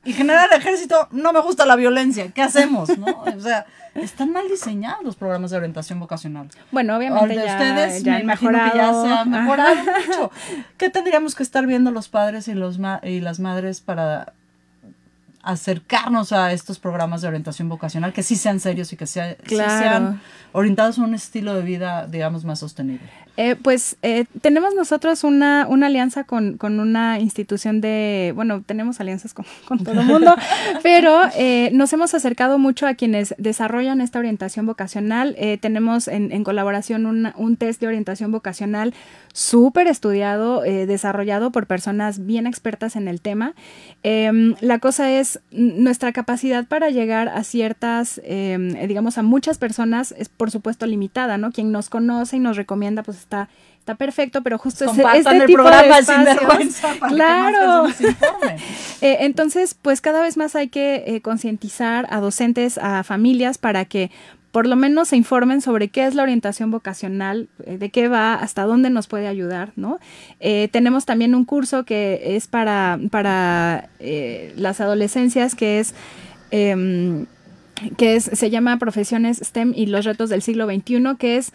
Y 0.05 0.13
generar 0.15 0.49
ejército, 0.55 1.09
no 1.11 1.33
me 1.33 1.41
gusta 1.41 1.67
la 1.67 1.77
violencia, 1.77 2.31
¿qué 2.33 2.43
hacemos, 2.43 2.97
no? 2.99 3.23
O 3.37 3.41
sea, 3.41 3.67
están 3.95 4.33
mal 4.33 4.49
diseñados 4.49 5.03
los 5.05 5.17
programas 5.17 5.51
de 5.51 5.57
orientación 5.59 6.01
vocacional. 6.01 6.49
Bueno, 6.71 6.97
obviamente 6.97 7.35
de 7.39 7.45
ustedes 7.47 8.03
ya 8.05 8.13
me 8.15 8.21
imagino 8.21 8.53
que 8.71 8.79
ya 8.79 8.93
se 9.03 9.09
han 9.13 9.29
mejorado 9.31 9.75
mucho. 9.77 10.31
¿Qué 10.79 10.89
tendríamos 10.89 11.35
que 11.35 11.43
estar 11.43 11.67
viendo 11.67 11.91
los 11.91 12.09
padres 12.09 12.49
y, 12.49 12.55
los 12.55 12.79
y 13.03 13.21
las 13.21 13.39
madres 13.41 13.81
para 13.81 14.33
acercarnos 15.43 16.33
a 16.33 16.53
estos 16.53 16.79
programas 16.79 17.23
de 17.23 17.29
orientación 17.29 17.69
vocacional 17.69 18.13
que 18.13 18.23
sí 18.23 18.37
sean 18.37 18.61
serios 18.61 18.93
y 18.93 18.97
que 18.97 19.07
sea- 19.07 19.31
sí 19.33 19.37
Claro. 19.57 19.79
sean 19.79 20.21
orientados 20.59 20.99
a 20.99 21.03
un 21.03 21.15
estilo 21.15 21.55
de 21.55 21.63
vida, 21.63 22.07
digamos, 22.07 22.45
más 22.45 22.59
sostenible. 22.59 23.07
Eh, 23.37 23.55
pues 23.55 23.97
eh, 24.03 24.25
tenemos 24.43 24.75
nosotros 24.75 25.23
una, 25.23 25.67
una 25.69 25.87
alianza 25.87 26.25
con, 26.25 26.59
con 26.59 26.81
una 26.81 27.21
institución 27.21 27.81
de, 27.81 28.33
bueno, 28.35 28.63
tenemos 28.67 28.99
alianzas 29.01 29.33
con, 29.33 29.45
con 29.69 29.79
todo 29.85 30.01
el 30.01 30.07
mundo, 30.07 30.35
pero 30.83 31.21
eh, 31.37 31.71
nos 31.73 31.93
hemos 31.93 32.15
acercado 32.15 32.59
mucho 32.59 32.89
a 32.89 32.95
quienes 32.95 33.37
desarrollan 33.39 34.01
esta 34.01 34.19
orientación 34.19 34.67
vocacional. 34.67 35.37
Tenemos 35.61 36.09
en, 36.09 36.33
en 36.33 36.43
colaboración 36.43 37.07
una- 37.07 37.33
un 37.37 37.57
test 37.57 37.81
de 37.81 37.87
orientación 37.87 38.33
vocacional 38.33 38.93
súper 39.33 39.87
estudiado, 39.87 40.63
desarrollado 40.63 41.53
por 41.53 41.67
personas 41.69 42.27
bien 42.27 42.47
expertas 42.49 42.97
en 42.97 43.07
el 43.07 43.21
tema. 43.21 43.55
Em, 44.03 44.57
la 44.61 44.81
cosa 44.81 45.13
es 45.13 45.39
nuestra 45.53 46.13
capacidad 46.13 46.67
para 46.67 46.91
llegar 46.91 47.29
a 47.29 47.45
ciertas, 47.45 48.21
em, 48.25 48.71
digamos, 48.89 49.17
a 49.17 49.23
muchas 49.23 49.59
personas 49.59 50.13
es 50.19 50.29
por 50.29 50.48
supuesto 50.51 50.87
limitada, 50.87 51.39
¿no? 51.39 51.53
Quien 51.53 51.73
nos 51.73 51.89
conoce 51.89 52.37
y 52.37 52.41
nos 52.41 52.57
recomienda, 52.57 53.03
pues 53.03 53.19
está, 53.19 53.49
está 53.79 53.95
perfecto, 53.95 54.43
pero 54.43 54.59
justo 54.59 54.85
ese- 54.85 55.03
este 55.15 55.37
el 55.37 55.47
tipo 55.47 55.63
programa 55.63 55.97
de 55.97 56.03
sin 56.05 56.15
espacios- 56.15 56.25
vergüenza 56.41 56.89
para 57.01 57.13
claro. 57.13 57.59
que 57.59 57.67
más 57.67 57.95
personas 57.95 57.97
se 57.97 58.09
informen. 58.09 58.57
Eh, 59.01 59.19
entonces, 59.21 59.75
pues 59.81 60.01
cada 60.01 60.21
vez 60.23 60.37
más 60.37 60.57
hay 60.57 60.69
que 60.69 61.05
eh, 61.07 61.21
concientizar 61.21 62.07
a 62.11 62.19
docentes, 62.21 62.79
a 62.79 63.05
familias, 63.05 63.57
para 63.57 63.85
que 63.85 64.11
por 64.51 64.67
lo 64.67 64.75
menos 64.77 65.09
se 65.09 65.17
informen 65.17 65.61
sobre 65.61 65.89
qué 65.89 66.07
es 66.07 66.15
la 66.17 66.23
orientación 66.25 66.71
vocacional, 66.73 67.49
eh, 67.65 67.79
de 67.79 67.91
qué 67.91 68.09
va, 68.09 68.35
hasta 68.35 68.63
dónde 68.65 68.91
nos 68.91 69.07
puede 69.07 69.29
ayudar, 69.29 69.71
¿no? 69.77 70.01
Eh, 70.41 70.69
tenemos 70.73 71.05
también 71.05 71.35
un 71.37 71.45
curso 71.45 71.85
que 71.85 72.35
es 72.37 72.49
para, 72.49 72.99
para 73.11 73.89
eh, 74.01 74.53
las 74.57 74.81
adolescencias, 74.81 75.55
que 75.55 75.79
es... 75.81 75.95
em, 76.51 77.27
que 77.97 78.17
es, 78.17 78.25
se 78.25 78.51
llama 78.51 78.79
Profesiones 78.79 79.39
STEM 79.39 79.73
y 79.75 79.87
los 79.87 80.05
retos 80.05 80.31
del 80.31 80.43
siglo 80.43 80.67
XXI, 80.67 81.17
que 81.19 81.37
es 81.37 81.53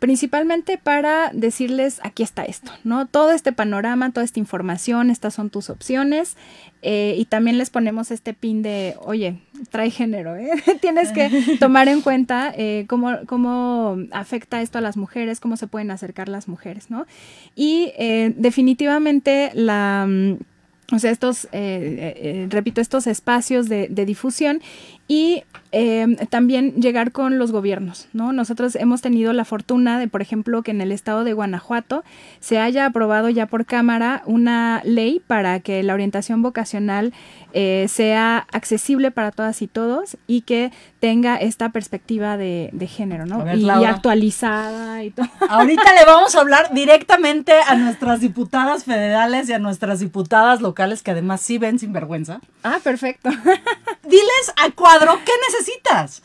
principalmente 0.00 0.76
para 0.76 1.30
decirles, 1.32 1.98
aquí 2.02 2.22
está 2.22 2.44
esto, 2.44 2.70
¿no? 2.84 3.06
Todo 3.06 3.32
este 3.32 3.52
panorama, 3.52 4.10
toda 4.10 4.24
esta 4.24 4.38
información, 4.38 5.08
estas 5.08 5.32
son 5.32 5.48
tus 5.48 5.70
opciones. 5.70 6.36
eh, 6.82 7.14
y 7.16 7.24
también 7.24 7.56
les 7.56 7.70
ponemos 7.70 8.10
este 8.10 8.34
pin 8.34 8.60
de, 8.60 8.96
oye, 9.00 9.38
trae 9.70 9.88
género, 9.90 10.36
¿eh? 10.36 10.50
Tienes 10.82 11.10
que 11.12 11.30
tomar 11.58 11.88
en 11.88 12.02
cuenta 12.02 12.52
eh, 12.54 12.84
cómo, 12.86 13.12
cómo 13.26 13.96
afecta 14.12 14.60
esto 14.60 14.76
a 14.76 14.82
las 14.82 14.98
mujeres, 14.98 15.40
cómo 15.40 15.56
se 15.56 15.68
pueden 15.68 15.90
acercar 15.90 16.28
las 16.28 16.48
mujeres, 16.48 16.90
¿no? 16.90 17.06
Y 17.56 17.92
eh, 17.96 18.34
definitivamente 18.36 19.52
la... 19.54 20.04
mm, 20.06 20.34
o 20.92 20.98
sea, 20.98 21.10
estos, 21.10 21.46
eh, 21.46 21.48
eh, 21.52 22.14
eh, 22.16 22.46
repito, 22.50 22.82
estos 22.82 23.06
espacios 23.06 23.70
de, 23.70 23.88
de 23.88 24.04
difusión 24.04 24.60
y 25.06 25.44
eh, 25.76 26.06
también 26.30 26.74
llegar 26.76 27.10
con 27.10 27.38
los 27.38 27.50
gobiernos, 27.50 28.06
¿no? 28.12 28.32
Nosotros 28.32 28.76
hemos 28.76 29.02
tenido 29.02 29.32
la 29.32 29.44
fortuna 29.44 29.98
de, 29.98 30.06
por 30.06 30.22
ejemplo, 30.22 30.62
que 30.62 30.70
en 30.70 30.80
el 30.80 30.92
estado 30.92 31.24
de 31.24 31.32
Guanajuato 31.32 32.04
se 32.38 32.58
haya 32.58 32.86
aprobado 32.86 33.28
ya 33.28 33.46
por 33.46 33.66
Cámara 33.66 34.22
una 34.24 34.80
ley 34.84 35.20
para 35.26 35.58
que 35.60 35.82
la 35.82 35.94
orientación 35.94 36.42
vocacional 36.42 37.12
eh, 37.52 37.86
sea 37.88 38.46
accesible 38.52 39.10
para 39.10 39.32
todas 39.32 39.62
y 39.62 39.66
todos 39.66 40.16
y 40.26 40.42
que 40.42 40.72
tenga 41.00 41.36
esta 41.36 41.70
perspectiva 41.70 42.36
de, 42.36 42.70
de 42.72 42.86
género, 42.86 43.26
¿no? 43.26 43.44
Ver, 43.44 43.58
y, 43.58 43.68
actualizada 43.68 45.02
y 45.02 45.10
todo. 45.10 45.26
Ahorita 45.48 45.92
le 45.92 46.04
vamos 46.06 46.34
a 46.34 46.40
hablar 46.40 46.72
directamente 46.72 47.52
a 47.66 47.74
nuestras 47.74 48.20
diputadas 48.20 48.84
federales 48.84 49.48
y 49.48 49.52
a 49.52 49.58
nuestras 49.58 50.00
diputadas 50.00 50.60
locales 50.60 51.02
que 51.02 51.10
además 51.10 51.40
sí 51.40 51.58
ven 51.58 51.78
sin 51.78 51.92
vergüenza. 51.92 52.40
Ah, 52.62 52.78
perfecto. 52.82 53.28
Diles 54.02 54.52
a 54.56 54.70
cuadro 54.98 55.20
qué 55.24 55.32
necesitas. 55.50 56.22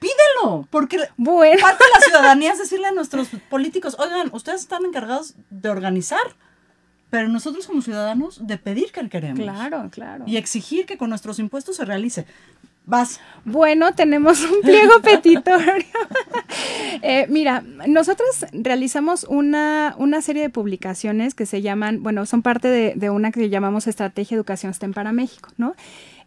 Pídelo, 0.00 0.66
porque 0.70 0.98
Bueno. 1.16 1.60
parte 1.60 1.82
de 1.84 1.90
la 1.92 2.00
ciudadanía 2.04 2.52
es 2.52 2.58
decirle 2.58 2.86
a 2.86 2.92
nuestros 2.92 3.28
políticos, 3.50 3.96
oigan, 3.98 4.30
ustedes 4.32 4.60
están 4.60 4.84
encargados 4.84 5.34
de 5.50 5.68
organizar, 5.70 6.20
pero 7.10 7.28
nosotros 7.28 7.66
como 7.66 7.82
ciudadanos 7.82 8.46
de 8.46 8.58
pedir 8.58 8.92
que 8.92 9.08
queremos. 9.08 9.40
Claro, 9.40 9.88
claro. 9.90 10.24
Y 10.26 10.36
exigir 10.36 10.86
que 10.86 10.98
con 10.98 11.10
nuestros 11.10 11.38
impuestos 11.40 11.76
se 11.76 11.84
realice. 11.84 12.26
Vas. 12.86 13.20
Bueno, 13.44 13.92
tenemos 13.94 14.40
un 14.42 14.60
pliego 14.62 15.00
petitorio. 15.02 15.84
Eh, 17.00 17.26
mira, 17.28 17.62
nosotros 17.86 18.44
realizamos 18.52 19.22
una, 19.24 19.94
una 19.98 20.20
serie 20.20 20.42
de 20.42 20.50
publicaciones 20.50 21.34
que 21.34 21.46
se 21.46 21.62
llaman, 21.62 22.02
bueno, 22.02 22.26
son 22.26 22.42
parte 22.42 22.66
de, 22.66 22.94
de 22.96 23.10
una 23.10 23.30
que 23.30 23.48
llamamos 23.50 23.86
Estrategia 23.86 24.34
Educación 24.34 24.74
STEM 24.74 24.92
para 24.92 25.12
México, 25.12 25.50
¿no? 25.58 25.76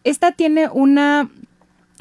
Esta 0.05 0.31
tiene 0.31 0.69
una 0.69 1.29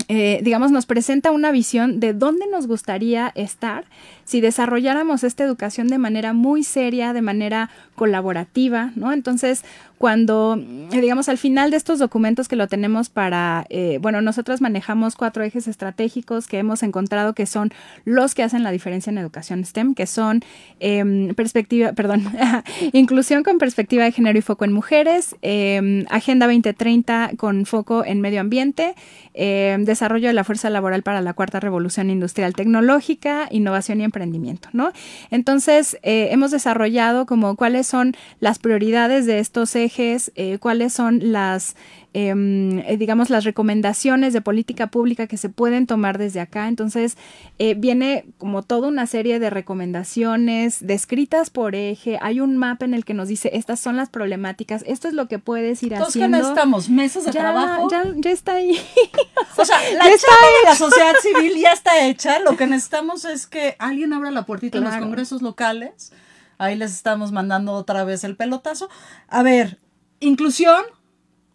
eh, 0.09 0.41
digamos, 0.43 0.71
nos 0.71 0.87
presenta 0.87 1.31
una 1.31 1.51
visión 1.53 2.01
de 2.01 2.15
dónde 2.15 2.47
nos 2.51 2.67
gustaría 2.67 3.33
estar 3.35 3.85
si 4.25 4.41
desarrolláramos 4.41 5.25
esta 5.25 5.43
educación 5.45 5.89
de 5.89 5.99
manera 5.99 6.33
muy 6.33 6.63
seria, 6.63 7.13
de 7.13 7.23
manera 7.23 7.71
colaborativa, 7.97 8.93
¿no? 8.95 9.13
Entonces, 9.13 9.65
cuando, 9.99 10.57
eh, 10.57 11.01
digamos, 11.01 11.29
al 11.29 11.37
final 11.37 11.71
de 11.71 11.77
estos 11.77 11.99
documentos 11.99 12.49
que 12.49 12.57
lo 12.57 12.69
tenemos 12.69 13.11
para, 13.11 13.67
eh, 13.69 13.99
bueno, 14.01 14.23
nosotros 14.23 14.61
manejamos 14.61 15.15
cuatro 15.17 15.43
ejes 15.43 15.69
estratégicos 15.69 16.47
que 16.47 16.59
hemos 16.59 16.83
encontrado 16.83 17.35
que 17.35 17.45
son 17.45 17.71
los 18.05 18.35
que 18.35 18.43
hacen 18.43 18.63
la 18.63 18.71
diferencia 18.71 19.11
en 19.11 19.19
educación 19.19 19.65
STEM, 19.65 19.95
que 19.95 20.07
son 20.07 20.43
eh, 20.79 21.35
perspectiva, 21.37 21.93
perdón, 21.93 22.25
inclusión 22.93 23.43
con 23.43 23.59
perspectiva 23.59 24.05
de 24.05 24.13
género 24.13 24.39
y 24.39 24.43
foco 24.43 24.65
en 24.65 24.73
mujeres, 24.73 25.37
eh, 25.43 26.07
Agenda 26.09 26.47
2030 26.47 27.33
con 27.37 27.67
foco 27.67 28.05
en 28.05 28.21
medio 28.21 28.41
ambiente, 28.41 28.95
eh, 29.35 29.77
desarrollo 29.91 30.29
de 30.29 30.35
la 30.35 30.45
fuerza 30.45 30.71
laboral 30.71 31.03
para 31.03 31.21
la 31.21 31.35
cuarta 31.35 31.61
revolución 31.61 32.11
industrial 32.11 32.55
tecnológica, 32.55 33.49
innovación 33.51 34.01
y 34.01 34.05
emprendimiento, 34.05 34.69
¿no? 34.73 34.93
Entonces, 35.31 35.99
eh, 36.03 36.29
hemos 36.31 36.51
desarrollado 36.51 37.27
cuáles 37.57 37.87
son 37.87 38.15
las 38.39 38.59
prioridades 38.59 39.27
de 39.27 39.41
estos 39.41 39.75
ejes, 39.77 40.33
eh, 40.37 40.59
cuáles 40.59 40.93
son 40.93 41.33
las, 41.33 41.77
eh, 42.13 42.97
digamos, 42.99 43.31
las 43.31 43.45
recomendaciones 43.45 44.33
de 44.33 44.41
política 44.41 44.89
pública 44.89 45.27
que 45.27 45.37
se 45.37 45.49
pueden 45.49 45.87
tomar 45.87 46.19
desde 46.19 46.41
acá. 46.41 46.67
Entonces, 46.69 47.17
eh, 47.59 47.75
viene 47.75 48.25
como 48.39 48.63
toda 48.63 48.89
una 48.89 49.07
serie 49.07 49.39
de 49.39 49.49
recomendaciones 49.51 50.79
descritas 50.85 51.51
por 51.51 51.75
eje. 51.75 52.19
Hay 52.21 52.41
un 52.41 52.57
mapa 52.57 52.85
en 52.85 52.95
el 52.95 53.05
que 53.05 53.15
nos 53.15 53.29
dice, 53.29 53.51
estas 53.55 53.81
son 53.81 53.97
las 53.97 54.09
problemáticas, 54.09 54.83
esto 54.87 55.09
es 55.09 55.15
lo 55.15 55.29
que 55.29 55.39
puedes 55.39 55.83
ir 55.83 55.93
Entonces, 55.93 56.15
¿qué 56.15 56.21
haciendo. 56.25 56.39
necesitamos? 56.39 56.89
¿Mesas 56.89 57.25
de 57.25 57.33
ya, 57.33 57.41
trabajo? 57.41 57.89
ya, 57.91 58.05
ya 58.17 58.31
está 58.31 58.55
ahí. 58.55 58.79
O 59.57 59.65
sea, 59.65 59.77
la 59.93 60.05
Ya 60.05 60.11
chamba 60.11 60.15
está 60.15 60.31
de 60.31 60.65
la 60.71 60.75
sociedad 60.77 61.13
civil 61.21 61.53
ya 61.61 61.73
está 61.73 62.07
hecha. 62.07 62.39
Lo 62.41 62.57
que 62.57 62.67
necesitamos 62.67 63.25
es 63.25 63.47
que 63.47 63.77
alguien 63.79 64.13
abra 64.13 64.31
la 64.31 64.47
puertita 64.47 64.79
en 64.79 64.85
los 64.85 64.91
Claro. 64.93 65.05
congresos 65.07 65.43
locales. 65.43 66.13
Ahí 66.59 66.77
les 66.77 66.93
estamos 66.93 67.31
mandando 67.33 67.73
otra 67.73 68.05
vez 68.05 68.25
el 68.25 68.37
pelotazo. 68.37 68.89
A 69.29 69.43
ver, 69.43 69.79
inclusión 70.21 70.83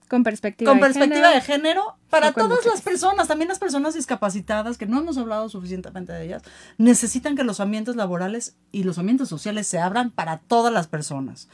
Con 0.10 0.24
perspectiva 0.24 0.70
con 0.70 0.80
de 0.80 0.86
perspectiva 0.86 1.30
género. 1.30 1.34
de 1.34 1.42
género 1.42 1.98
para 2.10 2.32
todas 2.32 2.66
las 2.66 2.82
personas, 2.82 3.28
también 3.28 3.50
las 3.50 3.60
personas 3.60 3.94
discapacitadas, 3.94 4.78
que 4.78 4.86
no 4.86 5.00
hemos 5.00 5.18
hablado 5.18 5.50
suficientemente 5.50 6.14
de 6.14 6.26
ellas, 6.26 6.44
necesitan 6.78 7.36
que 7.36 7.44
los 7.44 7.60
ambientes 7.60 7.96
laborales 7.96 8.56
y 8.72 8.84
los 8.84 8.98
ambientes 9.00 9.28
sociales 9.28 9.68
se 9.68 9.80
abran 9.80 10.12
para 10.12 10.38
todas 10.38 10.72
las 10.72 10.88
personas. 10.88 11.50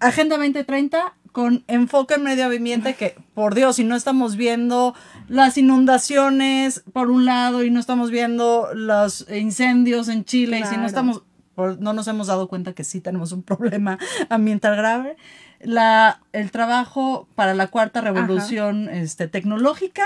Agenda 0.00 0.36
2030 0.36 1.14
con 1.32 1.64
enfoque 1.68 2.14
en 2.14 2.22
medio 2.22 2.46
ambiente 2.46 2.94
que, 2.94 3.16
por 3.34 3.54
Dios, 3.54 3.76
si 3.76 3.84
no 3.84 3.96
estamos 3.96 4.36
viendo 4.36 4.94
las 5.28 5.58
inundaciones 5.58 6.82
por 6.92 7.10
un 7.10 7.24
lado 7.24 7.62
y 7.62 7.70
no 7.70 7.80
estamos 7.80 8.10
viendo 8.10 8.68
los 8.74 9.26
incendios 9.30 10.08
en 10.08 10.24
Chile 10.24 10.60
y 10.60 10.64
si 10.64 10.76
no 10.76 10.86
estamos, 10.86 11.22
no 11.56 11.92
nos 11.92 12.08
hemos 12.08 12.28
dado 12.28 12.48
cuenta 12.48 12.72
que 12.72 12.84
sí 12.84 13.00
tenemos 13.00 13.32
un 13.32 13.42
problema 13.42 13.98
ambiental 14.28 14.76
grave, 14.76 15.16
la, 15.60 16.20
el 16.32 16.50
trabajo 16.50 17.28
para 17.34 17.54
la 17.54 17.68
cuarta 17.68 18.00
revolución 18.00 18.88
este, 18.88 19.28
tecnológica 19.28 20.04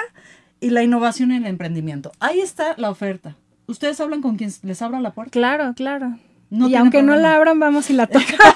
y 0.61 0.71
la 0.71 0.83
innovación 0.83 1.33
y 1.33 1.37
el 1.37 1.47
emprendimiento. 1.47 2.13
Ahí 2.21 2.41
está 2.41 2.75
la 2.77 2.91
oferta. 2.91 3.37
Ustedes 3.67 4.01
hablan 4.01 4.23
con 4.23 4.37
quien 4.37 4.51
les 4.63 4.83
abra 4.83 5.01
la 5.01 5.13
puerta. 5.13 5.31
Claro, 5.31 5.73
claro. 5.75 6.19
No 6.53 6.69
y 6.69 6.75
aunque 6.77 7.03
no 7.03 7.13
problema. 7.13 7.29
la 7.31 7.37
abran, 7.37 7.59
vamos 7.61 7.89
y 7.91 7.95
la 7.95 8.07
tocamos. 8.09 8.55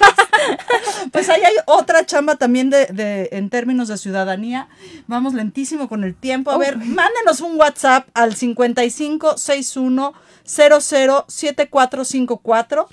Pues 1.13 1.29
ahí 1.31 1.41
hay 1.43 1.55
otra 1.67 2.05
chamba 2.05 2.37
también 2.37 2.69
de, 2.71 2.87
de- 2.87 3.29
en 3.33 3.49
términos 3.51 3.89
de 3.89 3.97
ciudadanía. 3.97 4.69
Vamos 5.07 5.33
lentísimo 5.35 5.89
con 5.89 6.05
el 6.05 6.15
tiempo. 6.15 6.51
A 6.51 6.59
ver, 6.59 6.77
mándenos 6.77 7.41
un 7.41 7.57
WhatsApp 7.59 8.07
al 8.15 8.35
5561 8.37 10.13
007454 10.45 12.89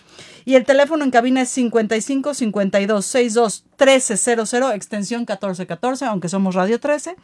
y 0.45 0.55
el 0.55 0.65
teléfono 0.65 1.03
en 1.03 1.11
cabina 1.11 1.41
es 1.41 1.49
55 1.49 2.33
52 2.33 3.05
62 3.05 3.65
1300 3.79 4.53
extensión 4.75 5.21
1414, 5.21 6.05
aunque 6.05 6.29
somos 6.29 6.55
Radio 6.55 6.79
13. 6.79 7.15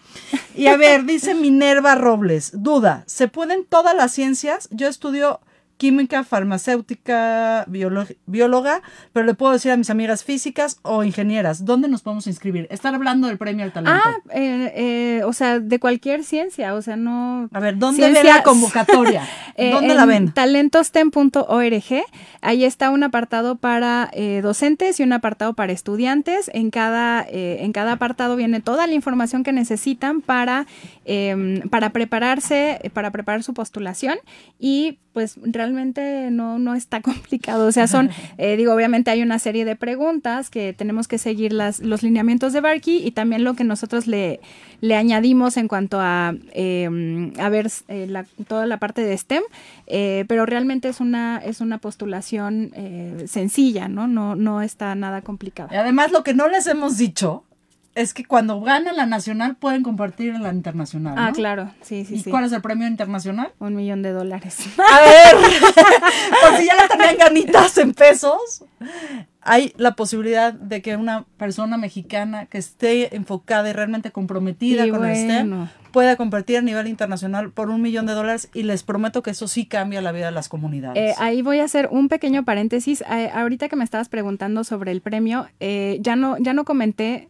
Y 0.56 0.68
a 0.68 0.78
ver, 0.78 1.06
dice 1.06 1.34
Minerva 1.34 1.96
Robles, 1.96 2.52
duda, 2.54 3.04
¿se 3.08 3.28
pueden 3.28 3.66
todas 3.66 3.96
las 3.96 4.12
ciencias? 4.12 4.68
Yo 4.72 4.88
estudio 4.88 5.42
química, 5.80 6.26
farmacéutica, 6.26 7.66
bióloga, 7.68 8.82
pero 9.14 9.26
le 9.26 9.34
puedo 9.34 9.54
decir 9.54 9.72
a 9.72 9.78
mis 9.78 9.90
amigas 9.90 10.26
físicas 10.26 10.78
o 10.82 11.06
ingenieras, 11.06 11.64
¿dónde 11.64 11.88
nos 11.88 12.02
podemos 12.02 12.28
inscribir? 12.28 12.68
Están 12.70 12.96
hablando 12.96 13.28
del 13.28 13.38
premio 13.38 13.64
al 13.64 13.72
talento. 13.72 14.02
Ah, 14.06 14.18
eh, 14.32 14.74
eh, 14.76 15.22
o 15.24 15.32
sea, 15.32 15.60
de 15.60 15.80
cualquier 15.80 16.26
ciencia, 16.26 16.76
o 16.76 16.82
sea, 16.82 16.98
no... 16.98 17.50
A 17.54 17.60
ver, 17.62 17.78
¿dónde 17.78 18.12
ve 18.12 18.24
la 18.24 18.44
convocatoria? 18.44 19.24
Eh, 19.62 19.72
¿Dónde 19.74 19.94
la 19.94 20.06
ven? 20.06 20.32
talentostem.org, 20.32 22.04
ahí 22.42 22.64
está 22.64 22.92
un 22.92 23.04
apartado 23.04 23.58
para 23.58 24.10
docentes 24.42 25.02
y 25.02 25.04
un 25.04 25.12
apartado 25.12 25.54
para 25.54 25.74
estudiantes. 25.74 26.50
En 26.54 26.72
cada, 26.72 27.26
en 27.30 27.74
cada 27.74 27.94
apartado 27.94 28.38
viene 28.38 28.62
toda 28.62 28.88
la 28.88 28.94
información 28.94 29.44
que 29.44 29.52
necesitan 29.52 30.22
para, 30.22 30.66
em, 31.04 31.60
para 31.68 31.90
prepararse, 31.90 32.80
para 32.94 33.12
preparar 33.12 33.44
su 33.44 33.54
postulación 33.54 34.18
y 34.60 34.98
pues 35.14 35.38
realmente 35.42 36.30
no, 36.32 36.60
no 36.60 36.76
está 36.76 37.02
complicado. 37.10 37.68
O 37.68 37.72
sea, 37.72 37.88
son, 37.88 38.10
eh, 38.38 38.56
digo, 38.58 38.74
obviamente 38.74 39.12
hay 39.12 39.22
una 39.22 39.40
serie 39.40 39.66
de 39.66 39.76
preguntas 39.76 40.50
que 40.50 40.74
tenemos 40.74 41.08
que 41.08 41.18
seguir 41.18 41.54
las, 41.54 41.80
los 41.80 42.04
lineamientos 42.04 42.54
de 42.54 42.62
Barkey 42.62 43.06
y 43.06 43.12
también 43.12 43.44
lo 43.44 43.54
que 43.54 43.64
nosotros 43.64 44.08
le, 44.08 44.40
le 44.82 44.96
añadimos 44.96 45.58
en 45.58 45.68
cuanto 45.68 46.00
a, 46.00 46.34
em, 46.54 47.34
a 47.40 47.50
ver 47.50 47.72
eh, 47.88 48.08
la, 48.08 48.26
toda 48.48 48.66
la 48.66 48.78
parte 48.78 49.02
de 49.02 49.18
STEM, 49.18 49.44
eh, 49.88 50.26
pero 50.28 50.46
realmente 50.46 50.90
es 50.90 51.00
una, 51.00 51.42
es 51.44 51.62
una 51.62 51.78
postulación 51.80 52.72
sencilla, 53.26 53.88
¿no? 53.88 54.08
¿no? 54.08 54.36
No 54.36 54.62
está 54.62 54.96
nada 54.96 55.22
complicado. 55.22 55.70
Y 55.72 55.76
además 55.76 56.12
lo 56.12 56.24
que 56.24 56.34
no 56.34 56.48
les 56.48 56.68
hemos 56.68 56.98
dicho 56.98 57.44
es 58.00 58.14
que 58.14 58.24
cuando 58.24 58.62
ganan 58.62 58.96
la 58.96 59.06
nacional 59.06 59.58
pueden 59.58 59.84
compartir 59.84 60.34
en 60.34 60.42
la 60.42 60.54
internacional. 60.54 61.16
Ah, 61.18 61.32
claro, 61.34 61.72
sí, 61.82 62.06
sí, 62.06 62.24
¿Y 62.26 62.30
cuál 62.30 62.46
es 62.46 62.54
el 62.54 62.62
premio 62.62 62.88
internacional? 62.88 63.52
Un 63.60 63.76
millón 63.76 64.02
de 64.02 64.12
dólares. 64.12 64.58
A 64.78 65.02
ver, 65.02 65.36
por 66.42 66.58
si 66.58 66.66
ya 66.66 66.76
la 66.76 66.88
tenían 66.88 67.18
ganitas 67.18 67.78
en 67.78 67.94
pesos, 67.94 68.64
hay 69.42 69.74
la 69.76 69.96
posibilidad 69.98 70.54
de 70.54 70.82
que 70.82 70.96
una 70.96 71.26
persona 71.36 71.78
mexicana 71.78 72.46
que 72.46 72.58
esté 72.58 73.14
enfocada 73.18 73.70
y 73.70 73.74
realmente 73.74 74.12
comprometida 74.12 74.90
con 74.90 75.06
el 75.06 75.16
STEM 75.18 75.68
pueda 75.92 76.16
compartir 76.16 76.58
a 76.58 76.62
nivel 76.62 76.88
internacional 76.88 77.52
por 77.52 77.70
un 77.70 77.82
millón 77.82 78.06
de 78.06 78.14
dólares 78.14 78.50
y 78.54 78.64
les 78.64 78.84
prometo 78.84 79.24
que 79.24 79.32
eso 79.32 79.50
sí 79.50 79.66
cambia 79.66 80.02
la 80.02 80.14
vida 80.14 80.28
de 80.28 80.32
las 80.32 80.48
comunidades. 80.48 80.98
Eh, 80.98 81.16
ahí 81.18 81.42
voy 81.42 81.60
a 81.60 81.66
hacer 81.66 81.90
un 81.92 82.08
pequeño 82.08 82.46
paréntesis. 82.46 83.02
Eh, 83.02 83.30
ahorita 83.34 83.68
que 83.68 83.76
me 83.76 83.84
estabas 83.84 84.08
preguntando 84.08 84.64
sobre 84.64 84.92
el 84.92 85.02
premio, 85.02 85.48
eh, 85.60 85.98
ya 86.00 86.16
no 86.16 86.38
ya 86.38 86.54
no 86.54 86.64
comenté 86.64 87.28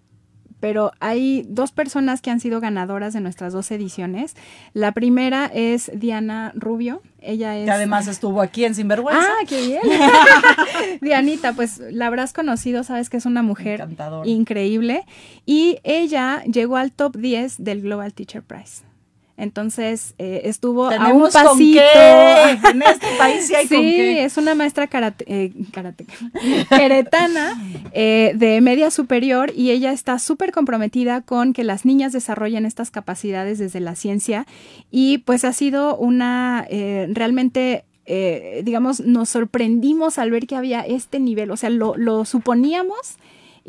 pero 0.59 0.91
hay 0.99 1.45
dos 1.47 1.71
personas 1.71 2.21
que 2.21 2.29
han 2.29 2.39
sido 2.39 2.59
ganadoras 2.59 3.13
de 3.13 3.21
nuestras 3.21 3.53
dos 3.53 3.71
ediciones. 3.71 4.35
La 4.73 4.91
primera 4.91 5.45
es 5.53 5.91
Diana 5.93 6.51
Rubio. 6.55 7.01
Ella 7.21 7.57
es. 7.57 7.65
Que 7.65 7.71
además 7.71 8.07
estuvo 8.07 8.41
aquí 8.41 8.65
en 8.65 8.75
Sinvergüenza. 8.75 9.23
Ah, 9.23 9.45
qué 9.47 9.61
bien. 9.61 9.81
Dianita, 11.01 11.53
pues 11.53 11.79
la 11.91 12.07
habrás 12.07 12.33
conocido, 12.33 12.83
sabes 12.83 13.09
que 13.09 13.17
es 13.17 13.25
una 13.25 13.43
mujer 13.43 13.87
increíble. 14.25 15.05
Y 15.45 15.79
ella 15.83 16.43
llegó 16.43 16.77
al 16.77 16.91
top 16.91 17.17
10 17.17 17.63
del 17.63 17.81
Global 17.81 18.13
Teacher 18.13 18.43
Prize. 18.43 18.88
Entonces 19.39 20.15
eh, 20.17 20.41
estuvo 20.43 20.89
a 20.89 21.13
un 21.13 21.23
pasito. 21.31 21.79
En 21.79 22.81
este 22.81 23.07
país 23.17 23.47
sí 23.47 23.55
hay 23.55 23.67
sí, 23.67 23.75
con 23.75 23.83
qué. 23.83 24.25
es 24.25 24.35
una 24.35 24.53
maestra 24.53 24.87
karate, 24.87 25.25
eh, 25.27 25.53
karate 25.71 26.05
queretana 26.69 27.53
eh, 27.93 28.33
de 28.35 28.59
media 28.59 28.91
superior 28.91 29.53
y 29.55 29.71
ella 29.71 29.93
está 29.93 30.19
súper 30.19 30.51
comprometida 30.51 31.21
con 31.21 31.53
que 31.53 31.63
las 31.63 31.85
niñas 31.85 32.11
desarrollen 32.11 32.65
estas 32.65 32.91
capacidades 32.91 33.59
desde 33.59 33.79
la 33.79 33.95
ciencia 33.95 34.45
y 34.91 35.19
pues 35.19 35.45
ha 35.45 35.53
sido 35.53 35.95
una 35.95 36.67
realmente 36.69 37.85
digamos, 38.63 39.01
nos 39.01 39.29
sorprendimos 39.29 40.17
al 40.17 40.31
ver 40.31 40.47
que 40.47 40.55
había 40.55 40.81
este 40.81 41.19
nivel, 41.19 41.51
o 41.51 41.57
sea, 41.57 41.69
lo, 41.69 41.95
lo 41.95 42.25
suponíamos 42.25 43.19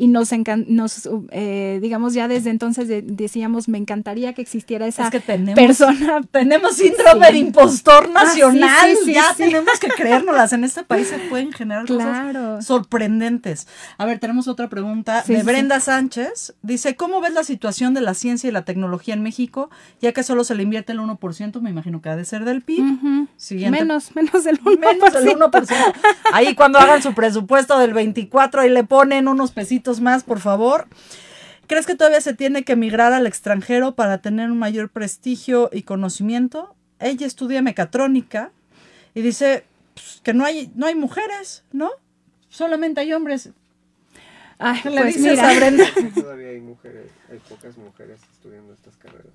y 0.01 0.07
nos, 0.07 0.31
nos 0.65 1.07
eh, 1.29 1.77
digamos, 1.79 2.15
ya 2.15 2.27
desde 2.27 2.49
entonces 2.49 2.87
decíamos, 3.05 3.67
me 3.67 3.77
encantaría 3.77 4.33
que 4.33 4.41
existiera 4.41 4.87
esa 4.87 5.11
persona. 5.53 6.21
Tenemos 6.31 6.75
síndrome 6.75 7.31
de 7.31 7.37
impostor 7.37 8.09
ah, 8.15 8.23
nacional, 8.23 8.97
ya 9.05 9.35
tenemos 9.37 9.79
que 9.79 9.89
creérnoslas. 9.89 10.53
En 10.53 10.63
este 10.63 10.81
país 10.81 11.07
se 11.07 11.19
pueden 11.29 11.53
generar 11.53 11.85
cosas 11.85 12.65
sorprendentes. 12.65 13.67
A 13.99 14.05
ver, 14.05 14.17
tenemos 14.17 14.47
otra 14.47 14.69
pregunta 14.69 15.23
de 15.27 15.43
Brenda 15.43 15.79
Sánchez. 15.79 16.55
Dice, 16.63 16.95
¿cómo 16.95 17.21
ves 17.21 17.33
la 17.33 17.43
situación 17.43 17.93
de 17.93 18.01
la 18.01 18.15
ciencia 18.15 18.47
y 18.47 18.51
la 18.51 18.65
tecnología 18.65 19.13
en 19.13 19.21
México? 19.21 19.69
Ya 20.01 20.13
que 20.13 20.23
solo 20.23 20.43
se 20.43 20.55
le 20.55 20.63
invierte 20.63 20.93
el 20.93 20.99
1%, 20.99 21.61
me 21.61 21.69
imagino 21.69 22.01
que 22.01 22.09
ha 22.09 22.15
de 22.15 22.25
ser 22.25 22.43
del 22.43 22.63
PIB. 22.63 23.27
Menos, 23.69 24.15
menos 24.15 24.43
del 24.45 24.59
1%. 24.63 24.79
Menos 24.79 25.13
del 25.13 25.37
1%. 25.37 25.93
Ahí 26.33 26.55
cuando 26.55 26.79
hagan 26.79 27.03
su 27.03 27.13
presupuesto 27.13 27.77
del 27.77 27.93
24 27.93 28.65
y 28.65 28.69
le 28.69 28.83
ponen 28.83 29.27
unos 29.27 29.51
pesitos 29.51 29.90
más, 29.99 30.23
por 30.23 30.39
favor. 30.39 30.87
¿Crees 31.67 31.85
que 31.85 31.95
todavía 31.95 32.21
se 32.21 32.33
tiene 32.33 32.63
que 32.63 32.73
emigrar 32.73 33.13
al 33.13 33.27
extranjero 33.27 33.95
para 33.95 34.19
tener 34.19 34.51
un 34.51 34.59
mayor 34.59 34.89
prestigio 34.89 35.69
y 35.71 35.83
conocimiento? 35.83 36.75
Ella 36.99 37.25
estudia 37.25 37.61
mecatrónica 37.61 38.51
y 39.13 39.21
dice 39.21 39.63
pues, 39.93 40.21
que 40.23 40.33
no 40.33 40.45
hay, 40.45 40.71
no 40.75 40.85
hay 40.85 40.95
mujeres, 40.95 41.63
¿no? 41.71 41.89
Solamente 42.49 43.01
hay 43.01 43.13
hombres. 43.13 43.49
Ay, 44.59 44.79
pues 44.83 45.17
mira. 45.17 45.49
Todavía 46.15 46.49
hay 46.49 46.59
mujeres, 46.59 47.09
hay 47.31 47.39
pocas 47.49 47.77
mujeres 47.77 48.19
estudiando 48.33 48.73
estas 48.73 48.95
carreras. 48.97 49.31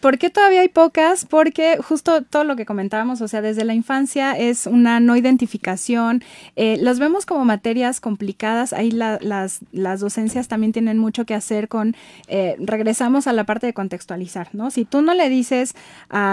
¿Por 0.00 0.18
qué 0.18 0.30
todavía 0.30 0.60
hay 0.60 0.68
pocas? 0.68 1.24
Porque 1.24 1.78
justo 1.78 2.22
todo 2.22 2.44
lo 2.44 2.56
que 2.56 2.66
comentábamos, 2.66 3.20
o 3.20 3.28
sea, 3.28 3.40
desde 3.40 3.64
la 3.64 3.74
infancia 3.74 4.32
es 4.32 4.66
una 4.66 5.00
no 5.00 5.16
identificación. 5.16 6.22
Eh, 6.54 6.76
las 6.80 6.98
vemos 6.98 7.26
como 7.26 7.44
materias 7.44 8.00
complicadas. 8.00 8.72
Ahí 8.72 8.90
las, 8.90 9.60
docencias 9.72 10.48
también 10.48 10.72
tienen 10.72 10.98
mucho 10.98 11.24
que 11.24 11.34
hacer 11.34 11.68
con, 11.68 11.96
eh, 12.28 12.56
regresamos 12.58 13.26
a 13.26 13.32
la 13.32 13.44
parte 13.44 13.66
de 13.66 13.72
contextualizar, 13.72 14.48
¿no? 14.52 14.70
Si 14.70 14.84
tú 14.84 15.02
no 15.02 15.14
le 15.14 15.28
dices, 15.28 15.74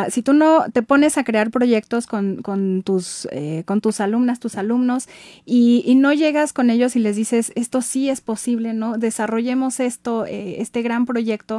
si 0.09 0.21
tú 0.21 0.33
no 0.33 0.65
te 0.71 0.83
pones 0.83 1.17
a 1.17 1.23
crear 1.23 1.49
proyectos 1.49 2.05
con, 2.07 2.83
tus, 2.83 3.27
eh, 3.31 3.63
con 3.65 3.81
tus 3.81 3.99
alumnas, 3.99 4.39
tus 4.39 4.57
alumnos, 4.57 5.07
y, 5.45 5.83
y, 5.85 5.95
no 5.95 6.13
llegas 6.13 6.53
con 6.53 6.69
ellos 6.69 6.95
y 6.95 6.99
les 6.99 7.15
dices, 7.15 7.51
esto 7.55 7.81
sí 7.81 8.09
es 8.09 8.21
posible, 8.21 8.73
¿no? 8.73 8.97
Desarrollemos 8.97 9.79
esto, 9.79 10.25
este 10.25 10.82
gran 10.83 11.05
proyecto. 11.05 11.57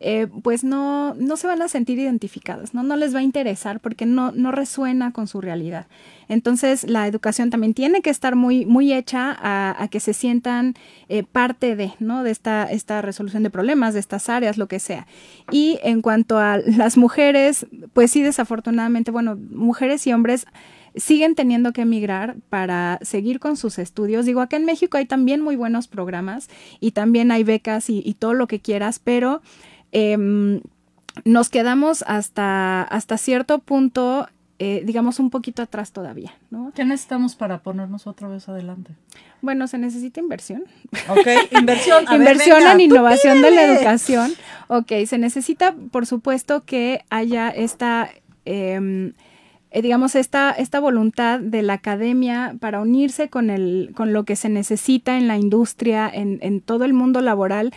Eh, 0.00 0.26
pues 0.42 0.64
no, 0.64 1.14
no 1.14 1.36
se 1.36 1.46
van 1.46 1.62
a 1.62 1.68
sentir 1.68 1.98
identificados, 1.98 2.74
¿no? 2.74 2.82
No 2.82 2.96
les 2.96 3.14
va 3.14 3.20
a 3.20 3.22
interesar 3.22 3.80
porque 3.80 4.06
no, 4.06 4.32
no 4.32 4.50
resuena 4.50 5.12
con 5.12 5.28
su 5.28 5.40
realidad. 5.40 5.86
Entonces, 6.28 6.84
la 6.84 7.06
educación 7.06 7.50
también 7.50 7.74
tiene 7.74 8.02
que 8.02 8.10
estar 8.10 8.34
muy, 8.34 8.66
muy 8.66 8.92
hecha 8.92 9.36
a, 9.40 9.88
que 9.88 10.00
se 10.00 10.12
sientan 10.12 10.74
eh, 11.08 11.22
parte 11.22 11.76
de, 11.76 11.92
¿no? 12.00 12.22
De 12.22 12.32
esta, 12.32 12.64
esta 12.64 13.02
resolución 13.02 13.44
de 13.44 13.50
problemas, 13.50 13.94
de 13.94 14.00
estas 14.00 14.28
áreas, 14.28 14.58
lo 14.58 14.66
que 14.66 14.80
sea. 14.80 15.06
Y 15.50 15.78
en 15.82 16.02
cuanto 16.02 16.38
a 16.38 16.58
las 16.58 16.96
mujeres, 16.96 17.66
pues 17.92 18.10
sí, 18.10 18.22
desafortunadamente, 18.22 19.10
bueno, 19.10 19.38
mujeres 19.50 20.06
y 20.06 20.12
hombres 20.12 20.46
siguen 20.94 21.34
teniendo 21.34 21.72
que 21.72 21.82
emigrar 21.82 22.36
para 22.50 22.98
seguir 23.02 23.40
con 23.40 23.56
sus 23.56 23.78
estudios. 23.78 24.26
Digo, 24.26 24.40
acá 24.40 24.56
en 24.56 24.64
México 24.64 24.96
hay 24.96 25.06
también 25.06 25.40
muy 25.40 25.56
buenos 25.56 25.88
programas 25.88 26.48
y 26.80 26.92
también 26.92 27.30
hay 27.30 27.44
becas 27.44 27.90
y, 27.90 28.02
y 28.04 28.14
todo 28.14 28.34
lo 28.34 28.46
que 28.46 28.60
quieras, 28.60 28.98
pero 28.98 29.42
Em, 29.94 30.60
nos 31.24 31.48
quedamos 31.48 32.02
hasta, 32.08 32.82
hasta 32.82 33.16
cierto 33.16 33.60
punto, 33.60 34.28
eh, 34.58 34.82
digamos, 34.84 35.20
un 35.20 35.30
poquito 35.30 35.62
atrás 35.62 35.92
todavía. 35.92 36.34
¿no? 36.50 36.72
¿Qué 36.74 36.84
necesitamos 36.84 37.36
para 37.36 37.62
ponernos 37.62 38.08
otra 38.08 38.26
vez 38.26 38.48
adelante? 38.48 38.90
Bueno, 39.40 39.68
se 39.68 39.78
necesita 39.78 40.18
inversión. 40.18 40.64
Ok, 41.08 41.28
inversión. 41.52 42.04
inversión 42.12 42.66
en 42.66 42.80
innovación 42.80 43.40
de 43.40 43.52
la 43.52 43.62
educación. 43.62 44.34
Ok, 44.66 44.92
se 45.06 45.16
necesita, 45.16 45.76
por 45.92 46.06
supuesto, 46.06 46.64
que 46.64 47.04
haya 47.08 47.48
esta... 47.50 48.10
Em, 48.44 49.12
eh, 49.74 49.82
digamos, 49.82 50.14
esta, 50.14 50.52
esta 50.52 50.78
voluntad 50.78 51.40
de 51.40 51.62
la 51.62 51.72
academia 51.72 52.54
para 52.60 52.80
unirse 52.80 53.28
con, 53.28 53.50
el, 53.50 53.90
con 53.96 54.12
lo 54.12 54.22
que 54.22 54.36
se 54.36 54.48
necesita 54.48 55.18
en 55.18 55.26
la 55.26 55.36
industria, 55.36 56.08
en, 56.08 56.38
en 56.42 56.60
todo 56.60 56.84
el 56.84 56.92
mundo 56.92 57.20
laboral, 57.20 57.72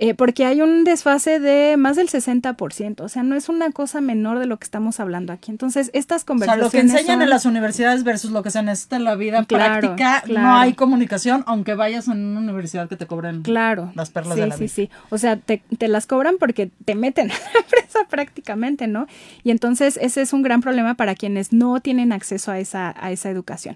eh, 0.00 0.14
porque 0.14 0.44
hay 0.44 0.62
un 0.62 0.84
desfase 0.84 1.40
de 1.40 1.76
más 1.76 1.96
del 1.96 2.08
60%, 2.08 3.00
o 3.00 3.08
sea, 3.08 3.24
no 3.24 3.34
es 3.34 3.48
una 3.48 3.72
cosa 3.72 4.00
menor 4.00 4.38
de 4.38 4.46
lo 4.46 4.56
que 4.56 4.64
estamos 4.64 5.00
hablando 5.00 5.32
aquí. 5.32 5.50
Entonces, 5.50 5.90
estas 5.92 6.24
conversaciones... 6.24 6.68
O 6.68 6.70
sea, 6.70 6.80
lo 6.82 6.88
que 6.88 6.92
enseñan 6.92 7.20
en 7.20 7.28
las 7.28 7.46
universidades 7.46 8.04
versus 8.04 8.30
lo 8.30 8.44
que 8.44 8.50
se 8.52 8.62
necesita 8.62 8.94
en 8.94 9.02
la 9.02 9.16
vida 9.16 9.42
práctica, 9.42 10.22
no 10.28 10.56
hay 10.56 10.74
comunicación, 10.74 11.42
aunque 11.48 11.74
vayas 11.74 12.06
en 12.06 12.24
una 12.24 12.38
universidad 12.38 12.88
que 12.88 12.94
te 12.94 13.08
cobren 13.08 13.42
claro. 13.42 13.90
las 13.96 14.10
perlas 14.10 14.36
de 14.36 14.46
la 14.46 14.56
vida. 14.56 14.68
Sí, 14.68 14.86
sí, 14.86 14.90
O 15.10 15.18
sea, 15.18 15.36
te, 15.36 15.64
te 15.78 15.88
las 15.88 16.06
cobran 16.06 16.36
porque 16.38 16.70
te 16.84 16.94
meten 16.94 17.30
a 17.32 17.34
la 17.34 17.60
empresa 17.60 18.06
prácticamente, 18.08 18.86
¿no? 18.86 19.08
Y 19.42 19.50
entonces, 19.50 19.98
ese 20.00 20.22
es 20.22 20.32
un 20.32 20.42
gran 20.42 20.60
problema 20.60 20.94
para 20.94 21.16
quienes 21.16 21.52
no 21.52 21.80
tienen 21.80 22.12
acceso 22.12 22.52
a 22.52 22.60
esa, 22.60 22.94
a 22.96 23.10
esa 23.10 23.30
educación. 23.30 23.74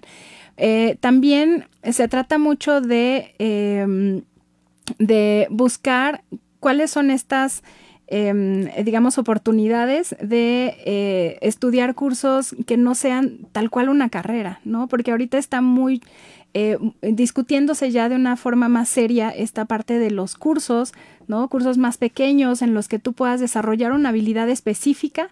Eh, 0.55 0.95
también 1.01 1.67
se 1.83 2.07
trata 2.07 2.37
mucho 2.37 2.79
de... 2.79 3.35
Eh, 3.39 4.23
de 4.99 5.47
buscar 5.49 6.23
cuáles 6.59 6.91
son 6.91 7.11
estas 7.11 7.63
em, 8.07 8.69
digamos, 8.83 9.17
oportunidades 9.17 10.15
de 10.21 10.75
eh, 10.85 11.37
estudiar 11.41 11.95
cursos 11.95 12.55
que 12.65 12.77
no 12.77 12.95
sean 12.95 13.39
tal 13.51 13.69
cual 13.69 13.89
una 13.89 14.09
carrera, 14.09 14.59
¿no? 14.65 14.87
Porque 14.87 15.11
ahorita 15.11 15.37
está 15.37 15.61
muy 15.61 16.01
eh, 16.55 16.77
discutiéndose 17.01 17.89
ya 17.89 18.09
de 18.09 18.15
una 18.15 18.35
forma 18.35 18.69
más 18.69 18.87
seria 18.87 19.29
esta 19.31 19.65
parte 19.65 19.97
de 19.97 20.11
los 20.11 20.35
cursos, 20.35 20.93
¿no? 21.27 21.47
Cursos 21.49 21.79
más 21.79 21.97
pequeños 21.97 22.61
en 22.61 22.75
los 22.75 22.87
que 22.87 22.99
tú 22.99 23.13
puedas 23.13 23.39
desarrollar 23.39 23.91
una 23.91 24.09
habilidad 24.09 24.47
específica 24.49 25.29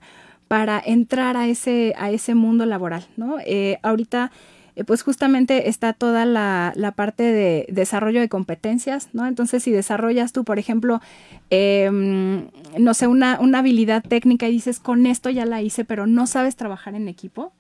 para 0.48 0.82
entrar 0.84 1.38
a 1.38 1.48
ese, 1.48 1.94
a 1.98 2.10
ese 2.10 2.34
mundo 2.34 2.66
laboral, 2.66 3.06
¿no? 3.18 3.38
Eh, 3.46 3.78
ahorita 3.84 4.32
eh, 4.76 4.84
pues 4.84 5.04
justamente 5.04 5.70
está 5.70 5.94
toda 5.94 6.26
la, 6.26 6.74
parte 6.96 7.24
de 7.24 7.66
desarrollo 7.70 8.20
de 8.20 8.30
competencias, 8.30 9.10
¿no? 9.14 9.26
Entonces, 9.28 9.64
si 9.64 9.72
desarrollas 9.72 10.34
tú, 10.34 10.44
por 10.44 10.60
ejemplo, 10.60 11.02
em, 11.50 12.48
no 12.78 12.94
sé, 12.94 13.08
una, 13.08 13.40
una 13.40 13.60
habilidad 13.60 14.04
técnica 14.04 14.48
y 14.48 14.54
dices, 14.54 14.80
con 14.80 15.06
esto 15.06 15.30
ya 15.30 15.46
la 15.46 15.62
hice, 15.62 15.86
pero 15.86 16.08
no 16.08 16.28
sabes 16.28 16.56
trabajar 16.56 16.96
en 16.96 17.08
equipo, 17.08 17.54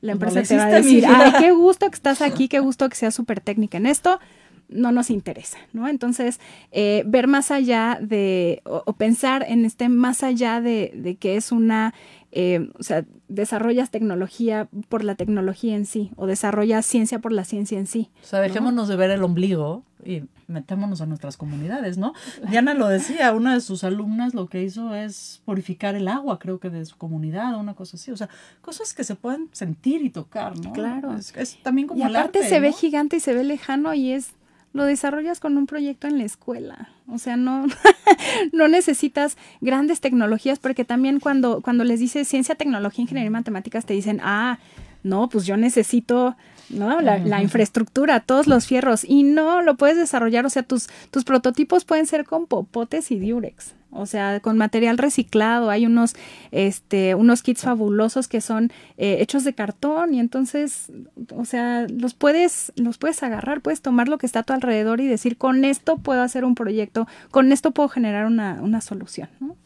la 0.00 0.12
empresa 0.12 0.42
te 0.42 0.56
va 0.56 0.66
a 0.66 0.70
decir, 0.70 1.04
ay, 1.06 1.32
qué 1.38 1.50
gusto 1.50 1.88
que 1.88 1.94
estás 1.96 2.22
aquí, 2.22 2.48
qué 2.48 2.60
gusto 2.60 2.88
que 2.88 2.96
seas 2.96 3.14
súper 3.14 3.40
técnica 3.40 3.78
en 3.78 3.86
esto, 3.86 4.20
no 4.68 4.92
nos 4.92 5.10
interesa, 5.10 5.58
¿no? 5.72 5.88
Entonces, 5.88 6.40
eh, 6.72 7.02
ver 7.06 7.26
más 7.26 7.50
allá 7.50 7.98
de, 8.00 8.60
o, 8.64 8.92
pensar 8.92 9.44
en 9.48 9.64
este 9.64 9.88
más 9.88 10.22
allá 10.22 10.60
de, 10.60 10.92
de 10.94 11.16
que 11.16 11.36
es 11.36 11.52
una 11.52 11.94
eh, 12.30 12.70
o 12.78 12.82
sea, 12.82 13.04
desarrollas 13.28 13.90
tecnología 13.90 14.68
por 14.88 15.02
la 15.02 15.14
tecnología 15.14 15.74
en 15.74 15.86
sí, 15.86 16.10
o 16.16 16.26
desarrollas 16.26 16.84
ciencia 16.84 17.20
por 17.20 17.32
la 17.32 17.44
ciencia 17.44 17.78
en 17.78 17.86
sí. 17.86 18.10
O 18.22 18.26
sea, 18.26 18.40
dejémonos 18.40 18.88
de 18.88 18.96
ver 18.96 19.10
el 19.10 19.22
ombligo 19.22 19.82
y 20.04 20.24
metémonos 20.46 21.00
a 21.00 21.06
nuestras 21.06 21.36
comunidades, 21.36 21.98
¿no? 21.98 22.12
Diana 22.50 22.74
lo 22.74 22.88
decía, 22.88 23.32
una 23.32 23.54
de 23.54 23.60
sus 23.60 23.84
alumnas 23.84 24.34
lo 24.34 24.48
que 24.48 24.62
hizo 24.62 24.94
es 24.94 25.42
purificar 25.44 25.94
el 25.94 26.08
agua, 26.08 26.38
creo 26.38 26.58
que 26.60 26.70
de 26.70 26.84
su 26.84 26.96
comunidad, 26.96 27.54
o 27.54 27.60
una 27.60 27.74
cosa 27.74 27.96
así. 27.96 28.10
O 28.10 28.16
sea, 28.16 28.28
cosas 28.60 28.94
que 28.94 29.04
se 29.04 29.14
pueden 29.14 29.48
sentir 29.52 30.02
y 30.02 30.10
tocar, 30.10 30.58
¿no? 30.58 30.72
Claro. 30.72 31.14
Es, 31.14 31.58
también 31.62 31.88
como 31.88 32.00
y 32.00 32.02
aparte 32.02 32.42
se 32.42 32.60
ve 32.60 32.72
gigante 32.72 33.16
y 33.16 33.20
se 33.20 33.34
ve 33.34 33.44
lejano 33.44 33.94
y 33.94 34.12
es 34.12 34.32
lo 34.72 34.84
desarrollas 34.84 35.40
con 35.40 35.56
un 35.56 35.66
proyecto 35.66 36.06
en 36.06 36.18
la 36.18 36.24
escuela. 36.24 36.90
O 37.08 37.18
sea, 37.18 37.36
no, 37.36 37.66
no 38.52 38.68
necesitas 38.68 39.36
grandes 39.60 40.00
tecnologías 40.00 40.58
porque 40.58 40.84
también 40.84 41.20
cuando, 41.20 41.62
cuando 41.62 41.84
les 41.84 42.00
dices 42.00 42.28
ciencia, 42.28 42.54
tecnología, 42.54 43.02
ingeniería 43.02 43.28
y 43.28 43.30
matemáticas 43.30 43.86
te 43.86 43.94
dicen, 43.94 44.20
ah, 44.22 44.58
no, 45.02 45.28
pues 45.28 45.46
yo 45.46 45.56
necesito 45.56 46.36
¿no? 46.70 47.00
La, 47.00 47.18
la, 47.18 47.42
infraestructura, 47.42 48.20
todos 48.20 48.46
los 48.46 48.66
fierros. 48.66 49.04
Y 49.04 49.22
no 49.22 49.62
lo 49.62 49.76
puedes 49.76 49.96
desarrollar, 49.96 50.46
o 50.46 50.50
sea, 50.50 50.62
tus, 50.62 50.88
tus 51.10 51.24
prototipos 51.24 51.84
pueden 51.84 52.06
ser 52.06 52.24
con 52.24 52.46
popotes 52.46 53.10
y 53.10 53.18
diurex. 53.18 53.74
O 53.90 54.04
sea, 54.04 54.40
con 54.40 54.58
material 54.58 54.98
reciclado, 54.98 55.70
hay 55.70 55.86
unos, 55.86 56.14
este, 56.50 57.14
unos 57.14 57.42
kits 57.42 57.62
fabulosos 57.62 58.28
que 58.28 58.42
son 58.42 58.70
eh, 58.98 59.16
hechos 59.20 59.44
de 59.44 59.54
cartón 59.54 60.12
y 60.12 60.20
entonces, 60.20 60.92
o 61.34 61.46
sea, 61.46 61.86
los 61.88 62.12
puedes, 62.12 62.72
los 62.76 62.98
puedes 62.98 63.22
agarrar, 63.22 63.62
puedes 63.62 63.80
tomar 63.80 64.08
lo 64.08 64.18
que 64.18 64.26
está 64.26 64.40
a 64.40 64.42
tu 64.42 64.52
alrededor 64.52 65.00
y 65.00 65.06
decir, 65.06 65.38
con 65.38 65.64
esto 65.64 65.96
puedo 65.96 66.20
hacer 66.20 66.44
un 66.44 66.54
proyecto, 66.54 67.08
con 67.30 67.50
esto 67.50 67.70
puedo 67.70 67.88
generar 67.88 68.26
una, 68.26 68.58
una 68.60 68.82
solución, 68.82 69.30
¿no? 69.40 69.56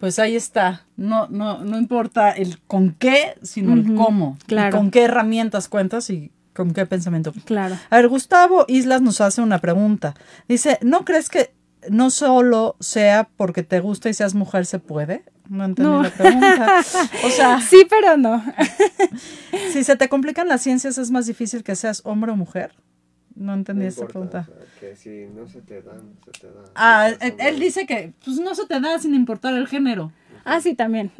Pues 0.00 0.18
ahí 0.18 0.36
está. 0.36 0.84
No, 0.96 1.26
no, 1.28 1.64
no 1.64 1.76
importa 1.76 2.30
el 2.30 2.60
con 2.60 2.92
qué, 2.92 3.34
sino 3.42 3.74
el 3.74 3.94
cómo. 3.96 4.38
Claro. 4.46 4.76
con 4.76 4.90
qué 4.90 5.02
herramientas 5.02 5.68
cuentas 5.68 6.08
y 6.10 6.30
con 6.58 6.72
qué 6.72 6.86
pensamiento. 6.86 7.32
Claro. 7.44 7.78
A 7.88 7.96
ver, 7.96 8.08
Gustavo 8.08 8.64
Islas 8.66 9.00
nos 9.00 9.20
hace 9.20 9.40
una 9.40 9.60
pregunta. 9.60 10.14
Dice, 10.48 10.80
¿no 10.82 11.04
crees 11.04 11.28
que 11.28 11.54
no 11.88 12.10
solo 12.10 12.74
sea 12.80 13.28
porque 13.36 13.62
te 13.62 13.78
gusta 13.78 14.08
y 14.08 14.14
seas 14.14 14.34
mujer 14.34 14.66
se 14.66 14.80
puede? 14.80 15.22
No 15.48 15.64
entendí 15.64 16.02
la 16.02 16.10
pregunta. 16.10 16.82
O 17.24 17.30
sea, 17.30 17.60
sí, 17.60 17.86
pero 17.88 18.16
no. 18.16 18.44
si 19.72 19.84
se 19.84 19.94
te 19.94 20.08
complican 20.08 20.48
las 20.48 20.60
ciencias, 20.62 20.98
es 20.98 21.12
más 21.12 21.26
difícil 21.26 21.62
que 21.62 21.76
seas 21.76 22.00
hombre 22.04 22.32
o 22.32 22.36
mujer. 22.36 22.72
No 23.36 23.54
entendí 23.54 23.86
esa 23.86 24.08
pregunta. 24.08 24.48
que 24.80 24.96
si 24.96 25.26
no 25.32 25.46
se 25.46 25.60
te 25.60 25.80
dan, 25.80 26.16
se 26.24 26.40
te 26.40 26.46
dan. 26.48 26.64
Ah, 26.74 27.08
él, 27.20 27.60
dice 27.60 27.86
que 27.86 28.14
pues 28.24 28.40
no 28.40 28.56
se 28.56 28.66
te 28.66 28.80
da 28.80 28.98
sin 28.98 29.14
importar 29.14 29.54
el 29.54 29.68
género. 29.68 30.10
Ah, 30.44 30.60
sí, 30.60 30.74
también. 30.74 31.12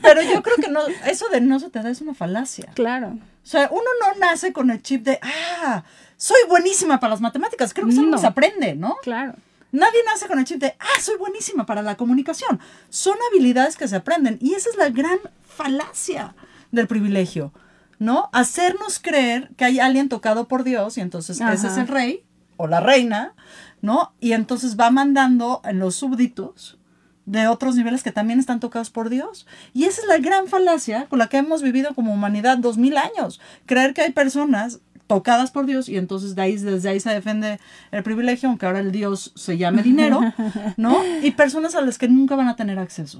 Pero 0.00 0.22
yo 0.22 0.42
creo 0.42 0.56
que 0.56 0.70
no, 0.70 0.80
eso 1.06 1.26
de 1.30 1.42
no 1.42 1.60
se 1.60 1.68
te 1.68 1.82
da 1.82 1.90
es 1.90 2.00
una 2.00 2.14
falacia. 2.14 2.72
Claro. 2.74 3.18
O 3.42 3.46
sea, 3.46 3.68
uno 3.70 3.82
no 4.00 4.18
nace 4.18 4.52
con 4.52 4.70
el 4.70 4.82
chip 4.82 5.02
de, 5.02 5.18
ah, 5.22 5.82
soy 6.16 6.40
buenísima 6.48 7.00
para 7.00 7.12
las 7.12 7.20
matemáticas. 7.20 7.72
Creo 7.72 7.86
que 7.86 7.92
eso 7.92 8.02
no 8.02 8.18
se 8.18 8.26
aprende, 8.26 8.74
¿no? 8.74 8.96
Claro. 9.02 9.34
Nadie 9.72 10.00
nace 10.04 10.26
con 10.26 10.38
el 10.38 10.44
chip 10.44 10.60
de, 10.60 10.74
ah, 10.78 11.00
soy 11.00 11.16
buenísima 11.16 11.64
para 11.64 11.82
la 11.82 11.96
comunicación. 11.96 12.60
Son 12.88 13.16
habilidades 13.30 13.76
que 13.76 13.88
se 13.88 13.96
aprenden 13.96 14.38
y 14.40 14.54
esa 14.54 14.68
es 14.70 14.76
la 14.76 14.90
gran 14.90 15.18
falacia 15.44 16.34
del 16.72 16.88
privilegio, 16.88 17.52
¿no? 17.98 18.28
Hacernos 18.32 18.98
creer 18.98 19.50
que 19.56 19.64
hay 19.64 19.80
alguien 19.80 20.08
tocado 20.08 20.48
por 20.48 20.64
Dios 20.64 20.98
y 20.98 21.00
entonces 21.00 21.40
ese 21.40 21.68
es 21.68 21.76
el 21.76 21.88
rey 21.88 22.24
o 22.56 22.66
la 22.66 22.80
reina, 22.80 23.34
¿no? 23.80 24.12
Y 24.20 24.32
entonces 24.32 24.78
va 24.78 24.90
mandando 24.90 25.62
en 25.64 25.78
los 25.78 25.94
súbditos 25.94 26.79
de 27.26 27.46
otros 27.46 27.76
niveles 27.76 28.02
que 28.02 28.12
también 28.12 28.40
están 28.40 28.60
tocados 28.60 28.90
por 28.90 29.08
Dios. 29.08 29.46
Y 29.72 29.84
esa 29.84 30.00
es 30.00 30.08
la 30.08 30.18
gran 30.18 30.48
falacia 30.48 31.06
con 31.06 31.18
la 31.18 31.28
que 31.28 31.38
hemos 31.38 31.62
vivido 31.62 31.94
como 31.94 32.12
humanidad 32.12 32.58
dos 32.58 32.78
mil 32.78 32.96
años. 32.96 33.40
Creer 33.66 33.94
que 33.94 34.02
hay 34.02 34.12
personas 34.12 34.80
tocadas 35.10 35.50
por 35.50 35.66
Dios 35.66 35.88
y 35.88 35.96
entonces 35.96 36.36
de 36.36 36.42
ahí, 36.42 36.56
desde 36.56 36.88
ahí 36.88 37.00
se 37.00 37.10
defiende 37.10 37.58
el 37.90 38.04
privilegio, 38.04 38.48
aunque 38.48 38.66
ahora 38.66 38.78
el 38.78 38.92
Dios 38.92 39.32
se 39.34 39.58
llame 39.58 39.82
dinero, 39.82 40.20
¿no? 40.76 41.02
Y 41.22 41.32
personas 41.32 41.74
a 41.74 41.80
las 41.80 41.98
que 41.98 42.06
nunca 42.06 42.36
van 42.36 42.46
a 42.46 42.54
tener 42.54 42.78
acceso. 42.78 43.18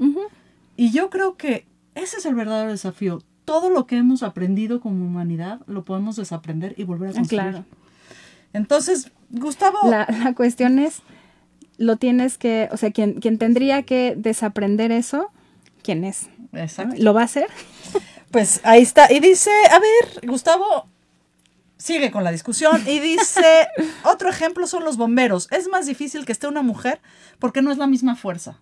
Y 0.77 0.93
yo 0.93 1.11
creo 1.11 1.37
que 1.37 1.67
ese 1.97 2.19
es 2.19 2.27
el 2.27 2.37
verdadero 2.37 2.71
desafío. 2.71 3.23
Todo 3.45 3.71
lo 3.71 3.87
que 3.87 3.97
hemos 3.97 4.23
aprendido 4.23 4.81
como 4.81 5.05
humanidad 5.05 5.63
lo 5.67 5.85
podemos 5.85 6.15
desaprender 6.15 6.75
y 6.77 6.85
volver 6.85 7.11
a 7.11 7.13
construir. 7.15 7.43
Claro. 7.43 7.65
Entonces, 8.53 9.11
Gustavo... 9.31 9.79
La, 9.91 10.07
la 10.23 10.35
cuestión 10.35 10.79
es, 10.79 11.03
lo 11.81 11.97
tienes 11.97 12.37
que, 12.37 12.69
o 12.73 12.77
sea, 12.77 12.91
quien, 12.91 13.15
quien 13.15 13.39
tendría 13.39 13.83
que 13.85 14.15
desaprender 14.15 14.93
eso, 14.93 15.33
¿quién 15.83 16.05
es? 16.05 16.29
Exacto. 16.53 16.95
¿Lo 16.99 17.15
va 17.15 17.23
a 17.23 17.25
hacer? 17.25 17.49
Pues 18.31 18.61
ahí 18.63 18.81
está. 18.81 19.13
Y 19.13 19.19
dice, 19.19 19.51
a 19.73 19.81
ver, 19.81 20.29
Gustavo, 20.29 20.87
sigue 21.77 22.13
con 22.13 22.23
la 22.23 22.31
discusión 22.31 22.81
y 22.87 23.01
dice, 23.01 23.67
otro 24.05 24.31
ejemplo 24.31 24.69
son 24.69 24.85
los 24.85 24.97
bomberos. 24.97 25.49
Es 25.51 25.67
más 25.67 25.87
difícil 25.87 26.25
que 26.25 26.31
esté 26.31 26.47
una 26.47 26.63
mujer 26.63 27.01
porque 27.41 27.61
no 27.61 27.73
es 27.73 27.79
la 27.79 27.89
misma 27.89 28.15
fuerza. 28.15 28.61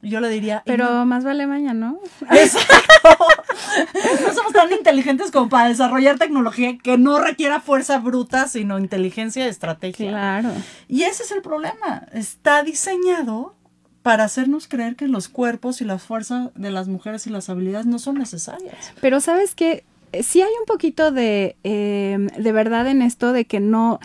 Yo 0.00 0.20
le 0.20 0.30
diría... 0.30 0.62
Pero 0.64 1.04
más 1.04 1.22
vale 1.22 1.46
mañana, 1.46 1.90
¿no? 1.90 2.00
Exacto. 2.34 3.18
no 4.26 4.34
somos 4.34 4.52
tan 4.52 4.72
inteligentes 4.72 5.30
como 5.30 5.48
para 5.48 5.68
desarrollar 5.68 6.18
tecnología 6.18 6.78
que 6.78 6.98
no 6.98 7.18
requiera 7.18 7.60
fuerza 7.60 7.98
bruta, 7.98 8.48
sino 8.48 8.78
inteligencia 8.78 9.44
y 9.44 9.48
estrategia. 9.48 10.10
Claro. 10.10 10.50
Y 10.88 11.02
ese 11.02 11.22
es 11.22 11.32
el 11.32 11.42
problema. 11.42 12.06
Está 12.12 12.62
diseñado 12.62 13.54
para 14.02 14.24
hacernos 14.24 14.68
creer 14.68 14.96
que 14.96 15.08
los 15.08 15.28
cuerpos 15.28 15.80
y 15.80 15.84
la 15.84 15.98
fuerza 15.98 16.50
de 16.54 16.70
las 16.70 16.88
mujeres 16.88 17.26
y 17.26 17.30
las 17.30 17.50
habilidades 17.50 17.86
no 17.86 17.98
son 17.98 18.16
necesarias. 18.16 18.92
Pero 19.00 19.20
sabes 19.20 19.54
que 19.54 19.84
eh, 20.12 20.22
sí 20.22 20.40
hay 20.40 20.52
un 20.58 20.66
poquito 20.66 21.10
de, 21.10 21.56
em, 21.62 22.28
de 22.28 22.52
verdad 22.52 22.86
en 22.86 23.02
esto 23.02 23.32
de 23.32 23.44
que 23.44 23.60
no... 23.60 24.00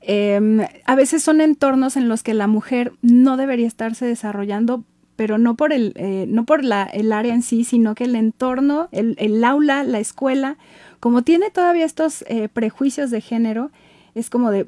Em, 0.00 0.60
a 0.84 0.94
veces 0.94 1.22
son 1.22 1.40
entornos 1.40 1.96
en 1.96 2.08
los 2.08 2.22
que 2.22 2.32
la 2.32 2.46
mujer 2.46 2.92
no 3.02 3.36
debería 3.36 3.66
estarse 3.66 4.06
desarrollando, 4.06 4.84
pero 5.16 5.38
no 5.38 5.56
por 5.56 5.72
el, 5.72 5.92
eh, 5.96 6.26
no 6.28 6.44
por 6.44 6.62
la, 6.62 6.84
el 6.84 7.12
área 7.12 7.34
en 7.34 7.42
sí, 7.42 7.64
sino 7.64 7.94
que 7.94 8.04
el 8.04 8.14
entorno, 8.14 8.88
el, 8.92 9.16
el 9.18 9.42
aula, 9.42 9.82
la 9.82 9.98
escuela, 9.98 10.56
como 11.00 11.22
tiene 11.22 11.50
todavía 11.50 11.84
estos 11.84 12.22
eh, 12.28 12.48
prejuicios 12.48 13.10
de 13.10 13.20
género, 13.20 13.70
es 14.14 14.30
como 14.30 14.50
de 14.50 14.66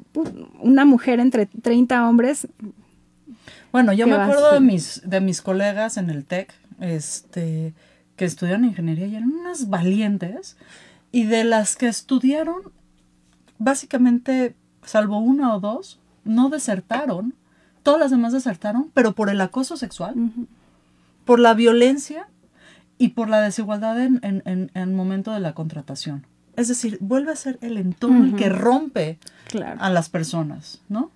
una 0.59 0.85
mujer 0.85 1.19
entre 1.19 1.45
30 1.45 2.07
hombres. 2.07 2.47
Bueno, 3.71 3.93
yo 3.93 4.07
me 4.07 4.15
acuerdo 4.15 4.53
de 4.53 4.59
mis, 4.59 5.01
de 5.05 5.21
mis 5.21 5.41
colegas 5.41 5.97
en 5.97 6.09
el 6.09 6.25
TEC, 6.25 6.53
este, 6.79 7.73
que 8.15 8.25
estudiaron 8.25 8.65
ingeniería 8.65 9.07
y 9.07 9.15
eran 9.15 9.31
unas 9.31 9.69
valientes 9.69 10.57
y 11.11 11.23
de 11.25 11.43
las 11.43 11.75
que 11.75 11.87
estudiaron, 11.87 12.61
básicamente, 13.57 14.55
salvo 14.83 15.19
una 15.19 15.55
o 15.55 15.59
dos, 15.59 15.99
no 16.23 16.49
desertaron, 16.49 17.33
todas 17.83 17.99
las 17.99 18.11
demás 18.11 18.33
desertaron, 18.33 18.91
pero 18.93 19.13
por 19.13 19.29
el 19.29 19.41
acoso 19.41 19.77
sexual, 19.77 20.15
por 21.25 21.39
la 21.39 21.53
violencia 21.53 22.27
y 22.97 23.09
por 23.09 23.29
la 23.29 23.41
desigualdad 23.41 23.99
en, 24.01 24.19
en, 24.23 24.71
el 24.73 24.89
momento 24.89 25.31
de 25.31 25.39
la 25.39 25.53
contratación. 25.53 26.25
Es 26.55 26.67
decir, 26.67 26.97
vuelve 26.99 27.31
a 27.31 27.35
ser 27.35 27.57
el 27.61 27.77
entorno 27.77 28.25
el 28.25 28.35
que 28.35 28.49
rompe 28.49 29.17
a 29.79 29.89
las 29.89 30.09
personas, 30.09 30.81
¿no? 30.89 31.09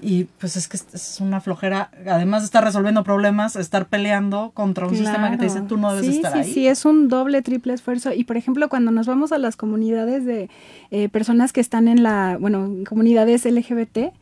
Y 0.00 0.24
pues 0.24 0.56
es 0.56 0.68
que 0.68 0.76
es 0.76 1.18
una 1.20 1.40
flojera, 1.40 1.90
además 2.06 2.42
de 2.42 2.46
estar 2.46 2.64
resolviendo 2.64 3.04
problemas, 3.04 3.56
estar 3.56 3.86
peleando 3.86 4.50
contra 4.52 4.86
un 4.86 4.94
sistema 4.94 5.30
que 5.30 5.38
te 5.38 5.44
dice 5.44 5.62
tú 5.62 5.76
no 5.76 5.94
debes 5.94 6.16
estar 6.16 6.32
sí, 6.32 6.38
ahí. 6.38 6.44
Sí, 6.44 6.52
sí, 6.52 6.66
es 6.66 6.84
un 6.84 7.08
doble, 7.08 7.42
triple 7.42 7.72
esfuerzo. 7.72 8.12
Y 8.12 8.24
por 8.24 8.36
ejemplo, 8.36 8.68
cuando 8.68 8.90
nos 8.90 9.06
vamos 9.06 9.32
a 9.32 9.38
las 9.38 9.56
comunidades 9.56 10.24
de 10.24 10.50
eh, 10.90 11.08
personas 11.08 11.52
que 11.52 11.60
están 11.60 11.88
en 11.88 12.02
la, 12.02 12.36
bueno, 12.38 12.70
comunidades 12.86 13.44
LGBT, 13.46 14.12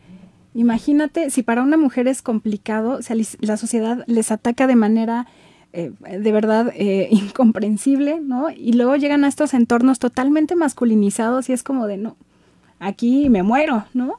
Imagínate, 0.55 1.31
si 1.31 1.43
para 1.43 1.63
una 1.63 1.77
mujer 1.77 2.09
es 2.09 2.21
complicado, 2.23 2.99
la 3.41 3.57
sociedad 3.57 4.05
les 4.07 4.31
ataca 4.31 4.67
de 4.67 4.77
manera 4.77 5.27
eh, 5.73 5.93
de 6.03 6.33
verdad 6.33 6.71
eh, 6.77 7.09
incomprensible, 7.11 8.21
¿no? 8.21 8.51
Y 8.51 8.75
luego 8.75 8.97
llegan 8.97 9.25
a 9.25 9.29
estos 9.29 9.55
entornos 9.55 9.99
totalmente 9.99 10.55
masculinizados 10.55 11.49
y 11.49 11.53
es 11.55 11.63
como 11.63 11.87
de, 11.87 11.97
no, 11.97 12.17
aquí 12.81 13.31
me 13.31 13.43
muero, 13.43 13.85
¿no? 13.95 14.17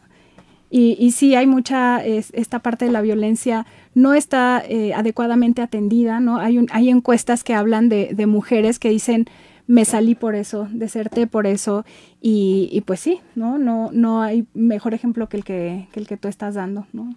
Y, 0.75 1.11
sí 1.11 1.35
hay 1.35 1.45
mucha, 1.45 2.03
es- 2.03 2.31
esta 2.33 2.57
parte 2.57 2.85
de 2.85 2.91
la 2.91 3.01
violencia 3.01 3.67
no 3.93 4.15
está 4.15 4.63
eh, 4.67 4.95
adecuadamente 4.95 5.61
atendida, 5.61 6.19
¿no? 6.19 6.39
Hay, 6.39 6.57
un- 6.57 6.67
hay 6.71 6.89
encuestas 6.89 7.43
que 7.43 7.53
hablan 7.53 7.89
de 7.89 8.25
mujeres 8.25 8.79
que 8.79 8.89
dicen, 8.89 9.27
me 9.67 9.85
salí 9.85 10.15
por 10.15 10.35
eso, 10.35 10.67
deserté 10.71 11.27
por 11.27 11.47
eso, 11.47 11.85
y, 12.21 12.69
y 12.71 12.81
pues 12.81 12.99
sí, 12.99 13.21
¿no? 13.35 13.57
No, 13.57 13.89
no 13.93 14.21
hay 14.21 14.45
mejor 14.53 14.93
ejemplo 14.93 15.29
que 15.29 15.37
el 15.37 15.43
que, 15.43 15.87
que 15.91 15.99
el 15.99 16.07
que 16.07 16.17
tú 16.17 16.27
estás 16.27 16.55
dando, 16.55 16.85
¿no? 16.93 17.13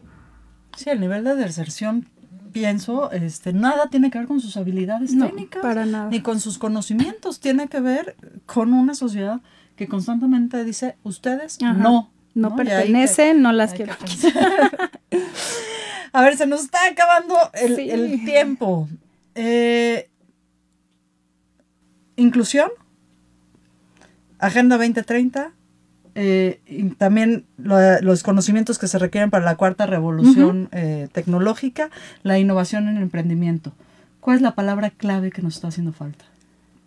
Sí, 0.77 0.91
el 0.91 1.01
nivel 1.01 1.25
de 1.25 1.35
deserción, 1.37 2.07
pienso, 2.53 3.11
este, 3.11 3.53
nada 3.53 3.89
tiene 3.91 4.11
que 4.11 4.19
ver 4.19 4.29
con 4.29 4.41
sus 4.41 4.57
habilidades 4.57 5.13
No, 5.15 5.27
técnicas. 5.27 5.63
para 5.63 5.87
nada. 5.87 6.09
Ni 6.11 6.21
con 6.21 6.39
sus 6.41 6.59
conocimientos. 6.59 7.41
Tiene 7.41 7.69
que 7.69 7.81
ver 7.81 8.17
con 8.47 8.73
una 8.73 8.95
sociedad 8.95 9.41
que 9.75 9.89
constantemente 9.89 10.63
dice, 10.65 10.97
ustedes 11.03 11.59
Ajá. 11.63 11.73
no. 11.75 12.11
No, 12.35 12.55
que- 12.55 12.65
pertenecen, 12.65 13.43
no 13.43 13.53
las 13.53 13.73
quiero. 13.75 13.95
A 16.13 16.23
ver, 16.23 16.37
se 16.37 16.47
nos 16.47 16.63
está 16.65 16.79
acabando 16.91 17.35
el, 17.55 17.77
Sí. 17.77 17.91
el 17.91 18.25
tiempo. 18.25 18.89
Eh, 19.35 20.09
inclusión, 22.17 22.71
Agenda 24.39 24.77
2030, 24.77 25.53
eh, 26.15 26.61
y 26.67 26.91
también 26.91 27.45
lo- 27.59 28.01
los 28.01 28.23
conocimientos 28.23 28.79
que 28.79 28.89
se 28.89 28.99
requieren 28.99 29.31
para 29.31 29.45
la 29.45 29.57
cuarta 29.57 29.87
revolución 29.87 30.69
eh, 30.73 31.09
tecnológica, 31.13 31.91
la 32.23 32.39
innovación 32.39 32.89
en 32.89 32.97
el 32.97 33.03
emprendimiento. 33.03 33.73
¿Cuál 34.21 34.37
es 34.37 34.43
la 34.43 34.55
palabra 34.55 34.91
clave 34.91 35.31
que 35.31 35.43
nos 35.43 35.57
está 35.57 35.69
haciendo 35.69 35.93
falta 35.93 36.25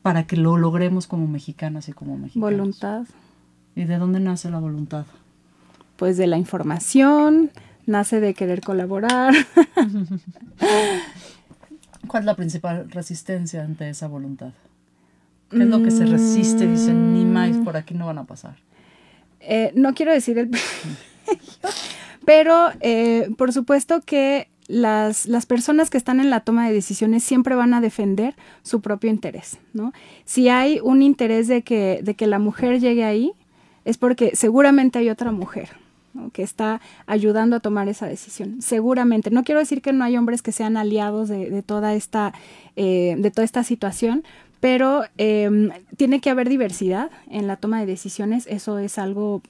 para 0.01 0.23
que 0.25 0.38
lo 0.38 0.57
logremos 0.57 1.07
como 1.07 1.27
mexicanas 1.27 1.89
y 1.89 1.93
como 1.93 2.17
mexicanos? 2.17 2.51
Voluntad, 2.51 3.03
¿Y 3.75 3.86
de 3.86 3.97
dónde 3.97 4.19
nace 4.19 4.49
la 4.49 4.59
voluntad? 4.59 5.05
pues 5.95 6.15
de 6.17 6.27
la 6.27 6.38
información, 6.38 7.51
nace 7.86 8.19
de 8.21 8.34
querer 8.34 8.61
colaborar. 8.61 9.34
¿Cuál 12.07 12.23
es 12.23 12.25
la 12.25 12.36
principal 12.36 12.89
resistencia 12.89 13.63
ante 13.63 13.89
esa 13.89 14.07
voluntad? 14.07 14.51
¿Qué 15.50 15.64
es 15.64 15.68
lo 15.68 15.82
que 15.84 15.91
se 15.91 16.06
resiste? 16.06 16.68
Dicen, 16.68 17.14
ni 17.14 17.26
más, 17.26 17.58
por 17.58 17.76
aquí 17.76 17.93
no 17.93 18.06
van 18.06 18.20
a 18.20 18.26
pasar. 18.26 18.56
Eh, 19.39 19.72
no 19.76 19.93
quiero 19.93 20.12
decir 20.12 20.38
el 20.38 20.52
pero 22.26 22.70
eh, 22.82 23.30
por 23.38 23.54
supuesto 23.54 24.02
que 24.02 24.50
las, 24.68 25.26
las 25.26 25.45
personas 25.45 25.89
que 25.89 25.97
están 25.97 26.20
en 26.20 26.30
la 26.30 26.41
toma 26.41 26.68
de 26.68 26.74
decisiones 26.74 27.24
siempre 27.24 27.56
van 27.56 27.74
a 27.74 27.82
defender 27.82 28.36
su 28.62 28.82
propio 28.82 29.10
interés, 29.10 29.58
¿no? 29.74 29.93
Si 30.26 30.50
hay 30.50 30.80
un 30.84 31.02
interés 31.02 31.47
de 31.47 31.64
que, 31.64 32.02
de 32.04 32.14
que 32.14 32.28
la 32.28 32.38
mujer 32.38 32.80
llegue 32.80 33.04
ahí, 33.04 33.34
es 33.86 33.97
porque 33.97 34.36
seguramente 34.36 35.00
hay 35.00 35.10
otra 35.10 35.32
mujer 35.32 35.70
¿no? 36.14 36.30
que 36.30 36.43
está 36.43 36.82
ayudando 37.08 37.56
a 37.56 37.60
tomar 37.60 37.89
esa 37.89 38.06
decisión. 38.08 38.62
Seguramente. 38.62 39.32
No 39.32 39.43
quiero 39.43 39.60
decir 39.60 39.82
que 39.82 39.93
no 39.93 40.04
hay 40.04 40.18
hombres 40.18 40.43
que 40.43 40.52
sean 40.52 40.78
aliados 40.78 41.30
de, 41.30 41.50
de 41.50 41.64
toda, 41.64 41.95
esta, 41.95 42.34
eh, 42.76 43.16
de 43.18 43.32
toda 43.32 43.45
esta 43.45 43.64
situación, 43.64 44.24
pero 44.60 45.03
eh, 45.18 45.70
tiene 45.97 46.20
que 46.20 46.30
haber 46.30 46.49
diversidad 46.49 47.12
en 47.30 47.47
la 47.47 47.55
toma 47.55 47.80
de 47.80 47.86
decisiones. 47.86 48.45
Eso 48.47 48.78
es 48.80 48.97
algo 48.97 49.41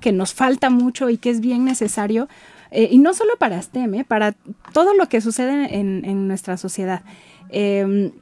que 0.00 0.12
nos 0.12 0.32
falta 0.34 0.70
mucho 0.70 1.10
y 1.10 1.16
que 1.18 1.30
es 1.30 1.40
bien 1.40 1.64
necesario. 1.64 2.28
eh, 2.70 2.88
y 2.90 2.98
no 2.98 3.12
solo 3.14 3.36
para 3.38 3.60
STEM, 3.60 3.94
¿eh? 3.94 4.04
para 4.04 4.34
todo 4.72 4.94
lo 4.94 5.08
que 5.08 5.20
sucede 5.20 5.78
en, 5.78 6.28
nuestra 6.28 6.56
sociedad. 6.56 7.02
Eh, 7.50 8.12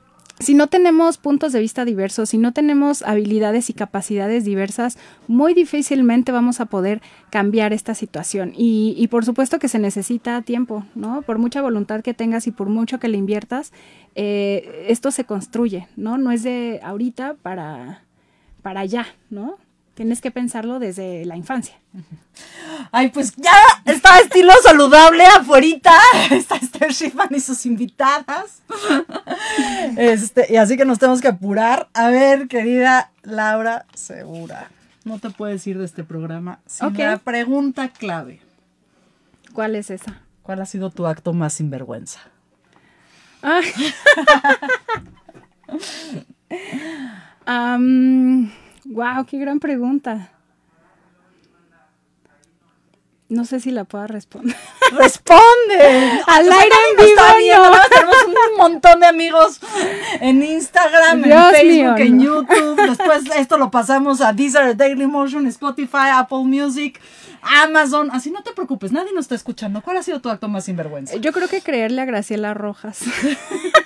si 0.41 0.55
no 0.55 0.69
tenemos 0.69 1.19
puntos 1.19 1.53
de 1.53 1.61
vista 1.61 1.85
diversos, 1.85 2.31
si 2.31 2.39
no 2.39 2.53
tenemos 2.53 3.03
habilidades 3.03 3.69
y 3.69 3.75
capacidades 3.75 4.45
diversas, 4.45 4.99
muy 5.29 5.53
difícilmente 5.53 6.33
vamos 6.33 6.61
a 6.61 6.67
poder 6.67 7.03
cambiar 7.31 7.75
esta 7.75 7.95
situación. 7.95 8.53
Y, 8.57 8.95
y 8.97 9.09
por 9.09 9.27
supuesto 9.27 9.59
que 9.59 9.69
se 9.69 9.79
necesita 9.79 10.41
tiempo, 10.41 10.85
¿no? 10.95 11.21
Por 11.23 11.39
mucha 11.39 11.61
voluntad 11.61 12.01
que 12.01 12.15
tengas 12.15 12.47
y 12.47 12.53
por 12.53 12.71
mucho 12.71 12.99
que 12.99 13.09
le 13.09 13.19
inviertas, 13.19 13.73
eh, 14.15 14.87
esto 14.89 15.11
se 15.11 15.25
construye, 15.25 15.89
¿no? 15.97 16.17
No 16.17 16.33
es 16.33 16.43
de 16.43 16.81
ahorita 16.83 17.37
para, 17.43 18.03
para 18.63 18.81
allá, 18.81 19.07
¿no? 19.29 19.59
Tienes 20.01 20.23
que 20.23 20.31
pensarlo 20.31 20.79
desde 20.79 21.27
la 21.27 21.37
infancia. 21.37 21.75
Ay, 22.91 23.11
pues 23.11 23.37
ya 23.37 23.53
está 23.85 24.19
estilo 24.21 24.51
saludable 24.63 25.27
afuerita. 25.27 25.93
Está 26.31 26.57
Esther 26.57 26.95
Schiffman 26.95 27.29
y 27.33 27.41
sus 27.41 27.67
invitadas. 27.67 28.63
Este, 29.99 30.47
y 30.51 30.57
así 30.57 30.79
que 30.79 30.87
nos 30.87 30.99
tenemos 30.99 31.21
que 31.21 31.29
apurar. 31.29 31.91
A 31.93 32.09
ver, 32.09 32.49
querida 32.49 33.11
Laura 33.25 33.85
Segura. 33.93 34.71
No 35.05 35.19
te 35.19 35.29
puedes 35.29 35.67
ir 35.67 35.77
de 35.77 35.85
este 35.85 36.03
programa 36.03 36.61
sin 36.65 36.87
Ok. 36.87 36.99
la 37.01 37.19
pregunta 37.19 37.91
clave. 37.91 38.41
¿Cuál 39.53 39.77
es 39.77 39.91
esa? 39.91 40.23
¿Cuál 40.43 40.63
ha 40.63 40.67
sido 40.67 40.89
tu 40.89 41.07
acto 41.07 41.35
más 41.35 41.53
sinvergüenza? 41.53 42.21
Ah. 43.43 43.61
wow, 48.85 49.25
qué 49.27 49.39
gran 49.39 49.61
pregunta. 49.61 50.31
No 53.31 53.45
sé 53.45 53.61
si 53.61 53.71
la 53.71 53.85
puedo 53.85 54.09
responder. 54.09 54.57
¡Responde! 54.93 56.21
Al 56.27 56.51
aire 56.51 56.77
en 56.91 56.97
vivo, 56.97 57.69
no. 57.71 57.79
tenemos 57.89 58.17
un 58.27 58.57
montón 58.59 58.99
de 58.99 59.07
amigos 59.07 59.61
en 60.21 60.43
Instagram, 60.43 61.23
Dios 61.23 61.39
en 61.39 61.51
Facebook, 61.53 61.69
mío, 61.71 61.97
en 61.97 62.17
no. 62.17 62.25
YouTube. 62.25 62.89
Después 62.89 63.23
esto 63.37 63.57
lo 63.57 63.71
pasamos 63.71 64.21
a 64.21 64.33
Deezer, 64.33 64.77
Dailymotion, 64.77 65.47
Spotify, 65.47 66.11
Apple 66.13 66.43
Music, 66.43 67.01
Amazon. 67.41 68.11
Así 68.11 68.33
no 68.33 68.43
te 68.43 68.51
preocupes, 68.51 68.91
nadie 68.91 69.13
nos 69.13 69.27
está 69.27 69.37
escuchando. 69.37 69.81
¿Cuál 69.81 69.99
ha 69.99 70.03
sido 70.03 70.21
tu 70.21 70.29
acto 70.29 70.49
más 70.49 70.65
sinvergüenza? 70.65 71.15
Yo 71.15 71.33
creo 71.33 71.47
que 71.47 71.63
creerle 71.63 72.03
a 72.03 72.07
Graciela 72.07 72.53
Rojas. 72.53 73.03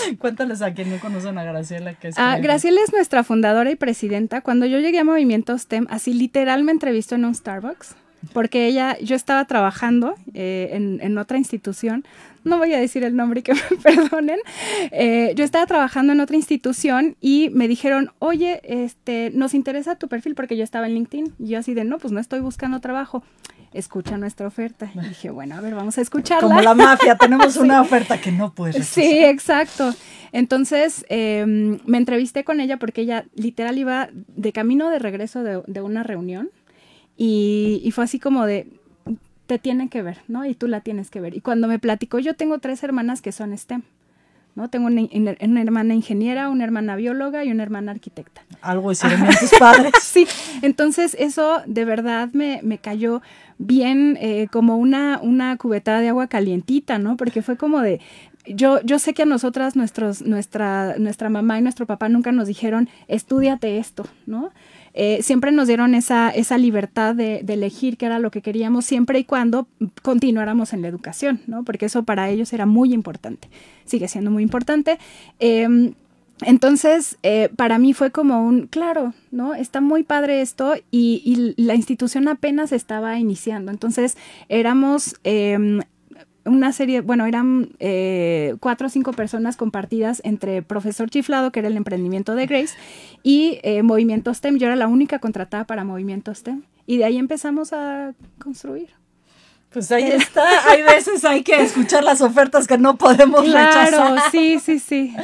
Cuéntales 0.18 0.62
a 0.62 0.72
quien 0.74 0.90
no 0.90 0.98
conocen 0.98 1.38
a 1.38 1.44
Graciela 1.44 1.94
que 1.94 2.08
es. 2.08 2.14
Ah, 2.18 2.38
Graciela 2.40 2.80
es 2.84 2.92
nuestra 2.92 3.24
fundadora 3.24 3.70
y 3.70 3.76
presidenta. 3.76 4.40
Cuando 4.40 4.66
yo 4.66 4.78
llegué 4.80 4.98
a 4.98 5.04
Movimiento 5.04 5.56
STEM, 5.56 5.86
así 5.90 6.12
literal 6.12 6.64
me 6.64 6.72
entrevistó 6.72 7.14
en 7.14 7.24
un 7.24 7.34
Starbucks, 7.34 7.94
porque 8.32 8.66
ella, 8.66 8.98
yo 9.00 9.16
estaba 9.16 9.44
trabajando 9.46 10.14
eh, 10.34 10.70
en, 10.72 11.00
en 11.02 11.18
otra 11.18 11.38
institución, 11.38 12.04
no 12.44 12.58
voy 12.58 12.72
a 12.72 12.78
decir 12.78 13.04
el 13.04 13.16
nombre 13.16 13.40
y 13.40 13.42
que 13.42 13.54
me 13.54 13.60
perdonen, 13.82 14.38
eh, 14.90 15.32
yo 15.36 15.44
estaba 15.44 15.66
trabajando 15.66 16.12
en 16.12 16.20
otra 16.20 16.36
institución 16.36 17.16
y 17.20 17.50
me 17.52 17.68
dijeron, 17.68 18.10
oye, 18.18 18.60
este, 18.64 19.30
nos 19.34 19.54
interesa 19.54 19.96
tu 19.96 20.08
perfil 20.08 20.34
porque 20.34 20.56
yo 20.56 20.64
estaba 20.64 20.86
en 20.86 20.94
LinkedIn. 20.94 21.34
Y 21.38 21.48
yo 21.48 21.58
así 21.58 21.74
de, 21.74 21.84
no, 21.84 21.98
pues 21.98 22.12
no 22.12 22.20
estoy 22.20 22.40
buscando 22.40 22.80
trabajo. 22.80 23.22
Escucha 23.72 24.18
nuestra 24.18 24.46
oferta. 24.46 24.90
Y 24.94 25.00
dije, 25.00 25.30
bueno, 25.30 25.56
a 25.56 25.60
ver, 25.60 25.74
vamos 25.74 25.96
a 25.96 26.02
escucharla. 26.02 26.46
Como 26.46 26.60
la 26.60 26.74
mafia, 26.74 27.16
tenemos 27.16 27.56
una 27.58 27.80
oferta 27.80 28.20
que 28.20 28.30
no 28.30 28.52
puedes 28.52 28.76
rechazar. 28.76 29.04
Sí, 29.04 29.24
exacto. 29.24 29.94
Entonces 30.32 31.06
eh, 31.08 31.44
me 31.46 31.98
entrevisté 31.98 32.44
con 32.44 32.60
ella 32.60 32.78
porque 32.78 33.02
ella 33.02 33.26
literal 33.34 33.78
iba 33.78 34.08
de 34.12 34.52
camino 34.52 34.90
de 34.90 34.98
regreso 34.98 35.42
de, 35.42 35.62
de 35.66 35.80
una 35.80 36.02
reunión 36.02 36.50
y, 37.16 37.80
y 37.84 37.90
fue 37.90 38.04
así 38.04 38.18
como 38.18 38.46
de, 38.46 38.66
te 39.52 39.58
tienen 39.58 39.90
que 39.90 40.00
ver, 40.00 40.16
¿no? 40.28 40.46
Y 40.46 40.54
tú 40.54 40.66
la 40.66 40.80
tienes 40.80 41.10
que 41.10 41.20
ver. 41.20 41.36
Y 41.36 41.42
cuando 41.42 41.68
me 41.68 41.78
platicó, 41.78 42.18
yo 42.18 42.32
tengo 42.32 42.58
tres 42.58 42.82
hermanas 42.82 43.20
que 43.20 43.32
son 43.32 43.54
STEM, 43.54 43.82
¿no? 44.54 44.70
Tengo 44.70 44.86
una, 44.86 45.60
hermana 45.60 45.92
ingeniera, 45.92 46.48
una 46.48 46.64
hermana 46.64 46.96
bióloga 46.96 47.44
y 47.44 47.50
una 47.50 47.62
hermana 47.62 47.92
arquitecta. 47.92 48.40
Algo 48.62 48.92
bien 48.92 49.28
tus 49.38 49.50
padres. 49.58 49.92
Sí, 50.00 50.26
entonces 50.62 51.14
eso 51.20 51.60
de 51.66 51.84
verdad 51.84 52.30
me, 52.32 52.60
me 52.62 52.78
cayó 52.78 53.20
bien 53.58 54.16
eh, 54.22 54.48
como 54.50 54.78
una, 54.78 55.20
una 55.22 55.58
cubetada 55.58 56.00
de 56.00 56.08
agua 56.08 56.28
calientita, 56.28 56.98
¿no? 56.98 57.18
Porque 57.18 57.42
fue 57.42 57.58
como 57.58 57.82
de, 57.82 58.00
yo, 58.46 58.80
yo 58.80 58.98
sé 58.98 59.12
que 59.12 59.24
a 59.24 59.26
nosotras, 59.26 59.76
nuestros, 59.76 60.22
nuestra, 60.22 60.96
nuestra 60.96 61.28
mamá 61.28 61.58
y 61.58 61.62
nuestro 61.62 61.84
papá 61.84 62.08
nunca 62.08 62.32
nos 62.32 62.48
dijeron, 62.48 62.88
estudiate 63.06 63.76
esto, 63.76 64.06
¿no? 64.24 64.50
Eh, 64.94 65.22
siempre 65.22 65.52
nos 65.52 65.68
dieron 65.68 65.94
esa, 65.94 66.30
esa 66.30 66.58
libertad 66.58 67.14
de, 67.14 67.44
elegir 67.48 67.96
qué 67.96 68.06
era 68.06 68.18
lo 68.18 68.30
que 68.30 68.42
queríamos 68.42 68.84
siempre 68.84 69.18
y 69.18 69.24
cuando 69.24 69.66
continuáramos 70.02 70.72
en 70.72 70.82
la 70.82 70.88
educación, 70.88 71.40
¿no? 71.46 71.64
Porque 71.64 71.86
eso 71.86 72.02
para 72.02 72.30
ellos 72.30 72.52
era 72.52 72.66
muy 72.66 72.92
importante, 72.94 73.48
sigue 73.84 74.08
siendo 74.08 74.30
muy 74.30 74.42
importante. 74.42 74.98
Em, 75.38 75.94
entonces, 76.40 77.18
eh, 77.22 77.50
para 77.56 77.78
mí 77.78 77.92
fue 77.92 78.10
como 78.10 78.44
un, 78.44 78.66
claro, 78.66 79.14
¿no? 79.30 79.54
Está 79.54 79.80
muy 79.80 80.02
padre 80.02 80.40
esto 80.40 80.74
y, 80.90 81.54
la 81.56 81.74
institución 81.74 82.26
apenas 82.28 82.72
estaba 82.72 83.18
iniciando. 83.18 83.70
Entonces, 83.70 84.16
éramos 84.48 85.14
eh, 85.24 85.80
una 86.44 86.72
serie, 86.72 87.00
bueno, 87.00 87.26
eran 87.26 87.70
eh, 87.78 88.56
cuatro 88.60 88.86
o 88.88 88.90
cinco 88.90 89.12
personas 89.12 89.56
compartidas 89.56 90.20
entre 90.24 90.62
Profesor 90.62 91.08
Chiflado, 91.10 91.52
que 91.52 91.60
era 91.60 91.68
el 91.68 91.76
emprendimiento 91.76 92.34
de 92.34 92.46
Grace, 92.46 92.74
y 93.22 93.58
eh, 93.62 93.82
Movimiento 93.82 94.32
STEM. 94.34 94.58
Yo 94.58 94.66
era 94.66 94.76
la 94.76 94.88
única 94.88 95.18
contratada 95.18 95.64
para 95.64 95.84
Movimiento 95.84 96.34
STEM. 96.34 96.62
Y 96.86 96.96
de 96.98 97.04
ahí 97.04 97.16
empezamos 97.18 97.72
a 97.72 98.12
construir. 98.40 98.88
Pues 99.72 99.90
ahí 99.90 100.04
está. 100.04 100.42
Hay 100.70 100.82
veces 100.82 101.24
hay 101.24 101.42
que 101.42 101.60
escuchar 101.62 102.04
las 102.04 102.20
ofertas 102.20 102.66
que 102.66 102.76
no 102.76 102.96
podemos 102.96 103.44
Claro, 103.44 103.80
rechazar. 103.80 104.30
sí, 104.30 104.58
sí, 104.58 104.78
sí. 104.78 105.14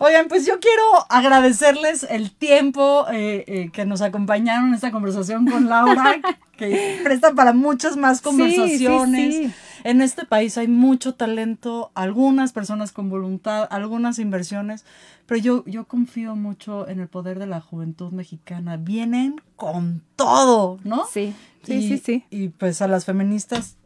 Oigan, 0.00 0.28
pues 0.28 0.44
yo 0.44 0.60
quiero 0.60 0.82
agradecerles 1.08 2.06
el 2.10 2.30
tiempo 2.30 3.06
eh, 3.10 3.44
eh, 3.46 3.70
que 3.72 3.86
nos 3.86 4.02
acompañaron 4.02 4.68
en 4.68 4.74
esta 4.74 4.90
conversación 4.90 5.46
con 5.46 5.68
Laura, 5.70 6.16
que 6.58 7.00
presta 7.02 7.32
para 7.32 7.52
muchas 7.54 7.96
más 7.96 8.20
conversaciones. 8.20 9.34
sí, 9.34 9.44
sí. 9.46 9.52
En 9.84 10.00
este 10.00 10.24
país 10.24 10.58
hay 10.58 10.68
mucho 10.68 11.14
talento, 11.14 11.90
algunas 11.94 12.52
personas 12.52 12.92
con 12.92 13.10
voluntad, 13.10 13.66
algunas 13.70 14.18
inversiones, 14.18 14.84
pero 15.26 15.40
yo, 15.40 15.64
yo 15.66 15.86
confío 15.86 16.36
mucho 16.36 16.88
en 16.88 17.00
el 17.00 17.08
poder 17.08 17.38
de 17.38 17.46
la 17.46 17.60
juventud 17.60 18.12
mexicana. 18.12 18.76
Vienen 18.76 19.40
con 19.56 20.02
todo, 20.16 20.78
¿no? 20.84 21.06
Sí, 21.06 21.34
sí, 21.62 21.74
y, 21.74 21.88
sí, 21.88 21.98
sí. 21.98 22.24
Y 22.30 22.48
pues 22.48 22.80
a 22.82 22.88
las 22.88 23.04
feministas 23.04 23.76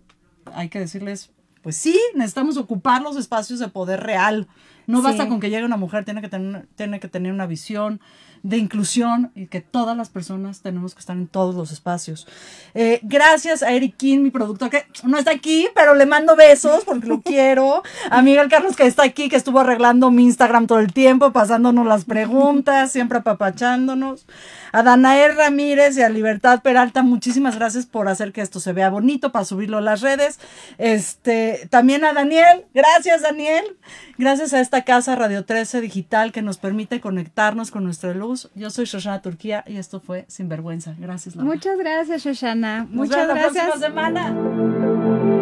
hay 0.55 0.69
que 0.69 0.79
decirles, 0.79 1.31
pues 1.63 1.77
sí, 1.77 1.99
necesitamos 2.15 2.57
ocupar 2.57 3.03
los 3.03 3.17
espacios 3.17 3.59
de 3.59 3.69
poder 3.69 4.01
real. 4.01 4.49
No 4.93 4.99
Sí. 4.99 5.05
basta 5.05 5.29
con 5.29 5.41
que 5.41 5.51
llegue 5.51 5.65
una 5.65 5.77
mujer, 5.77 6.05
tiene 6.05 6.21
que 6.21 6.29
tener, 6.29 6.67
tiene 6.77 7.01
que 7.01 7.09
tener 7.09 7.33
una 7.33 7.47
visión 7.47 8.01
de 8.43 8.57
inclusión 8.57 9.31
y 9.37 9.47
que 9.47 9.61
todas 9.61 9.97
las 9.97 10.09
personas 10.11 10.63
tenemos 10.63 10.95
que 10.95 11.01
estar 11.01 11.17
en 11.17 11.29
todos 11.29 11.55
los 11.55 11.71
espacios. 11.71 12.27
Eh, 12.75 12.99
gracias 13.05 13.63
a 13.63 13.71
Eric 13.71 13.97
King, 13.97 14.19
mi 14.19 14.31
productor, 14.33 14.69
que 14.69 14.85
no 15.05 15.17
está 15.17 15.31
aquí, 15.31 15.69
pero 15.77 15.95
le 15.95 16.07
mando 16.07 16.35
besos 16.35 16.85
porque 16.85 17.07
lo 17.07 17.21
quiero. 17.23 17.85
A 18.11 18.21
Miguel 18.21 18.49
Carlos, 18.49 18.75
que 18.75 18.85
está 18.85 19.05
aquí, 19.05 19.29
que 19.29 19.37
estuvo 19.37 19.61
arreglando 19.61 20.11
mi 20.11 20.25
Instagram 20.25 20.67
todo 20.67 20.81
el 20.81 20.93
tiempo, 20.93 21.33
pasándonos 21.33 21.87
las 21.87 22.05
preguntas, 22.05 22.91
siempre 22.91 23.19
apapachándonos. 23.19 24.27
A 24.73 24.83
Danaer 24.83 25.37
Ramírez 25.37 25.97
y 25.99 26.03
a 26.03 26.09
Libertad 26.09 26.63
Peralta, 26.63 27.03
muchísimas 27.03 27.57
gracias 27.57 27.87
por 27.87 28.09
hacer 28.09 28.33
que 28.33 28.41
esto 28.41 28.59
se 28.59 28.73
vea 28.73 28.91
bonito, 28.91 29.31
para 29.31 29.45
subirlo 29.45 29.79
a 29.79 29.83
las 29.83 30.01
redes. 30.01 30.41
Este, 30.79 31.69
también 31.71 32.05
a 32.05 32.13
Daniel, 32.13 32.65
gracias 32.75 33.23
Daniel. 33.23 33.65
Gracias 34.19 34.53
a 34.53 34.61
esta 34.61 34.82
casa 34.85 35.17
Radio 35.17 35.45
13 35.45 35.81
Digital 35.81 36.33
que 36.33 36.43
nos 36.43 36.59
permite 36.59 37.01
conectarnos 37.01 37.71
con 37.71 37.85
nuestra 37.85 38.15
luz. 38.15 38.51
Yo 38.55 38.71
soy 38.71 38.85
Shoshana 38.87 39.23
Turquía 39.23 39.65
y 39.67 39.77
esto 39.77 40.01
fue 40.01 40.25
Sinvergüenza. 40.29 40.95
Gracias, 40.99 41.37
Laura. 41.37 41.53
Muchas 41.55 41.79
gracias, 41.79 42.23
Shoshana. 42.25 42.81
Nos 42.81 42.91
Muchas 42.91 43.17
vemos 43.17 43.29
la 43.29 43.35
gracias. 43.43 43.65
próxima 43.65 43.87
semana. 43.87 45.42